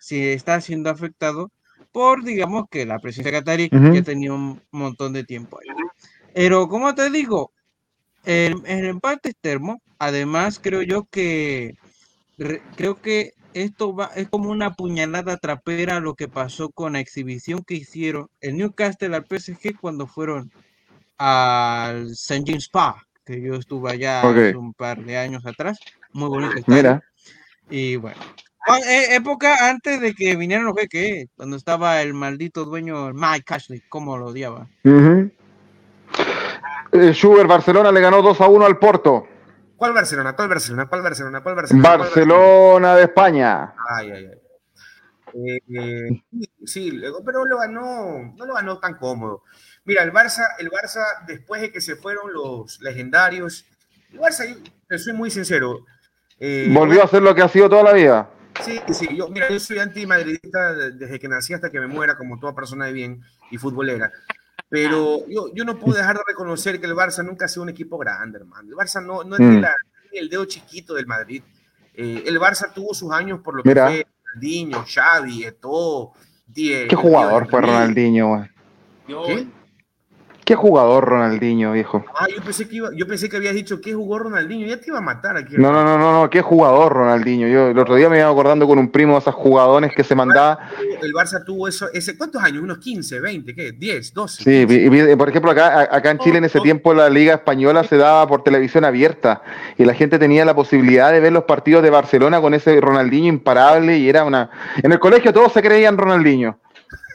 se 0.00 0.32
está 0.32 0.60
siendo 0.60 0.90
afectado 0.90 1.52
por, 1.92 2.24
digamos, 2.24 2.64
que 2.68 2.84
la 2.84 2.98
presidencia 2.98 3.38
catarí 3.38 3.68
Ujú. 3.70 3.94
ya 3.94 4.02
tenía 4.02 4.32
un 4.32 4.60
montón 4.72 5.12
de 5.12 5.22
tiempo 5.22 5.60
ahí. 5.60 5.68
Pero, 6.34 6.66
como 6.66 6.92
te 6.96 7.10
digo, 7.10 7.52
el, 8.24 8.54
el 8.66 8.86
empate 8.86 9.28
es 9.28 9.36
termo. 9.40 9.80
Además, 10.00 10.58
creo 10.60 10.82
yo 10.82 11.04
que 11.04 11.74
re- 12.38 12.62
creo 12.76 12.96
que 12.96 13.32
esto 13.52 13.94
va, 13.94 14.10
es 14.16 14.28
como 14.28 14.50
una 14.50 14.72
puñalada 14.74 15.36
trapera 15.36 16.00
lo 16.00 16.14
que 16.14 16.28
pasó 16.28 16.70
con 16.70 16.94
la 16.94 17.00
exhibición 17.00 17.62
que 17.64 17.74
hicieron 17.74 18.28
el 18.40 18.56
Newcastle 18.56 19.14
al 19.14 19.24
PSG 19.26 19.76
cuando 19.80 20.06
fueron 20.06 20.50
al 21.18 22.10
St. 22.10 22.42
James 22.46 22.68
Park, 22.68 23.06
que 23.24 23.40
yo 23.40 23.54
estuve 23.54 23.92
allá 23.92 24.28
Ok. 24.28 24.36
hace 24.36 24.56
un 24.56 24.74
par 24.74 25.02
de 25.04 25.16
años 25.16 25.46
atrás. 25.46 25.78
Muy 26.12 26.28
bonito 26.28 26.56
estadio. 26.56 26.76
Mira, 26.76 27.02
Y 27.70 27.96
bueno, 27.96 28.16
eh, 28.86 29.14
época 29.14 29.68
antes 29.68 30.00
de 30.00 30.12
que 30.14 30.36
vinieran 30.36 30.66
los 30.66 30.74
jeques, 30.76 31.26
cuando 31.36 31.56
estaba 31.56 32.02
el 32.02 32.14
maldito 32.14 32.64
dueño 32.64 33.12
Mike 33.14 33.54
Ashley, 33.54 33.82
como 33.88 34.16
lo 34.16 34.26
odiaba. 34.26 34.66
ujú. 34.84 35.30
Eh, 36.92 37.12
Schubert, 37.12 37.48
Barcelona 37.48 37.90
le 37.90 38.00
ganó 38.00 38.22
2 38.22 38.40
a 38.40 38.48
1 38.48 38.64
al 38.66 38.78
Porto. 38.78 39.26
¿Cuál 39.84 39.92
Barcelona? 39.92 40.32
¿Cuál 40.34 40.48
Barcelona? 40.48 40.88
¿Cuál 40.88 41.02
Barcelona? 41.02 41.42
¿Cuál 41.42 41.54
Barcelona? 41.56 41.82
¿Cuál 41.88 41.98
Barcelona 41.98 42.96
de 42.96 43.02
España. 43.02 43.74
Ay, 43.90 44.10
ay, 44.12 44.26
ay. 44.30 44.40
Eh, 45.34 45.60
eh, 45.76 46.22
sí, 46.64 47.02
pero 47.26 47.44
lo 47.44 47.58
ganó, 47.58 48.32
no 48.34 48.46
lo 48.46 48.54
ganó 48.54 48.78
tan 48.78 48.94
cómodo. 48.94 49.42
Mira, 49.84 50.02
el 50.02 50.10
Barça, 50.10 50.42
el 50.58 50.70
Barça, 50.70 51.02
después 51.26 51.60
de 51.60 51.70
que 51.70 51.82
se 51.82 51.96
fueron 51.96 52.32
los 52.32 52.80
legendarios, 52.80 53.66
el 54.10 54.20
Barça, 54.20 54.48
yo 54.48 54.56
te 54.88 54.98
soy 54.98 55.12
muy 55.12 55.30
sincero. 55.30 55.84
eh, 56.40 56.70
Volvió 56.72 57.02
a 57.02 57.04
hacer 57.04 57.20
lo 57.20 57.34
que 57.34 57.42
ha 57.42 57.48
sido 57.48 57.68
toda 57.68 57.82
la 57.82 57.92
vida. 57.92 58.30
Sí, 58.62 58.80
sí, 58.90 59.14
yo, 59.14 59.28
mira, 59.28 59.50
yo 59.50 59.60
soy 59.60 59.80
antimadridista 59.80 60.72
de- 60.72 60.92
desde 60.92 61.18
que 61.20 61.28
nací 61.28 61.52
hasta 61.52 61.68
que 61.70 61.78
me 61.78 61.88
muera, 61.88 62.16
como 62.16 62.40
toda 62.40 62.54
persona 62.54 62.86
de 62.86 62.92
bien 62.94 63.20
y 63.50 63.58
futbolera. 63.58 64.10
Pero 64.68 65.26
yo, 65.28 65.52
yo 65.54 65.64
no 65.64 65.78
puedo 65.78 65.96
dejar 65.98 66.16
de 66.16 66.22
reconocer 66.26 66.80
que 66.80 66.86
el 66.86 66.94
Barça 66.94 67.24
nunca 67.24 67.44
ha 67.44 67.48
sido 67.48 67.62
un 67.62 67.68
equipo 67.68 67.96
grande, 67.98 68.38
hermano. 68.38 68.68
El 68.68 68.74
Barça 68.76 69.04
no, 69.04 69.22
no 69.24 69.36
es 69.36 69.40
Mm. 69.40 69.60
la- 69.60 69.74
el 70.12 70.28
dedo 70.28 70.44
chiquito 70.46 70.94
del 70.94 71.06
Madrid. 71.06 71.42
Eh, 71.94 72.24
el 72.26 72.40
Barça 72.40 72.72
tuvo 72.72 72.92
sus 72.94 73.12
años 73.12 73.40
por 73.40 73.54
lo 73.56 73.62
Mira. 73.64 73.88
que 73.88 73.94
fue 74.02 74.06
Ronaldinho, 74.32 74.84
Xavi, 74.86 75.44
Eto'o, 75.44 76.12
Die- 76.46 76.88
Qué 76.88 76.96
jugador 76.96 77.48
fue. 77.48 77.60
Ronaldinho. 77.60 78.48
Yo, 79.06 79.24
¿Qué? 80.44 80.54
Qué 80.54 80.56
jugador 80.56 81.04
Ronaldinho, 81.04 81.72
viejo. 81.72 82.04
Ah, 82.14 82.26
yo 82.34 82.42
pensé 82.42 82.68
que 82.68 82.76
iba, 82.76 82.90
yo 82.94 83.06
pensé 83.06 83.28
que 83.28 83.36
habías 83.36 83.54
dicho 83.54 83.80
que 83.80 83.92
jugó 83.92 84.18
Ronaldinho, 84.18 84.66
ya 84.66 84.76
te 84.78 84.84
iba 84.88 84.98
a 84.98 85.00
matar 85.00 85.36
aquí. 85.36 85.54
No, 85.56 85.72
no, 85.72 85.82
no, 85.84 85.98
no, 85.98 86.12
no, 86.22 86.30
qué 86.30 86.42
jugador 86.42 86.92
Ronaldinho. 86.92 87.48
Yo 87.48 87.68
el 87.68 87.78
otro 87.78 87.96
día 87.96 88.08
me 88.08 88.18
iba 88.18 88.28
acordando 88.28 88.66
con 88.66 88.78
un 88.78 88.90
primo 88.90 89.14
de 89.14 89.18
esos 89.20 89.34
jugadores 89.34 89.92
que 89.96 90.04
se 90.04 90.14
mandaba. 90.14 90.70
El 91.02 91.12
Barça 91.12 91.44
tuvo 91.44 91.66
eso, 91.66 91.88
ese, 91.92 92.16
¿cuántos 92.16 92.42
años? 92.42 92.62
¿Unos 92.62 92.78
15, 92.78 93.20
20, 93.20 93.54
qué? 93.54 93.72
10, 93.72 94.14
12. 94.14 94.44
Sí, 94.44 94.66
y- 94.72 95.12
y- 95.12 95.16
por 95.16 95.28
ejemplo, 95.28 95.50
acá, 95.50 95.88
acá 95.90 96.10
en 96.10 96.18
Chile 96.18 96.38
en 96.38 96.44
ese 96.44 96.60
tiempo 96.60 96.94
la 96.94 97.10
Liga 97.10 97.34
Española 97.34 97.82
se 97.84 97.96
daba 97.96 98.26
por 98.28 98.44
televisión 98.44 98.84
abierta 98.84 99.42
y 99.76 99.84
la 99.84 99.94
gente 99.94 100.18
tenía 100.18 100.44
la 100.44 100.54
posibilidad 100.54 101.10
de 101.12 101.20
ver 101.20 101.32
los 101.32 101.44
partidos 101.44 101.82
de 101.82 101.90
Barcelona 101.90 102.40
con 102.40 102.54
ese 102.54 102.80
Ronaldinho 102.80 103.28
imparable 103.28 103.98
y 103.98 104.08
era 104.08 104.24
una... 104.24 104.50
En 104.82 104.92
el 104.92 104.98
colegio 105.00 105.32
todos 105.32 105.52
se 105.52 105.62
creían 105.62 105.98
Ronaldinho. 105.98 106.58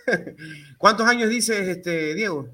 ¿Cuántos 0.78 1.08
años 1.08 1.30
dices, 1.30 1.68
este, 1.68 2.14
Diego? 2.16 2.48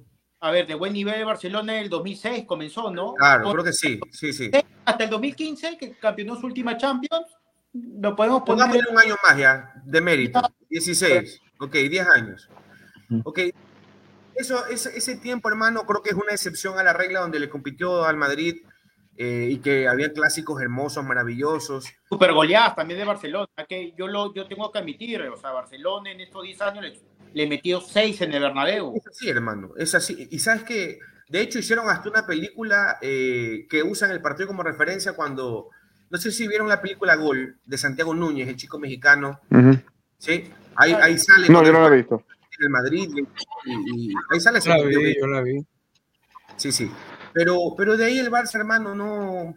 A 0.46 0.52
ver, 0.52 0.68
de 0.68 0.76
buen 0.76 0.94
nivel 0.94 1.18
de 1.18 1.24
Barcelona 1.24 1.74
en 1.74 1.86
el 1.86 1.90
2006 1.90 2.46
comenzó, 2.46 2.92
¿no? 2.92 3.16
Claro, 3.16 3.52
creo 3.52 3.64
que 3.64 3.74
sí, 3.74 4.00
sí, 4.12 4.32
sí. 4.32 4.52
Hasta 4.86 5.06
el 5.06 5.10
2015, 5.10 5.76
que 5.76 5.98
campeonó 5.98 6.36
su 6.36 6.46
última 6.46 6.78
Champions, 6.78 7.26
lo 7.74 8.16
podemos 8.16 8.44
poner... 8.44 8.68
Pongámosle 8.68 8.92
un 8.92 9.00
año 9.00 9.16
más 9.24 9.38
ya, 9.40 9.74
de 9.84 10.02
mérito. 10.02 10.40
16. 10.70 11.42
Ok, 11.60 11.74
10 11.74 12.08
años. 12.10 12.48
Ok. 13.24 13.40
Eso, 14.36 14.68
ese, 14.68 14.96
ese 14.96 15.16
tiempo, 15.18 15.50
hermano, 15.50 15.84
creo 15.88 16.04
que 16.04 16.12
es 16.12 16.16
una 16.16 16.34
excepción 16.34 16.78
a 16.78 16.84
la 16.84 16.94
regla 16.94 17.22
donde 17.22 17.40
le 17.40 17.50
compitió 17.50 18.06
al 18.06 18.18
Madrid 18.18 18.58
eh, 19.18 19.48
y 19.50 19.58
que 19.58 19.88
había 19.88 20.14
clásicos 20.14 20.62
hermosos, 20.62 21.04
maravillosos. 21.04 21.92
super 22.08 22.34
goleadas 22.34 22.76
también 22.76 23.00
de 23.00 23.06
Barcelona, 23.06 23.48
que 23.68 23.94
yo 23.98 24.08
lo 24.08 24.32
yo 24.32 24.46
tengo 24.46 24.72
que 24.72 24.78
admitir, 24.78 25.22
o 25.24 25.38
sea, 25.38 25.52
Barcelona 25.52 26.12
en 26.12 26.22
estos 26.22 26.44
10 26.44 26.62
años 26.62 26.84
le, 26.84 27.00
le 27.36 27.48
metió 27.48 27.82
6 27.82 28.22
en 28.22 28.34
el 28.34 28.42
Bernabéu. 28.42 28.94
Es 28.96 29.08
así, 29.08 29.30
hermano, 29.30 29.72
es 29.78 29.94
así. 29.94 30.28
Y 30.32 30.40
sabes 30.40 30.64
que, 30.64 31.00
de 31.28 31.42
hecho, 31.42 31.60
hicieron 31.60 31.90
hasta 31.90 32.10
una 32.10 32.26
película 32.26 32.98
eh, 33.02 33.68
que 33.70 33.84
usan 33.84 34.12
el 34.12 34.22
partido 34.22 34.48
como 34.48 34.64
referencia 34.64 35.12
cuando, 35.14 35.70
no 36.10 36.18
sé 36.18 36.32
si 36.32 36.48
vieron 36.48 36.70
la 36.70 36.82
película 36.82 37.16
Gol 37.18 37.58
de 37.66 37.78
Santiago 37.78 38.16
Núñez, 38.16 38.48
el 38.48 38.56
chico 38.56 38.80
mexicano. 38.80 39.42
¿sí? 40.18 40.50
Ahí, 40.78 40.94
ahí 40.94 41.18
sale 41.20 41.50
No, 41.50 41.62
yo 41.62 41.74
no 41.74 41.80
el, 41.80 41.90
lo 41.90 41.94
he 41.94 41.98
visto. 41.98 42.24
el 42.60 42.70
Madrid 42.70 43.10
y, 43.14 43.20
y- 43.20 44.10
y 44.12 44.14
ahí 44.32 44.40
sale 44.40 44.60
La 44.66 44.78
vi, 44.82 45.16
yo 45.20 45.28
la 45.28 45.42
vi. 45.42 45.66
Sí, 46.56 46.72
sí. 46.72 46.90
Pero, 47.34 47.76
pero 47.78 47.98
de 47.98 48.06
ahí 48.06 48.18
el 48.18 48.32
Barça, 48.32 48.56
hermano, 48.56 48.96
no. 48.96 49.56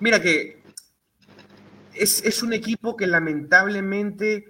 Mira 0.00 0.18
que 0.22 0.62
es, 1.94 2.24
es 2.24 2.42
un 2.42 2.54
equipo 2.54 2.96
que 2.96 3.06
lamentablemente 3.06 4.49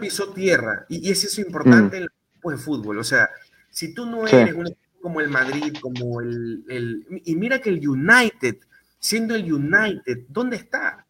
pisó 0.00 0.32
tierra. 0.32 0.84
Y, 0.88 1.08
y 1.08 1.12
es 1.12 1.22
eso 1.24 1.40
importante 1.40 1.96
en 1.98 2.02
los 2.04 2.12
equipos 2.32 2.52
de 2.52 2.58
fútbol. 2.58 2.98
O 2.98 3.04
sea, 3.04 3.28
si 3.70 3.94
tú 3.94 4.06
no 4.06 4.26
Sí. 4.26 4.36
eres 4.36 4.54
un 4.54 4.66
equipo 4.66 4.80
como 5.02 5.20
el 5.20 5.28
Madrid, 5.28 5.74
como 5.80 6.20
el, 6.20 6.64
el- 6.68 7.06
Y 7.24 7.36
mira 7.36 7.60
que 7.60 7.70
el 7.70 7.86
United, 7.88 8.56
siendo 8.98 9.34
el 9.34 9.52
United, 9.52 10.24
¿dónde 10.28 10.56
está? 10.56 11.04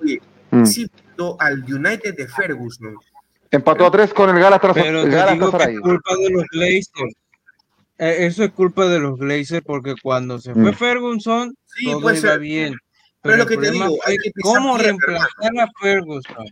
Oye, 0.00 0.20
Mm. 0.50 0.64
sí, 0.64 0.90
al 1.38 1.62
United 1.62 2.16
de 2.16 2.26
Ferguson. 2.26 2.94
Empató 3.50 3.86
a 3.86 3.90
tres 3.90 4.12
con 4.14 4.30
el 4.30 4.40
Galatasaray. 4.40 4.82
Pero 4.84 5.04
digo 5.04 5.58
que 5.58 5.64
es 5.72 5.80
culpa 5.80 6.16
de 6.16 6.30
los 6.30 6.44
Glazers. 6.50 7.14
Eh, 7.98 8.16
eso 8.26 8.44
es 8.44 8.52
culpa 8.52 8.86
de 8.88 8.98
los 8.98 9.18
Glazers 9.18 9.62
porque 9.64 9.94
cuando 10.02 10.38
se 10.38 10.54
fue 10.54 10.72
Mm. 10.72 10.74
Ferguson, 10.74 11.54
Sí, 11.66 11.84
todo 11.86 11.98
iba 12.00 12.14
ser. 12.16 12.40
bien. 12.40 12.72
Pero 12.72 12.80
Pero, 13.22 13.34
es 13.34 13.38
lo 13.40 13.46
que 13.46 13.56
te 13.58 13.70
digo, 13.72 13.96
hay 14.06 14.16
que 14.16 14.30
cómo 14.40 14.76
tierra, 14.78 14.82
reemplazar 14.82 15.52
a 15.60 15.68
Ferguson. 15.80 16.46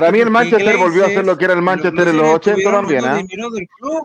Para 0.00 0.12
mí 0.12 0.20
el 0.20 0.30
Manchester 0.30 0.76
volvió 0.76 1.04
a 1.04 1.06
ser 1.08 1.16
Glazers- 1.18 1.26
lo 1.26 1.38
que 1.38 1.44
era 1.44 1.54
el 1.54 1.62
Manchester 1.62 2.08
en 2.08 2.16
los 2.16 2.24
Glazers 2.24 2.36
80 2.36 2.50
estuvieron 2.50 2.80
también, 2.86 3.04
¿ah? 3.04 3.16
dinero 3.16 3.50
del 3.50 3.66
club. 3.68 4.02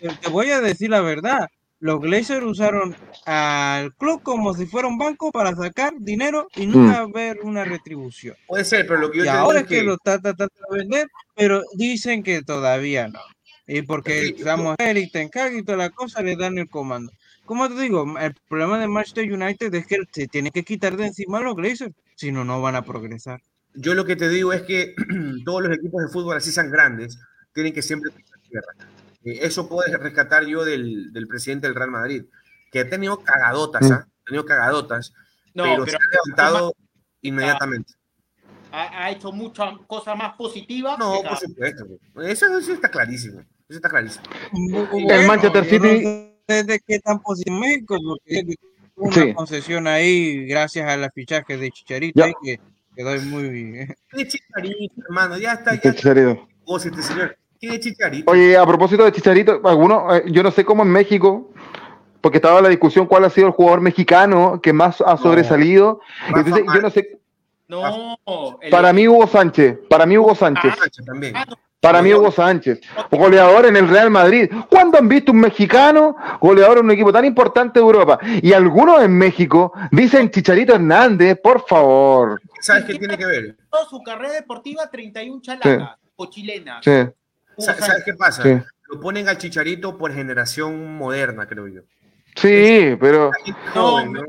Eh, 0.00 0.08
Te 0.20 0.28
voy 0.30 0.50
a 0.50 0.60
decir 0.60 0.90
la 0.90 1.00
verdad. 1.00 1.48
Los 1.80 2.00
Glazers 2.00 2.44
usaron 2.44 2.96
al 3.26 3.94
club 3.96 4.22
como 4.22 4.54
si 4.54 4.64
fuera 4.66 4.88
un 4.88 4.96
banco 4.96 5.30
para 5.30 5.54
sacar 5.54 5.92
dinero 5.98 6.48
y 6.56 6.66
nunca 6.66 7.04
ver 7.12 7.40
una 7.42 7.64
retribución. 7.64 8.36
Puede 8.46 8.64
ser, 8.64 8.86
pero 8.86 9.00
lo 9.00 9.10
que 9.10 9.18
yo 9.18 9.24
Y 9.24 9.26
te 9.26 9.30
ahora 9.30 9.58
es 9.58 9.64
es 9.64 9.68
que 9.68 9.82
lo 9.82 9.94
está 9.94 10.18
tratando 10.18 10.54
de 10.70 10.78
vender, 10.78 11.08
pero 11.34 11.62
dicen 11.74 12.22
que 12.22 12.42
todavía 12.42 13.08
no. 13.08 13.20
Y 13.66 13.82
porque 13.82 14.28
estamos 14.28 14.76
Eric 14.78 15.14
Hag 15.36 15.54
y 15.54 15.62
toda 15.62 15.78
la 15.78 15.90
cosa 15.90 16.22
le 16.22 16.36
dan 16.36 16.58
el 16.58 16.68
comando. 16.68 17.12
Como 17.44 17.68
te 17.68 17.78
digo, 17.80 18.06
el 18.18 18.34
problema 18.48 18.78
de 18.78 18.88
Manchester 18.88 19.30
United 19.30 19.74
es 19.74 19.86
que 19.86 19.98
se 20.10 20.26
tiene 20.28 20.50
que 20.50 20.62
quitar 20.62 20.96
de 20.96 21.06
encima 21.06 21.38
a 21.38 21.42
los 21.42 21.54
Glazers, 21.54 21.92
si 22.14 22.32
no, 22.32 22.44
no 22.44 22.62
van 22.62 22.76
a 22.76 22.82
progresar. 22.82 23.40
Yo 23.74 23.94
lo 23.94 24.04
que 24.04 24.16
te 24.16 24.28
digo 24.28 24.52
es 24.52 24.62
que 24.62 24.94
todos 25.44 25.62
los 25.62 25.76
equipos 25.76 26.02
de 26.02 26.08
fútbol, 26.08 26.36
así 26.36 26.52
sean 26.52 26.70
grandes, 26.70 27.18
tienen 27.52 27.72
que 27.72 27.82
siempre 27.82 28.10
pisar 28.10 28.38
tierra. 28.48 28.72
Eh, 29.24 29.38
Eso 29.42 29.68
puedo 29.68 29.82
rescatar 29.98 30.44
yo 30.46 30.64
del, 30.64 31.12
del 31.12 31.26
presidente 31.26 31.66
del 31.66 31.74
Real 31.76 31.90
Madrid, 31.90 32.24
que 32.70 32.80
ha 32.80 32.88
tenido 32.88 33.18
cagadotas. 33.22 33.90
¿ah? 33.90 34.06
ha 34.06 34.24
tenido 34.24 34.44
cagadotas, 34.44 35.12
No, 35.54 35.64
pero, 35.64 35.84
pero 35.84 35.86
se 35.86 35.96
ha 35.96 36.10
levantado 36.10 36.74
inmediatamente. 37.22 37.92
ha, 38.72 39.04
ha 39.04 39.10
hecho 39.10 39.32
muchas 39.32 39.74
cosas 39.86 40.16
más 40.16 40.34
positivas. 40.36 40.98
No, 40.98 41.20
por 41.22 41.36
supuesto. 41.38 41.84
Eso, 42.22 42.58
eso 42.58 42.72
está 42.72 42.90
clarísimo. 42.90 43.40
Eso 43.68 43.78
está 43.78 43.88
clarísimo. 43.88 44.24
El 45.10 45.26
Manchester 45.26 45.64
City- 45.64 46.04
No 46.04 46.54
sé 46.54 46.64
de 46.64 46.80
qué 46.86 46.98
tan 47.00 47.20
positivo 47.20 47.58
porque 48.26 48.56
una 48.96 49.12
Sí. 49.14 49.34
concesión 49.34 49.86
ahí 49.86 50.46
gracias 50.46 50.88
a 50.88 50.96
la 50.96 51.10
fichaje 51.10 51.56
de 51.56 51.70
Chicharito 51.70 52.20
Ya. 52.26 52.32
que 52.42 52.60
quedó 52.94 53.10
muy 53.22 53.88
¿Qué 54.10 54.28
chicharito, 54.28 54.94
hermano? 55.08 55.38
Ya 55.38 55.52
está, 55.54 55.70
ya 55.72 55.76
está. 55.76 55.92
Chicharito. 55.94 56.48
negocio 56.66 56.90
este 56.90 57.02
señor. 57.02 57.36
¿Qué 57.60 57.80
chicharito? 57.80 58.30
Oye, 58.30 58.56
a 58.56 58.66
propósito 58.66 59.04
de 59.04 59.12
Chicharito, 59.12 59.60
alguno, 59.64 60.14
eh, 60.14 60.24
yo 60.26 60.42
no 60.42 60.50
sé 60.50 60.64
cómo 60.64 60.82
en 60.82 60.90
México, 60.90 61.50
porque 62.20 62.38
estaba 62.38 62.60
la 62.60 62.68
discusión 62.68 63.06
cuál 63.06 63.24
ha 63.24 63.30
sido 63.30 63.46
el 63.46 63.52
jugador 63.54 63.80
mexicano 63.80 64.60
que 64.62 64.72
más 64.72 65.00
ha 65.00 65.16
sobresalido. 65.16 66.00
Entonces, 66.28 66.62
yo 66.74 66.80
no 66.82 66.90
sé, 66.90 67.18
No, 67.68 68.18
el- 68.60 68.70
para 68.70 68.92
mí 68.92 69.08
Hugo 69.08 69.26
Sánchez, 69.26 69.78
para 69.88 70.04
mí 70.04 70.18
Hugo 70.18 70.34
Sánchez. 70.34 70.74
Sánchez 70.76 71.04
también. 71.06 71.34
Ah, 71.36 71.46
Para 71.80 72.00
mí, 72.00 72.14
Hugo 72.14 72.30
Sánchez, 72.30 72.80
goleador 73.10 73.66
en 73.66 73.76
el 73.76 73.86
Real 73.88 74.08
Madrid. 74.10 74.50
¿Cuándo 74.70 74.96
han 74.98 75.06
visto 75.06 75.32
un 75.32 75.40
mexicano 75.40 76.16
goleador 76.40 76.78
en 76.78 76.86
un 76.86 76.90
equipo 76.92 77.12
tan 77.12 77.26
importante 77.26 77.78
de 77.78 77.84
Europa? 77.84 78.18
Y 78.42 78.54
algunos 78.54 79.02
en 79.02 79.12
México 79.16 79.70
dicen 79.90 80.30
Chicharito 80.30 80.74
Hernández, 80.74 81.38
por 81.42 81.60
favor. 81.66 82.40
¿Sabes 82.64 82.84
qué 82.86 82.94
tiene 82.98 83.18
que 83.18 83.26
ver? 83.26 83.56
Toda 83.70 83.84
su 83.86 84.02
carrera 84.02 84.32
deportiva, 84.34 84.88
31 84.90 85.40
chalanas 85.42 85.98
o 86.16 86.26
chilenas. 86.30 86.82
Sí, 86.84 86.92
¿Sabes 87.58 88.02
qué 88.04 88.14
pasa? 88.14 88.42
Sí. 88.42 88.58
Lo 88.88 89.00
ponen 89.00 89.28
al 89.28 89.36
chicharito 89.38 89.96
por 89.98 90.12
generación 90.14 90.96
moderna, 90.96 91.46
creo 91.46 91.68
yo. 91.68 91.82
sí, 92.36 92.96
pero 92.98 93.30
gente 93.44 93.60
No, 93.74 93.90
joven, 93.90 94.12
¿no? 94.12 94.22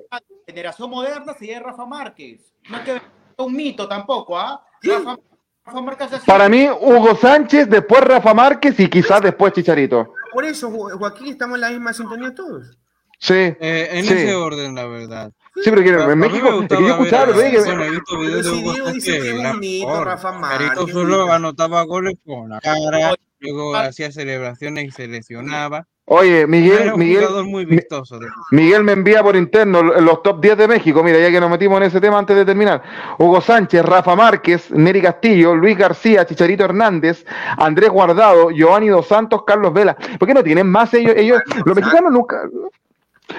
generación 0.46 0.90
moderna 0.90 1.34
sería 1.34 1.60
Rafa 1.60 1.86
Márquez. 1.86 2.42
No 2.70 2.78
es 2.78 2.84
que 2.84 2.96
es 2.98 3.02
un 3.38 3.56
mito 3.56 3.88
tampoco, 3.88 4.38
¿ah? 4.38 4.64
¿Sí? 4.82 4.90
Rafa, 4.90 5.18
Rafa 5.66 5.82
Márquez 5.82 6.10
para 6.26 6.48
mí, 6.50 6.68
Hugo 6.70 7.16
Sánchez, 7.16 7.70
después 7.70 8.02
Rafa 8.02 8.34
Márquez 8.34 8.80
y 8.80 8.90
quizás 8.90 9.22
después 9.22 9.54
Chicharito. 9.54 10.14
Por 10.32 10.44
eso, 10.46 10.70
Jo- 10.70 10.98
Joaquín, 10.98 11.28
estamos 11.30 11.56
en 11.56 11.62
la 11.62 11.70
misma 11.70 11.94
sintonía 11.94 12.34
todos. 12.36 12.78
Sí, 13.20 13.34
Eh, 13.34 13.90
en 13.92 14.06
Sí. 14.06 14.14
ese 14.14 14.36
orden, 14.36 14.76
la 14.76 14.86
verdad. 14.86 15.32
sí, 15.56 15.62
pero 15.70 15.84
que 15.84 15.92
A- 15.92 16.08
a 16.08 16.12
en 16.12 16.20
México, 16.20 16.52
me 16.52 16.64
es 16.66 16.68
que 16.70 16.76
yo 16.82 16.88
escuchaba, 16.90 17.32
dije, 17.32 17.60
bueno, 17.60 17.84
he 17.84 17.90
visto 17.92 18.20
videos 18.20 18.44
de 18.46 18.52
Hugo 18.52 18.92
dice 18.92 19.20
que 19.22 19.30
era 19.40 19.54
bonito. 19.54 20.04
Rafa 20.04 20.32
Márquez, 20.34 20.92
solo 20.92 21.32
anotaba 21.32 21.84
goles 21.84 22.16
con 22.26 22.50
la 22.50 22.60
cara, 22.60 23.12
Oye, 23.12 23.16
luego 23.40 23.76
hacía 23.76 24.12
celebraciones 24.12 24.86
y 24.86 24.92
se 24.92 25.08
lesionaba. 25.08 25.88
oye, 26.08 26.40
Era 26.40 26.48
Miguel, 26.48 26.94
un 26.94 27.00
Miguel, 27.00 27.26
muy 27.46 27.64
vistoso. 27.66 28.20
de- 28.20 28.28
Miguel 28.52 28.84
me 28.84 28.92
envía 28.92 29.24
por 29.24 29.36
interno 29.38 29.82
los 29.82 30.22
top 30.22 30.42
10 30.42 30.58
de 30.58 30.68
México. 30.68 31.02
Mira, 31.04 31.20
ya 31.20 31.32
que 31.32 31.40
nos 31.40 31.50
metimos 31.50 31.78
en 31.78 31.84
ese 31.84 32.02
tema 32.02 32.20
antes 32.20 32.36
de 32.36 32.46
terminar. 32.46 32.84
Hugo 33.18 33.40
Sánchez, 33.42 33.84
Rafa 33.86 34.14
Márquez, 34.16 34.70
Neri 34.72 35.02
Castillo, 35.02 35.56
Luis 35.56 35.78
García, 35.78 36.26
Chicharito 36.26 36.66
Hernández, 36.66 37.26
Andrés 37.58 37.90
Guardado, 37.90 38.52
Giovanni 38.52 38.90
Dos 38.90 39.08
Santos, 39.08 39.44
Carlos 39.48 39.74
Vela. 39.74 39.96
¿Por 40.20 40.28
qué 40.28 40.34
no 40.34 40.44
tienen 40.44 40.68
más 40.70 40.94
ellos? 40.94 41.14
ellos 41.16 41.40
los 41.66 41.76
mexicanos 41.76 42.12
nunca. 42.12 42.42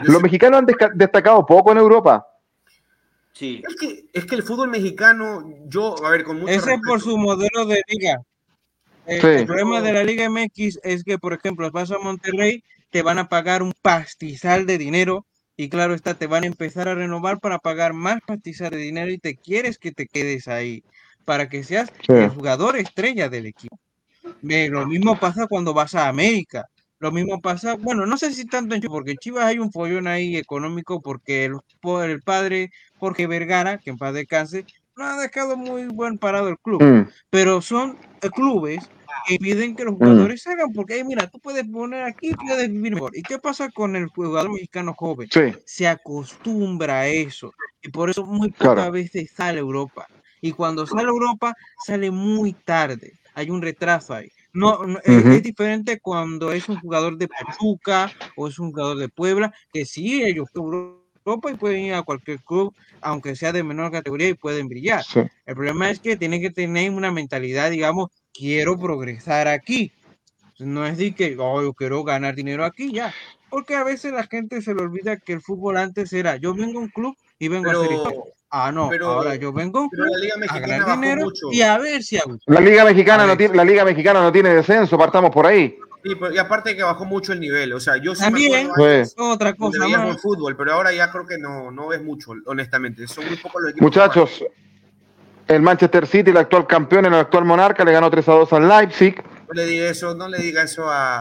Los 0.04 0.22
mexicanos 0.22 0.60
han 0.60 0.66
destacado 0.94 1.44
poco 1.46 1.72
en 1.72 1.78
Europa. 1.78 2.26
Sí. 3.32 3.62
Es 3.68 3.76
que, 3.76 4.04
es 4.12 4.24
que 4.24 4.34
el 4.34 4.42
fútbol 4.42 4.68
mexicano, 4.68 5.44
yo, 5.66 5.94
a 6.04 6.10
ver, 6.10 6.24
con 6.24 6.40
mucho 6.40 6.52
Ese 6.52 6.74
es 6.74 6.80
por 6.86 7.00
su 7.00 7.18
modelo 7.18 7.66
de 7.66 7.82
liga. 7.88 8.20
El, 9.06 9.20
Sí. 9.20 9.26
el 9.26 9.46
problema 9.46 9.80
de 9.82 9.92
la 9.92 10.02
Liga 10.02 10.28
MX 10.28 10.80
es 10.82 11.04
que, 11.04 11.18
por 11.18 11.32
ejemplo, 11.32 11.70
vas 11.70 11.90
a 11.92 11.98
Monterrey, 11.98 12.64
te 12.90 13.02
van 13.02 13.18
a 13.18 13.28
pagar 13.28 13.62
un 13.62 13.72
pastizal 13.82 14.66
de 14.66 14.78
dinero 14.78 15.26
y 15.56 15.68
claro 15.68 15.94
está, 15.94 16.14
te 16.14 16.26
van 16.26 16.44
a 16.44 16.48
empezar 16.48 16.88
a 16.88 16.94
renovar 16.94 17.38
para 17.38 17.58
pagar 17.58 17.92
más 17.92 18.18
pastizal 18.26 18.70
de 18.70 18.78
dinero 18.78 19.10
y 19.12 19.18
te 19.18 19.36
quieres 19.36 19.78
que 19.78 19.92
te 19.92 20.06
quedes 20.06 20.48
ahí 20.48 20.82
para 21.24 21.48
que 21.48 21.62
seas 21.62 21.92
Sí. 22.06 22.12
el 22.12 22.30
jugador 22.30 22.76
estrella 22.76 23.28
del 23.28 23.46
equipo. 23.46 23.78
Lo 24.42 24.86
mismo 24.86 25.18
pasa 25.18 25.46
cuando 25.46 25.72
vas 25.72 25.94
a 25.94 26.08
América. 26.08 26.66
Lo 27.06 27.12
mismo 27.12 27.40
pasa, 27.40 27.76
bueno, 27.78 28.04
no 28.04 28.16
sé 28.18 28.32
si 28.32 28.46
tanto 28.48 28.74
en 28.74 28.80
Chivas, 28.80 28.94
porque 28.96 29.12
en 29.12 29.18
Chivas 29.18 29.44
hay 29.44 29.60
un 29.60 29.70
follón 29.70 30.08
ahí 30.08 30.36
económico 30.36 31.00
porque 31.00 31.44
el, 31.44 31.52
el 32.04 32.20
padre 32.22 32.70
Jorge 32.96 33.28
Vergara, 33.28 33.78
que 33.78 33.90
en 33.90 33.96
paz 33.96 34.12
descanse, 34.12 34.64
no 34.96 35.04
ha 35.04 35.16
dejado 35.20 35.56
muy 35.56 35.86
buen 35.86 36.18
parado 36.18 36.48
el 36.48 36.58
club 36.58 36.82
Mm, 36.82 37.06
pero 37.30 37.62
son 37.62 37.96
eh, 38.22 38.28
clubes 38.30 38.90
que 39.28 39.36
piden 39.38 39.76
que 39.76 39.84
los 39.84 39.94
Mm. 39.94 39.98
jugadores 39.98 40.42
salgan, 40.42 40.72
porque 40.72 40.94
"Ay, 40.94 41.04
mira, 41.04 41.28
tú 41.28 41.38
puedes 41.38 41.64
poner 41.68 42.02
aquí, 42.02 42.32
puedes 42.34 42.68
vivir 42.72 42.94
mejor. 42.94 43.16
¿Y 43.16 43.22
qué 43.22 43.38
pasa 43.38 43.70
con 43.70 43.94
el 43.94 44.08
jugador 44.08 44.50
mexicano 44.50 44.92
joven? 44.96 45.28
sí, 45.30 45.54
Se 45.64 45.86
acostumbra 45.86 47.00
a 47.02 47.06
eso, 47.06 47.52
y 47.82 47.88
por 47.90 48.10
eso 48.10 48.26
muy 48.26 48.50
Claro. 48.50 48.74
pocas 48.74 48.90
veces 48.90 49.30
sale 49.32 49.58
a 49.58 49.60
Europa. 49.60 50.06
Y 50.40 50.50
cuando 50.50 50.88
sale 50.88 51.04
a 51.04 51.10
Europa, 51.10 51.54
sale 51.86 52.10
muy 52.10 52.54
tarde. 52.64 53.12
Hay 53.34 53.50
un 53.50 53.62
retraso 53.62 54.12
ahí. 54.12 54.28
No, 54.56 54.84
no, 54.86 54.98
es- 55.04 55.42
diferente 55.42 56.00
cuando 56.00 56.52
es 56.52 56.68
un 56.68 56.80
jugador 56.80 57.16
de 57.18 57.28
Pachuca 57.28 58.10
o 58.36 58.48
es 58.48 58.58
un 58.58 58.70
jugador 58.70 58.98
de 58.98 59.08
Puebla, 59.08 59.52
que 59.72 59.84
sí, 59.84 60.22
ellos 60.22 60.48
Europa 60.54 61.50
y 61.50 61.54
pueden 61.56 61.80
ir 61.80 61.94
a 61.94 62.02
cualquier 62.02 62.40
club, 62.42 62.74
aunque 63.02 63.36
sea 63.36 63.52
de 63.52 63.62
menor 63.62 63.92
categoría, 63.92 64.28
y 64.28 64.34
pueden 64.34 64.68
brillar. 64.68 65.02
sí. 65.02 65.20
El 65.44 65.54
problema 65.54 65.90
es 65.90 66.00
que 66.00 66.16
tiene 66.16 66.40
que 66.40 66.50
tener 66.50 66.90
una 66.90 67.12
mentalidad, 67.12 67.70
digamos, 67.70 68.08
quiero 68.32 68.78
progresar 68.78 69.46
aquí. 69.46 69.92
No 70.58 70.86
es 70.86 70.96
de 70.98 71.14
que, 71.14 71.36
oh, 71.38 71.62
yo 71.62 71.74
quiero 71.74 72.02
ganar 72.02 72.34
dinero 72.34 72.64
aquí 72.64 72.92
ya. 72.92 73.12
Porque 73.48 73.74
a 73.76 73.84
veces 73.84 74.12
la 74.12 74.24
gente 74.26 74.60
se 74.62 74.74
le 74.74 74.82
olvida 74.82 75.18
que 75.18 75.34
el 75.34 75.40
fútbol 75.42 75.76
antes 75.76 76.12
era, 76.12 76.36
yo 76.36 76.54
vengo 76.54 76.80
a 76.80 76.82
un 76.82 76.88
club 76.88 77.14
y 77.38 77.48
vengo 77.48 77.68
a 77.68 77.72
hacer 77.72 77.92
historia. 77.92 78.32
Ah, 78.50 78.70
no, 78.72 78.88
pero- 78.88 79.08
ahora 79.08 79.34
yo 79.34 79.52
vengo 79.52 79.88
pero 79.90 80.04
la 80.06 80.18
Liga 80.18 80.34
a 80.36 80.38
Mexicana 80.38 80.94
dinero 80.94 81.24
mucho. 81.24 81.46
y 81.50 81.62
a 81.62 81.78
ver 81.78 82.02
si 82.02 82.16
hago. 82.16 82.36
La 82.46 82.60
Liga 82.60 82.84
Mexicana 82.84 83.24
A 83.24 83.26
no 83.26 83.36
tiene, 83.36 83.56
la 83.56 83.64
Liga 83.64 83.84
Mexicana 83.84 84.20
no 84.22 84.30
tiene 84.32 84.50
descenso, 84.54 84.96
partamos 84.96 85.30
por 85.30 85.46
ahí. 85.46 85.76
Sí, 86.04 86.14
pero- 86.14 86.32
y 86.32 86.38
aparte 86.38 86.76
que 86.76 86.82
bajó 86.84 87.04
mucho 87.04 87.32
el 87.32 87.40
nivel. 87.40 87.72
O 87.72 87.80
sea, 87.80 87.96
yo 87.96 88.14
sí 88.14 88.20
me 88.22 88.26
También, 88.30 88.70
acuerdo 88.70 88.94
antes 88.94 89.14
otra 89.18 89.54
cosa 89.54 89.88
más. 89.88 90.22
fútbol, 90.22 90.56
pero 90.56 90.72
ahora 90.74 90.92
ya 90.92 91.10
creo 91.10 91.26
que 91.26 91.36
no, 91.38 91.72
no 91.72 91.88
ves 91.88 92.00
mucho, 92.02 92.32
honestamente. 92.46 93.08
Son 93.08 93.26
muy 93.26 93.36
pocos 93.36 93.60
los 93.62 93.70
equipos. 93.72 93.86
Muchachos, 93.86 94.44
el 95.48 95.62
Manchester 95.62 96.06
City, 96.06 96.30
el 96.30 96.36
actual 96.36 96.66
campeón, 96.68 97.06
el 97.06 97.14
actual 97.14 97.44
monarca, 97.44 97.84
le 97.84 97.92
ganó 97.92 98.08
3 98.10 98.28
a 98.28 98.32
2 98.32 98.52
al 98.52 98.68
Leipzig. 98.68 99.20
No 99.48 99.54
le 99.54 99.66
diga 99.66 99.88
eso, 99.90 100.14
no 100.14 100.28
le 100.28 100.38
diga 100.38 100.62
eso 100.62 100.88
a, 100.88 101.16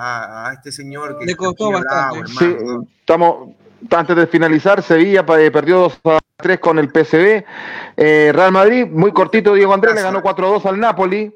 a- 0.45 0.49
a 0.49 0.53
este 0.53 0.71
señor 0.71 1.17
que 1.17 1.25
Le 1.25 1.35
costó 1.35 1.69
bravo, 1.69 1.83
bastante. 2.21 2.27
Sí, 2.31 2.45
hermano, 2.45 2.73
¿no? 2.81 2.87
estamos 2.99 3.55
antes 3.91 4.15
de 4.15 4.27
finalizar, 4.27 4.81
Sevilla 4.81 5.25
eh, 5.39 5.51
perdió 5.51 5.79
2 5.79 5.99
a 6.05 6.19
3 6.37 6.59
con 6.59 6.79
el 6.79 6.89
PSV. 6.89 7.43
Eh, 7.97 8.31
Real 8.33 8.51
Madrid, 8.51 8.87
muy 8.87 9.11
cortito, 9.11 9.53
Diego 9.53 9.73
Andrés 9.73 9.95
le 9.95 10.01
ganó 10.01 10.21
4 10.21 10.47
a 10.47 10.49
2 10.51 10.65
al 10.65 10.79
Napoli. 10.79 11.33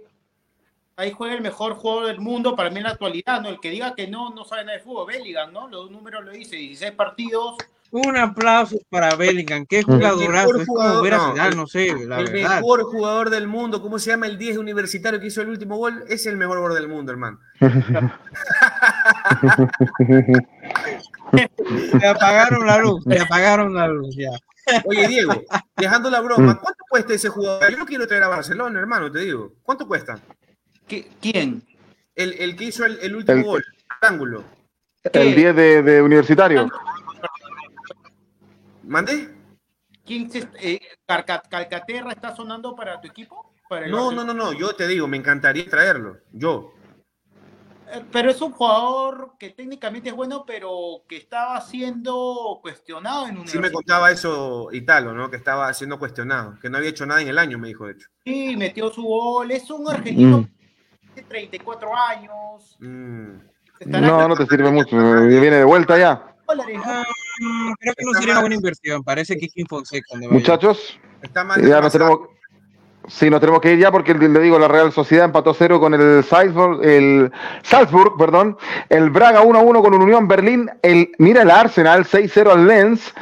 Ahí 0.96 1.12
juega 1.12 1.34
el 1.34 1.42
mejor 1.42 1.76
jugador 1.76 2.08
del 2.08 2.20
mundo 2.20 2.56
para 2.58 2.70
mí 2.70 2.78
en 2.78 2.84
la 2.84 2.90
actualidad, 2.92 3.42
¿no? 3.42 3.48
El 3.50 3.60
que 3.62 3.70
diga 3.70 3.96
que 3.96 4.08
no, 4.08 4.32
no 4.32 4.44
sabe 4.44 4.66
nada 4.66 4.78
de 4.78 4.84
fútbol, 4.84 5.08
Bellingham, 5.08 5.54
¿no? 5.54 5.70
Los 5.70 5.90
números 5.90 6.26
lo 6.26 6.32
dice, 6.32 6.58
16 6.58 6.92
partidos. 6.92 7.56
Un 7.92 8.18
aplauso 8.18 8.78
para 8.90 9.16
Bellingham, 9.16 9.66
qué 9.66 9.78
mejor 9.78 9.96
jugadorazo. 9.96 10.58
Es 10.62 10.68
como 10.68 10.80
jugador, 10.80 11.04
ver 11.04 11.14
a 11.14 11.18
no, 11.18 11.32
Zidane, 11.32 11.50
el- 11.50 11.58
no 11.58 11.68
sé, 11.68 11.88
la 12.06 12.20
el 12.20 12.26
verdad. 12.32 12.56
mejor 12.58 12.84
jugador 12.84 13.30
del 13.32 13.48
mundo, 13.48 13.82
¿cómo 13.82 13.98
se 13.98 14.12
llama 14.12 14.28
el 14.28 14.38
10 14.38 14.58
universitario 14.58 15.20
que 15.20 15.28
hizo 15.28 15.42
el 15.42 15.50
último 15.50 15.78
gol? 15.78 16.04
Es 16.08 16.26
el 16.28 16.38
mejor 16.38 16.58
jugador 16.58 16.78
del 16.80 16.88
mundo, 16.90 17.12
hermano. 17.14 17.40
Le 22.00 22.08
apagaron 22.08 22.66
la 22.66 22.78
luz, 22.80 23.06
le 23.06 23.20
apagaron 23.20 23.74
la 23.74 23.88
luz 23.88 24.16
ya. 24.16 24.30
Oye, 24.86 25.08
Diego, 25.08 25.34
dejando 25.76 26.10
la 26.10 26.20
broma, 26.22 26.60
¿cuánto 26.60 26.84
cuesta 26.90 27.14
ese 27.14 27.30
jugador? 27.30 27.72
Yo 27.72 27.78
lo 27.78 27.86
quiero 27.86 28.08
traer 28.08 28.24
a 28.24 28.28
Barcelona, 28.28 28.80
hermano, 28.80 29.12
te 29.12 29.20
digo. 29.20 29.54
¿Cuánto 29.64 29.88
cuesta? 29.88 30.20
¿Qué- 30.88 31.08
¿Quién? 31.22 31.64
El, 32.16 32.34
el 32.34 32.56
que 32.56 32.66
hizo 32.66 32.86
el, 32.86 33.00
el 33.02 33.16
último 33.16 33.38
El- 33.38 33.44
gol, 33.44 33.66
el 34.02 34.08
ángulo. 34.08 34.44
El 35.12 35.34
10 35.36 35.56
de, 35.56 35.82
de 35.84 36.02
Universitario. 36.02 36.70
¿Mandé? 38.84 39.30
¿Quién 40.06 40.30
se, 40.32 40.48
eh, 40.60 40.80
Calcaterra 41.06 42.12
está 42.12 42.36
sonando 42.36 42.76
para 42.76 43.00
tu 43.00 43.08
equipo? 43.08 43.54
Para 43.70 43.88
No, 43.88 44.12
no, 44.12 44.24
no, 44.24 44.34
no, 44.34 44.52
yo 44.54 44.74
te 44.76 44.88
digo, 44.88 45.08
me 45.08 45.18
encantaría 45.18 45.70
traerlo. 45.70 46.18
Yo. 46.32 46.74
Pero 48.12 48.30
es 48.32 48.42
un 48.42 48.52
jugador 48.52 49.34
que 49.40 49.50
técnicamente 49.50 50.10
es 50.10 50.16
bueno, 50.16 50.44
pero 50.46 51.04
que 51.08 51.18
estaba 51.18 51.60
siendo 51.62 52.60
cuestionado 52.62 53.28
en 53.28 53.38
un 53.40 53.48
Sí 53.48 53.58
me 53.58 53.72
contaba 53.72 54.12
eso 54.12 54.70
Italo, 54.72 55.14
¿no? 55.14 55.30
Que 55.30 55.38
estaba 55.38 55.74
siendo 55.74 55.98
cuestionado, 55.98 56.58
que 56.62 56.70
no 56.70 56.78
había 56.78 56.90
hecho 56.92 57.06
nada 57.06 57.22
en 57.22 57.30
el 57.30 57.38
año, 57.40 57.58
me 57.58 57.68
dijo, 57.70 57.86
de 57.88 57.94
hecho. 57.94 58.08
Sí, 58.26 58.56
metió 58.58 58.92
su 58.92 59.04
gol. 59.04 59.52
Es 59.52 59.70
un 59.72 59.90
argentino 59.90 60.40
Mm. 60.40 61.16
de 61.16 61.22
34 61.24 61.96
años. 61.96 62.78
Mm. 62.80 63.38
No, 63.86 64.28
no 64.28 64.36
te 64.36 64.46
sirve 64.46 64.70
mucho. 64.72 64.96
Viene 65.26 65.58
de 65.58 65.64
vuelta 65.64 65.98
ya. 65.98 66.36
Ah, 66.84 67.04
creo 67.80 67.94
que 67.96 68.06
no 68.06 68.14
sería 68.14 68.34
una 68.34 68.42
buena 68.42 68.56
inversión. 68.56 69.04
Parece 69.04 69.38
que 69.38 69.48
Kim 69.48 69.66
Fonseca. 69.68 70.18
Muchachos, 70.30 71.00
Está 71.22 71.44
más 71.44 71.62
ya 71.62 71.80
nos 71.82 71.92
tenemos. 71.92 72.20
Sí, 73.08 73.30
nos 73.30 73.40
tenemos 73.40 73.62
que 73.62 73.74
ir 73.74 73.80
ya 73.80 73.92
porque 73.92 74.14
le 74.14 74.40
digo, 74.40 74.60
la 74.60 74.68
Real 74.68 74.92
Sociedad 74.92 75.26
empató 75.26 75.54
cero 75.54 75.80
con 75.80 75.94
el 75.94 76.24
Salzburg, 76.24 76.84
el 76.84 77.32
Salzburg, 77.64 78.16
perdón, 78.18 78.58
el 78.90 79.10
Braga 79.10 79.42
1-1 79.42 79.82
con 79.82 79.94
un 79.96 80.04
Unión 80.04 80.28
Berlín, 80.28 80.70
el 80.84 81.12
mira 81.18 81.42
el 81.42 81.50
Arsenal 81.50 82.06
6-0 82.06 82.52
al 82.52 82.68
Lens 82.68 83.14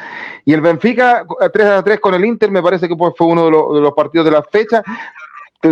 y 0.43 0.53
el 0.53 0.61
Benfica 0.61 1.25
3-3 1.25 1.99
con 1.99 2.13
el 2.15 2.25
Inter, 2.25 2.51
me 2.51 2.61
parece 2.61 2.88
que 2.88 2.95
fue 2.95 3.28
uno 3.28 3.45
de 3.45 3.51
los, 3.51 3.75
de 3.75 3.82
los 3.82 3.93
partidos 3.93 4.25
de 4.25 4.32
la 4.32 4.43
fecha. 4.43 4.84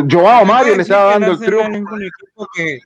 Joao 0.09 0.45
Mario 0.45 0.75
le 0.75 0.81
estaba 0.83 1.11
dando 1.11 1.31
el 1.33 1.39
triunfo. 1.39 2.47
que, 2.53 2.79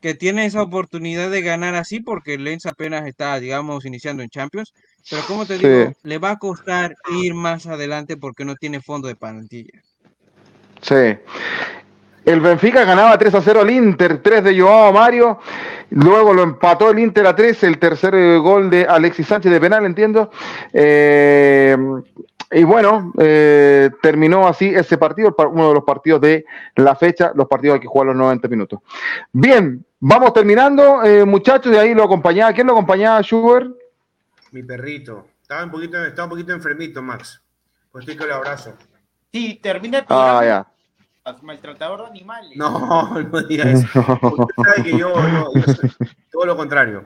que 0.00 0.14
tiene 0.14 0.46
esa 0.46 0.62
oportunidad 0.62 1.30
de 1.30 1.42
ganar 1.42 1.74
así 1.74 2.00
porque 2.00 2.34
el 2.34 2.44
Lens 2.44 2.66
apenas 2.66 3.06
está, 3.06 3.38
digamos, 3.40 3.84
iniciando 3.84 4.22
en 4.22 4.28
Champions. 4.30 4.72
Pero 5.08 5.22
como 5.26 5.46
te 5.46 5.58
Sí. 5.58 5.66
digo, 5.66 5.92
le 6.02 6.18
va 6.18 6.32
a 6.32 6.38
costar 6.38 6.96
ir 7.10 7.34
más 7.34 7.66
adelante 7.66 8.16
porque 8.16 8.44
no 8.44 8.56
tiene 8.56 8.80
fondo 8.80 9.08
de 9.08 9.16
plantilla. 9.16 9.82
Sí. 10.80 11.18
El 12.24 12.40
Benfica 12.40 12.84
ganaba 12.84 13.16
3 13.16 13.34
a 13.36 13.40
0 13.40 13.60
al 13.60 13.70
Inter, 13.70 14.20
3 14.20 14.42
de 14.42 14.60
Joao 14.60 14.92
Mario, 14.92 15.38
luego 15.90 16.34
lo 16.34 16.42
empató 16.42 16.90
el 16.90 16.98
Inter 16.98 17.24
a 17.24 17.36
3, 17.36 17.62
el 17.62 17.78
tercer 17.78 18.16
eh, 18.16 18.36
gol 18.38 18.68
de 18.68 18.84
Alexis 18.84 19.28
Sánchez 19.28 19.52
de 19.52 19.60
penal, 19.60 19.84
entiendo. 19.86 20.30
Eh, 20.72 21.76
Y 22.52 22.64
bueno, 22.64 23.12
eh, 23.18 23.90
terminó 24.02 24.46
así 24.46 24.68
ese 24.68 24.98
partido, 24.98 25.34
uno 25.50 25.68
de 25.68 25.74
los 25.74 25.84
partidos 25.84 26.20
de 26.20 26.44
la 26.76 26.94
fecha, 26.94 27.32
los 27.34 27.46
partidos 27.48 27.80
que 27.80 27.86
jugar 27.86 28.08
los 28.08 28.16
90 28.16 28.48
minutos. 28.48 28.80
Bien, 29.32 29.84
vamos 29.98 30.32
terminando, 30.32 31.02
muchachos, 31.26 31.72
y 31.72 31.76
ahí 31.76 31.94
lo 31.94 32.04
acompañaba. 32.04 32.52
¿Quién 32.52 32.66
lo 32.68 32.72
acompañaba, 32.72 33.22
Sugar? 33.22 33.66
Mi 34.52 34.62
perrito. 34.62 35.26
Estaba 35.42 35.64
un 35.64 35.70
poquito, 35.70 36.04
estaba 36.04 36.26
un 36.26 36.30
poquito 36.30 36.52
enfermito, 36.52 37.02
Max. 37.02 37.40
Pues 37.92 38.06
el 38.08 38.32
abrazo. 38.32 38.74
Sí, 39.32 39.58
termina 39.62 39.98
el 39.98 40.04
Ah, 40.04 40.06
programa. 40.06 40.44
ya. 40.44 40.66
Maltratador 41.42 42.02
de 42.02 42.06
animales. 42.06 42.56
No, 42.56 43.20
no 43.32 43.42
digas 43.42 43.66
eso. 43.66 44.00
Usted 44.00 44.62
sabe 44.64 44.82
que 44.84 44.96
yo, 44.98 45.12
no, 45.14 45.48
yo 45.54 45.62
soy 45.74 45.90
todo 46.30 46.46
lo 46.46 46.56
contrario. 46.56 47.04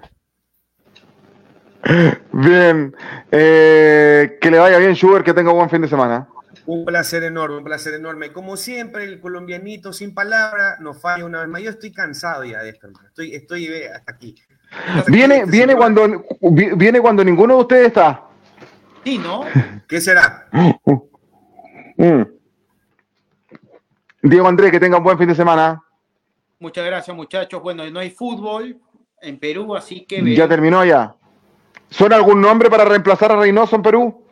Bien, 2.32 2.94
eh, 3.32 4.38
que 4.40 4.50
le 4.50 4.58
vaya 4.58 4.78
bien, 4.78 4.94
Sugar, 4.94 5.24
que 5.24 5.32
tenga 5.32 5.52
buen 5.52 5.70
fin 5.70 5.80
de 5.80 5.88
semana. 5.88 6.28
Un 6.66 6.84
placer 6.84 7.22
enorme, 7.24 7.56
un 7.56 7.64
placer 7.64 7.94
enorme. 7.94 8.30
Como 8.32 8.56
siempre, 8.56 9.04
el 9.04 9.18
colombianito 9.20 9.92
sin 9.92 10.14
palabra 10.14 10.76
nos 10.80 11.00
falla 11.00 11.24
una 11.24 11.40
vez 11.40 11.48
más. 11.48 11.62
Yo 11.62 11.70
estoy 11.70 11.90
cansado 11.90 12.44
ya 12.44 12.62
de 12.62 12.68
esto, 12.70 12.86
hermano. 12.86 13.08
Estoy, 13.08 13.34
estoy 13.34 13.64
eh, 13.66 13.90
hasta 13.92 14.12
aquí. 14.12 14.34
Viene, 15.08 15.38
Este 15.38 15.50
viene 15.50 15.74
cuando 15.74 16.06
vi- 16.42 16.74
viene 16.76 17.00
cuando 17.00 17.24
ninguno 17.24 17.54
de 17.56 17.60
ustedes 17.62 17.86
está. 17.88 18.22
Sí, 19.02 19.16
¿no? 19.18 19.44
¿Qué 19.88 20.00
será? 20.00 20.46
Mm. 22.00 22.22
Diego 24.22 24.48
Andrés, 24.48 24.70
que 24.70 24.80
tenga 24.80 24.96
un 24.96 25.04
buen 25.04 25.18
fin 25.18 25.28
de 25.28 25.34
semana. 25.34 25.82
Muchas 26.58 26.86
gracias, 26.86 27.14
muchachos. 27.14 27.62
Bueno, 27.62 27.88
no 27.90 28.00
hay 28.00 28.10
fútbol 28.10 28.78
en 29.20 29.38
Perú, 29.38 29.76
así 29.76 30.06
que 30.06 30.34
Ya 30.34 30.48
terminó 30.48 30.82
ya. 30.84 31.14
¿Suena 31.90 32.16
algún 32.16 32.40
nombre 32.40 32.70
para 32.70 32.84
reemplazar 32.84 33.32
a 33.32 33.36
Reynoso 33.36 33.76
en 33.76 33.82
Perú? 33.82 34.24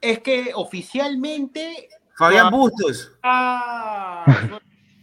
es 0.00 0.20
que 0.20 0.52
oficialmente 0.54 1.88
Fabián. 2.16 2.50
Bustos. 2.50 3.12
Ah, 3.22 4.24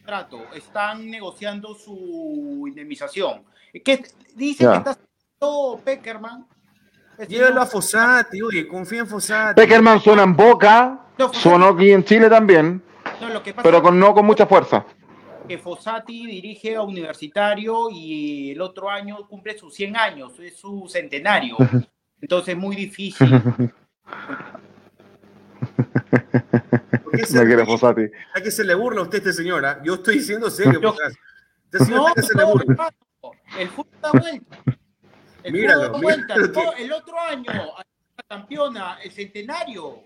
trato, 0.05 0.41
están 0.53 1.09
negociando 1.09 1.75
su 1.75 2.65
indemnización. 2.67 3.43
Que 3.83 4.03
dice 4.35 4.65
que 4.67 4.75
está 4.75 4.91
haciendo 4.91 5.81
Peckerman. 5.83 6.45
Es 7.17 7.27
Llévalo 7.29 7.55
no- 7.55 7.61
a 7.61 7.65
Fossati, 7.65 8.41
oye, 8.41 8.67
confía 8.67 8.99
en 9.01 9.07
Fossati. 9.07 9.59
Peckerman 9.61 9.99
suena 9.99 10.23
en 10.23 10.35
Boca, 10.35 10.99
No, 11.17 11.33
sonó 11.33 11.67
aquí 11.69 11.91
en 11.91 12.03
Chile 12.03 12.29
también, 12.29 12.81
no, 13.21 13.29
lo 13.29 13.41
que 13.41 13.53
pasa 13.53 13.63
pero 13.63 13.81
con, 13.81 13.97
no 13.99 14.13
con 14.13 14.25
mucha 14.25 14.45
fuerza. 14.45 14.85
que 15.47 15.57
Fossati 15.57 16.25
dirige 16.25 16.75
a 16.75 16.81
Universitario 16.81 17.89
y 17.91 18.51
el 18.51 18.61
otro 18.61 18.89
año 18.89 19.27
cumple 19.27 19.57
sus 19.57 19.73
100 19.75 19.95
años, 19.95 20.37
es 20.39 20.57
su 20.57 20.87
centenario. 20.89 21.55
Entonces 22.21 22.55
es 22.55 22.59
muy 22.59 22.75
difícil. 22.75 23.29
¿Por 27.03 27.11
qué 27.11 27.25
se? 27.25 27.65
Fossati. 27.65 28.03
¿A 28.35 28.41
qué 28.41 28.51
se 28.51 28.63
le 28.63 28.73
burla 28.75 29.01
a 29.01 29.03
usted, 29.03 29.19
este 29.19 29.33
señor? 29.33 29.65
ah? 29.65 29.79
Yo 29.83 29.95
estoy 29.95 30.15
diciendo 30.15 30.49
serio. 30.49 30.93
Este 31.71 31.91
No, 31.91 32.07
¿a 32.07 32.13
qué 32.13 32.21
se 32.23 32.35
le 32.35 32.43
no, 32.43 32.51
burla? 32.51 32.89
el 33.59 33.69
fútbol 33.69 33.99
da 34.01 34.11
vuelta. 34.11 34.57
El 35.45 35.53
Míralo, 35.53 35.81
da 35.89 35.89
vuelta. 35.99 36.35
El 36.77 36.91
otro 36.91 37.19
año, 37.19 37.45
la 37.51 38.23
campeona, 38.27 38.97
el 39.03 39.11
centenario. 39.11 40.03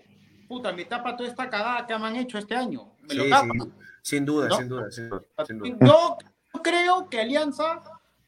Puta, 0.48 0.72
me 0.72 0.84
tapa 0.84 1.16
toda 1.16 1.28
esta 1.28 1.48
cagada 1.48 1.86
que 1.86 1.96
me 1.98 2.06
han 2.06 2.16
hecho 2.16 2.38
este 2.38 2.54
año. 2.56 2.92
Me 3.02 3.14
lo 3.14 3.24
Sí, 3.24 3.30
tapa. 3.30 3.48
sí, 3.54 3.70
sin 4.02 4.24
duda, 4.24 4.48
¿No? 4.48 4.56
sin 4.56 4.68
duda, 4.68 4.90
sin 4.90 5.08
duda, 5.08 5.24
sin 5.46 5.58
duda. 5.58 5.76
Yo 5.86 6.18
creo 6.62 7.08
que 7.08 7.20
Alianza 7.20 7.82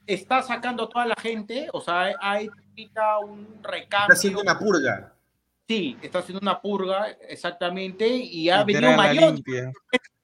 está 0.07 0.43
sacando 0.43 0.85
a 0.85 0.89
toda 0.89 1.07
la 1.07 1.15
gente, 1.21 1.69
o 1.73 1.81
sea, 1.81 2.13
hay 2.21 2.49
un 3.27 3.59
recambio. 3.63 4.03
Está 4.05 4.13
haciendo 4.15 4.41
una 4.41 4.59
purga. 4.59 5.13
Sí, 5.69 5.97
está 6.03 6.19
haciendo 6.21 6.41
una 6.43 6.61
purga, 6.61 7.09
exactamente, 7.29 8.07
y 8.09 8.51
ha 8.51 8.65
Literal, 8.65 8.97
venido 9.09 9.31
limpia. 9.33 9.73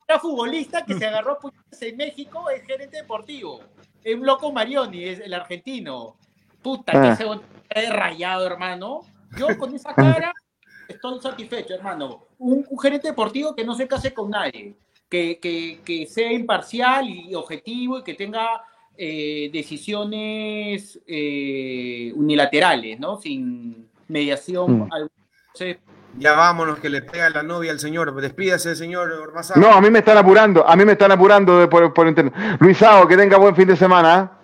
era 0.07 0.18
futbolista 0.20 0.84
que 0.84 0.95
se 0.95 1.07
agarró 1.07 1.39
en 1.80 1.97
México, 1.97 2.49
es 2.51 2.62
gerente 2.64 2.99
deportivo. 2.99 3.61
Es 4.05 4.14
un 4.14 4.24
loco 4.26 4.53
Marioni, 4.53 5.05
es 5.05 5.20
el 5.20 5.34
argentino. 5.34 6.16
Puta, 6.63 6.93
Ah. 6.95 7.03
que 7.03 7.17
se 7.17 7.25
he 7.71 7.91
rayado, 7.91 8.47
hermano. 8.47 9.01
Yo 9.37 9.47
con 9.59 9.75
esa 9.75 9.95
cara 9.95 10.33
estoy 10.89 11.21
satisfecho, 11.21 11.75
hermano. 11.75 12.25
Un, 12.39 12.65
un 12.69 12.79
gerente 12.79 13.09
deportivo 13.09 13.55
que 13.55 13.65
no 13.65 13.75
se 13.75 13.87
case 13.87 14.13
con 14.15 14.31
nadie, 14.31 14.75
que, 15.09 15.39
que- 15.41 15.81
que 15.85 16.07
sea 16.07 16.33
imparcial 16.33 17.09
y 17.09 17.35
objetivo 17.35 17.99
y 17.99 18.03
que 18.05 18.15
tenga 18.15 18.63
eh, 19.01 19.49
decisiones 19.53 21.01
eh, 21.07 22.13
unilaterales, 22.17 22.99
¿no? 22.99 23.17
Sin 23.21 23.89
mediación 24.09 24.81
Mm. 24.81 24.93
alguna. 24.93 25.13
Entonces, 25.55 25.77
Ya 26.19 26.33
vámonos, 26.33 26.79
que 26.81 26.89
le 26.89 27.03
pega 27.03 27.29
la 27.31 27.43
novia 27.45 27.71
al 27.71 27.79
señor. 27.79 28.13
Despídase, 28.21 28.75
señor 28.75 29.13
Ormazábal. 29.13 29.63
No, 29.63 29.69
a 29.73 29.81
mí 29.81 29.89
me 29.91 30.01
están 30.01 30.17
apurando, 30.17 30.67
a 30.67 30.75
mí 30.75 30.85
me 30.85 30.93
están 30.93 31.13
apurando 31.13 31.59
de- 31.61 31.69
por, 31.69 31.93
por 31.95 32.09
internet. 32.09 32.35
Luisao, 32.59 33.07
que 33.07 33.17
tenga 33.17 33.37
buen 33.37 33.55
fin 33.55 33.69
de 33.69 33.77
semana. 33.77 34.33
¿eh? 34.35 34.38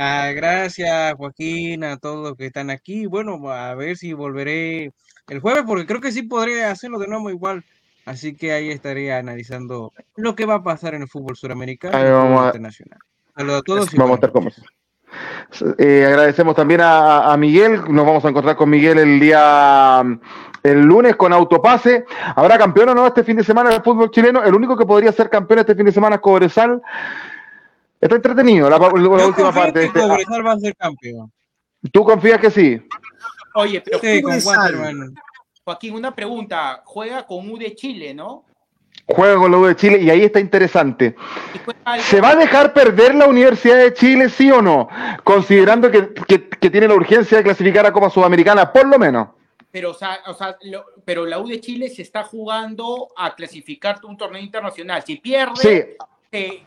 Ah, 0.00 0.30
gracias, 0.32 1.14
Joaquín, 1.14 1.82
a 1.82 1.96
todos 1.96 2.28
los 2.28 2.36
que 2.36 2.46
están 2.46 2.70
aquí. 2.70 3.06
Bueno, 3.06 3.50
a 3.50 3.74
ver 3.74 3.96
si 3.96 4.12
volveré 4.12 4.92
el 5.28 5.40
jueves, 5.40 5.64
porque 5.66 5.86
creo 5.86 6.00
que 6.00 6.12
sí 6.12 6.22
podré 6.22 6.64
hacerlo 6.64 7.00
de 7.00 7.08
nuevo 7.08 7.30
igual. 7.30 7.64
Así 8.06 8.36
que 8.36 8.52
ahí 8.52 8.70
estaré 8.70 9.12
analizando 9.12 9.92
lo 10.14 10.36
que 10.36 10.46
va 10.46 10.54
a 10.54 10.62
pasar 10.62 10.94
en 10.94 11.02
el 11.02 11.08
fútbol 11.08 11.36
suramericano 11.36 11.98
y 11.98 12.10
vamos 12.10 12.46
internacional. 12.46 13.00
Saludos 13.36 13.58
a 13.58 13.62
todos 13.62 13.94
y 13.94 13.96
Vamos 13.96 14.12
a 14.12 14.14
estar 14.14 14.30
buenas 14.30 14.54
con 15.58 15.74
Eh, 15.78 16.06
agradecemos 16.06 16.54
también 16.54 16.80
a, 16.80 17.32
a 17.32 17.36
Miguel. 17.36 17.82
Nos 17.88 18.06
vamos 18.06 18.24
a 18.24 18.28
encontrar 18.28 18.54
con 18.54 18.70
Miguel 18.70 18.98
el 18.98 19.18
día 19.18 20.04
el 20.62 20.80
lunes 20.80 21.16
con 21.16 21.32
Autopase. 21.32 22.04
¿Habrá 22.36 22.56
campeón 22.56 22.90
o 22.90 22.94
no 22.94 23.06
este 23.06 23.24
fin 23.24 23.36
de 23.36 23.44
semana 23.44 23.70
del 23.70 23.82
fútbol 23.82 24.12
chileno? 24.12 24.44
El 24.44 24.54
único 24.54 24.76
que 24.76 24.86
podría 24.86 25.10
ser 25.10 25.28
campeón 25.28 25.60
este 25.60 25.74
fin 25.74 25.86
de 25.86 25.92
semana 25.92 26.16
es 26.16 26.22
Cobresal. 26.22 26.80
Está 28.00 28.16
entretenido 28.16 28.70
la, 28.70 28.76
última 28.78 29.52
parte. 29.52 29.80
que 29.80 29.86
Este- 29.86 30.00
Cobresal 30.00 30.46
va 30.46 30.52
a 30.52 30.58
ser 30.58 30.76
campeón. 30.76 31.32
¿Tú 31.92 32.04
confías 32.04 32.40
que 32.40 32.50
sí? 32.50 32.80
oye, 33.54 33.80
pero 33.80 33.98
Sí, 34.00 34.22
con. 34.22 34.38
Waterman. 34.44 35.14
Joaquín, 35.64 35.94
una 35.94 36.14
pregunta. 36.14 36.82
Juega 36.84 37.26
con 37.26 37.50
U 37.50 37.58
de 37.58 37.74
Chile, 37.74 38.14
¿no? 38.14 38.44
Juega 39.06 39.36
con 39.36 39.50
la 39.50 39.58
U 39.58 39.64
de 39.66 39.76
Chile 39.76 39.98
y 40.00 40.10
ahí 40.10 40.22
está 40.22 40.38
interesante. 40.40 41.14
¿Se 42.00 42.20
va 42.20 42.30
a 42.30 42.36
dejar 42.36 42.72
perder 42.72 43.14
la 43.14 43.26
Universidad 43.26 43.76
de 43.78 43.94
Chile, 43.94 44.28
sí 44.28 44.50
o 44.50 44.60
no? 44.62 44.88
Considerando 45.24 45.90
que, 45.90 46.12
que- 46.26 46.48
que 46.48 46.70
tiene 46.70 46.88
la 46.88 46.94
urgencia 46.94 47.38
de 47.38 47.44
clasificar 47.44 47.84
a 47.86 47.92
Copa 47.92 48.10
Sudamericana, 48.10 48.72
por 48.72 48.86
lo 48.86 48.98
menos. 48.98 49.28
Pero, 49.70 49.90
o 49.90 49.94
sea, 49.94 50.18
o 50.26 50.34
sea, 50.34 50.56
lo- 50.62 50.84
pero 51.04 51.26
la 51.26 51.38
U 51.38 51.46
de 51.46 51.60
Chile 51.60 51.88
se 51.88 52.02
está 52.02 52.22
jugando 52.24 53.08
a 53.16 53.34
clasificar 53.34 53.98
un 54.04 54.16
torneo 54.16 54.42
internacional. 54.42 55.02
Si 55.06 55.16
pierde, 55.16 55.56
Sí, 55.56 56.06
se, 56.30 56.62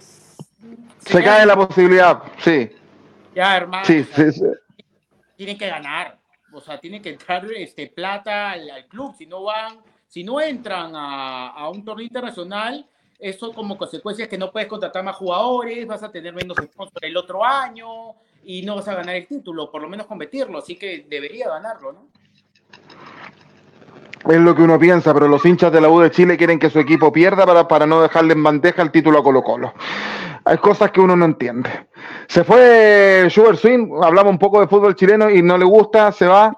se 1.00 1.24
cae 1.24 1.46
la 1.46 1.56
posibilidad, 1.56 2.22
sí. 2.40 2.70
Ya, 3.36 3.58
hermano. 3.58 3.86
Sí, 3.86 4.04
sí, 4.04 4.32
sí. 4.32 4.46
Tienen 5.36 5.58
que 5.58 5.68
ganar. 5.68 6.18
O 6.54 6.60
sea, 6.60 6.80
tiene 6.80 7.02
que 7.02 7.10
entrar 7.10 7.46
este, 7.52 7.88
plata 7.88 8.52
al, 8.52 8.70
al 8.70 8.86
club. 8.88 9.16
Si 9.18 9.26
no 9.26 9.44
van, 9.44 9.80
si 10.08 10.24
no 10.24 10.42
entran 10.42 10.96
a, 10.96 11.50
a 11.50 11.70
un 11.70 11.86
torneo 11.86 12.06
internacional, 12.06 12.86
eso 13.18 13.54
como 13.54 13.78
consecuencia 13.78 14.24
es 14.24 14.30
que 14.30 14.38
no 14.38 14.52
puedes 14.52 14.68
contratar 14.68 15.04
más 15.04 15.16
jugadores, 15.16 15.86
vas 15.88 16.04
a 16.04 16.12
tener 16.12 16.34
menos 16.34 16.58
sponsors 16.58 17.04
el 17.04 17.16
otro 17.16 17.46
año 17.46 18.16
y 18.44 18.64
no 18.64 18.76
vas 18.76 18.88
a 18.88 18.96
ganar 18.96 19.16
el 19.16 19.28
título, 19.28 19.72
por 19.72 19.82
lo 19.82 19.88
menos 19.88 20.08
competirlo. 20.08 20.58
Así 20.58 20.76
que 20.76 21.06
debería 21.08 21.48
ganarlo, 21.48 21.94
¿no? 21.94 22.08
Es 24.30 24.40
lo 24.40 24.56
que 24.56 24.62
uno 24.62 24.78
piensa, 24.78 25.14
pero 25.14 25.28
los 25.28 25.46
hinchas 25.46 25.72
de 25.72 25.82
la 25.82 25.90
U 25.90 26.00
de 26.00 26.12
Chile 26.12 26.38
quieren 26.38 26.60
que 26.60 26.70
su 26.70 26.80
equipo 26.80 27.12
pierda 27.12 27.46
para, 27.46 27.68
para 27.68 27.88
no 27.88 28.02
dejarle 28.02 28.34
en 28.34 28.44
bandeja 28.44 28.82
el 28.82 28.92
título 28.92 29.20
a 29.20 29.24
Colo 29.24 29.44
Colo. 29.44 29.74
Hay 30.46 30.58
cosas 30.58 30.92
que 30.92 31.02
uno 31.02 31.16
no 31.16 31.26
entiende. 31.26 31.70
Se 32.28 32.44
fue 32.44 33.28
Sugar 33.30 33.58
Swing, 33.58 33.92
hablamos 34.04 34.32
un 34.32 34.40
poco 34.40 34.60
de 34.60 34.68
fútbol 34.68 34.96
chileno 34.96 35.30
y 35.30 35.42
no 35.42 35.58
le 35.58 35.66
gusta, 35.66 36.12
se 36.12 36.26
va. 36.26 36.58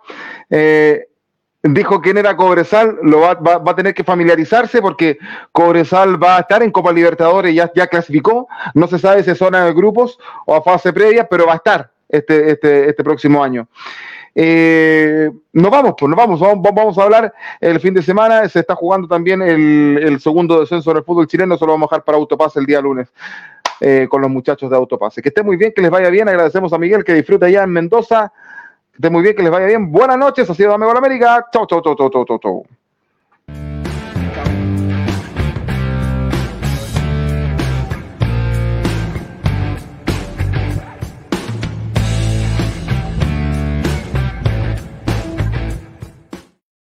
Eh, 0.50 1.08
dijo 1.64 2.02
quién 2.02 2.18
era 2.18 2.36
Cobresal, 2.36 2.98
lo 3.02 3.22
va, 3.22 3.32
a 3.32 3.76
tener 3.76 3.94
que 3.94 4.04
familiarizarse 4.04 4.82
porque 4.82 5.18
Cobresal 5.52 6.22
va 6.22 6.38
a 6.38 6.40
estar 6.42 6.62
en 6.64 6.72
Copa 6.72 6.92
Libertadores, 6.92 7.56
ya, 7.56 7.88
clasificó, 7.88 8.48
no 8.74 8.88
se 8.88 9.00
sabe 9.00 9.24
si 9.24 9.32
es 9.32 9.38
zona 9.38 9.66
de 9.66 9.74
grupos 9.74 10.20
o 10.46 10.56
a 10.56 10.62
fase 10.62 10.94
previa, 10.94 11.28
pero 11.28 11.46
va 11.46 11.54
a 11.54 11.58
estar 11.58 11.92
este, 12.10 12.52
este, 12.52 12.90
este 12.90 13.04
próximo 13.04 13.44
año. 13.44 13.68
Eh, 14.36 15.30
nos 15.54 15.72
vamos, 15.72 15.94
pues 15.98 16.10
nos 16.10 16.18
vamos, 16.18 16.40
vamos, 16.40 16.98
a 16.98 17.04
hablar 17.04 17.34
el 17.62 17.80
fin 17.80 17.94
de 17.94 18.02
semana, 18.02 18.50
se 18.50 18.60
está 18.60 18.76
jugando 18.76 19.08
también 19.08 19.42
el, 19.42 20.00
el 20.02 20.20
segundo 20.20 20.60
descenso 20.60 20.94
del 20.94 21.04
fútbol 21.04 21.28
chileno, 21.28 21.56
eso 21.56 21.66
lo 21.66 21.74
vamos 21.74 21.88
a 21.92 21.96
dejar 21.96 22.04
para 22.04 22.18
Autopase 22.18 22.60
el 22.60 22.66
día 22.66 22.82
lunes 22.82 23.10
eh, 23.80 24.08
con 24.10 24.22
los 24.22 24.30
muchachos 24.30 24.70
de 24.70 24.76
Autopase. 24.76 25.22
Que 25.22 25.30
esté 25.30 25.44
muy 25.44 25.58
bien, 25.58 25.74
que 25.76 25.82
les 25.82 25.92
vaya 25.92 26.10
bien, 26.10 26.28
agradecemos 26.28 26.74
a 26.74 26.78
Miguel 26.78 27.04
que 27.04 27.14
disfrute 27.14 27.46
allá 27.46 27.64
en 27.64 27.72
Mendoza, 27.72 28.32
que 28.92 28.98
esté 28.98 29.10
muy 29.10 29.22
bien, 29.24 29.36
que 29.36 29.44
les 29.44 29.52
vaya 29.52 29.66
bien, 29.66 29.92
buenas 29.92 30.18
noches, 30.18 30.50
ha 30.50 30.54
sido 30.54 30.78
de 30.78 30.78
la 30.78 30.92
América, 30.92 31.48
chau, 31.52 31.66
chau, 31.66 31.82
chau, 31.82 31.96
chau, 31.96 32.26
chau, 32.26 32.40
chau. 32.40 32.66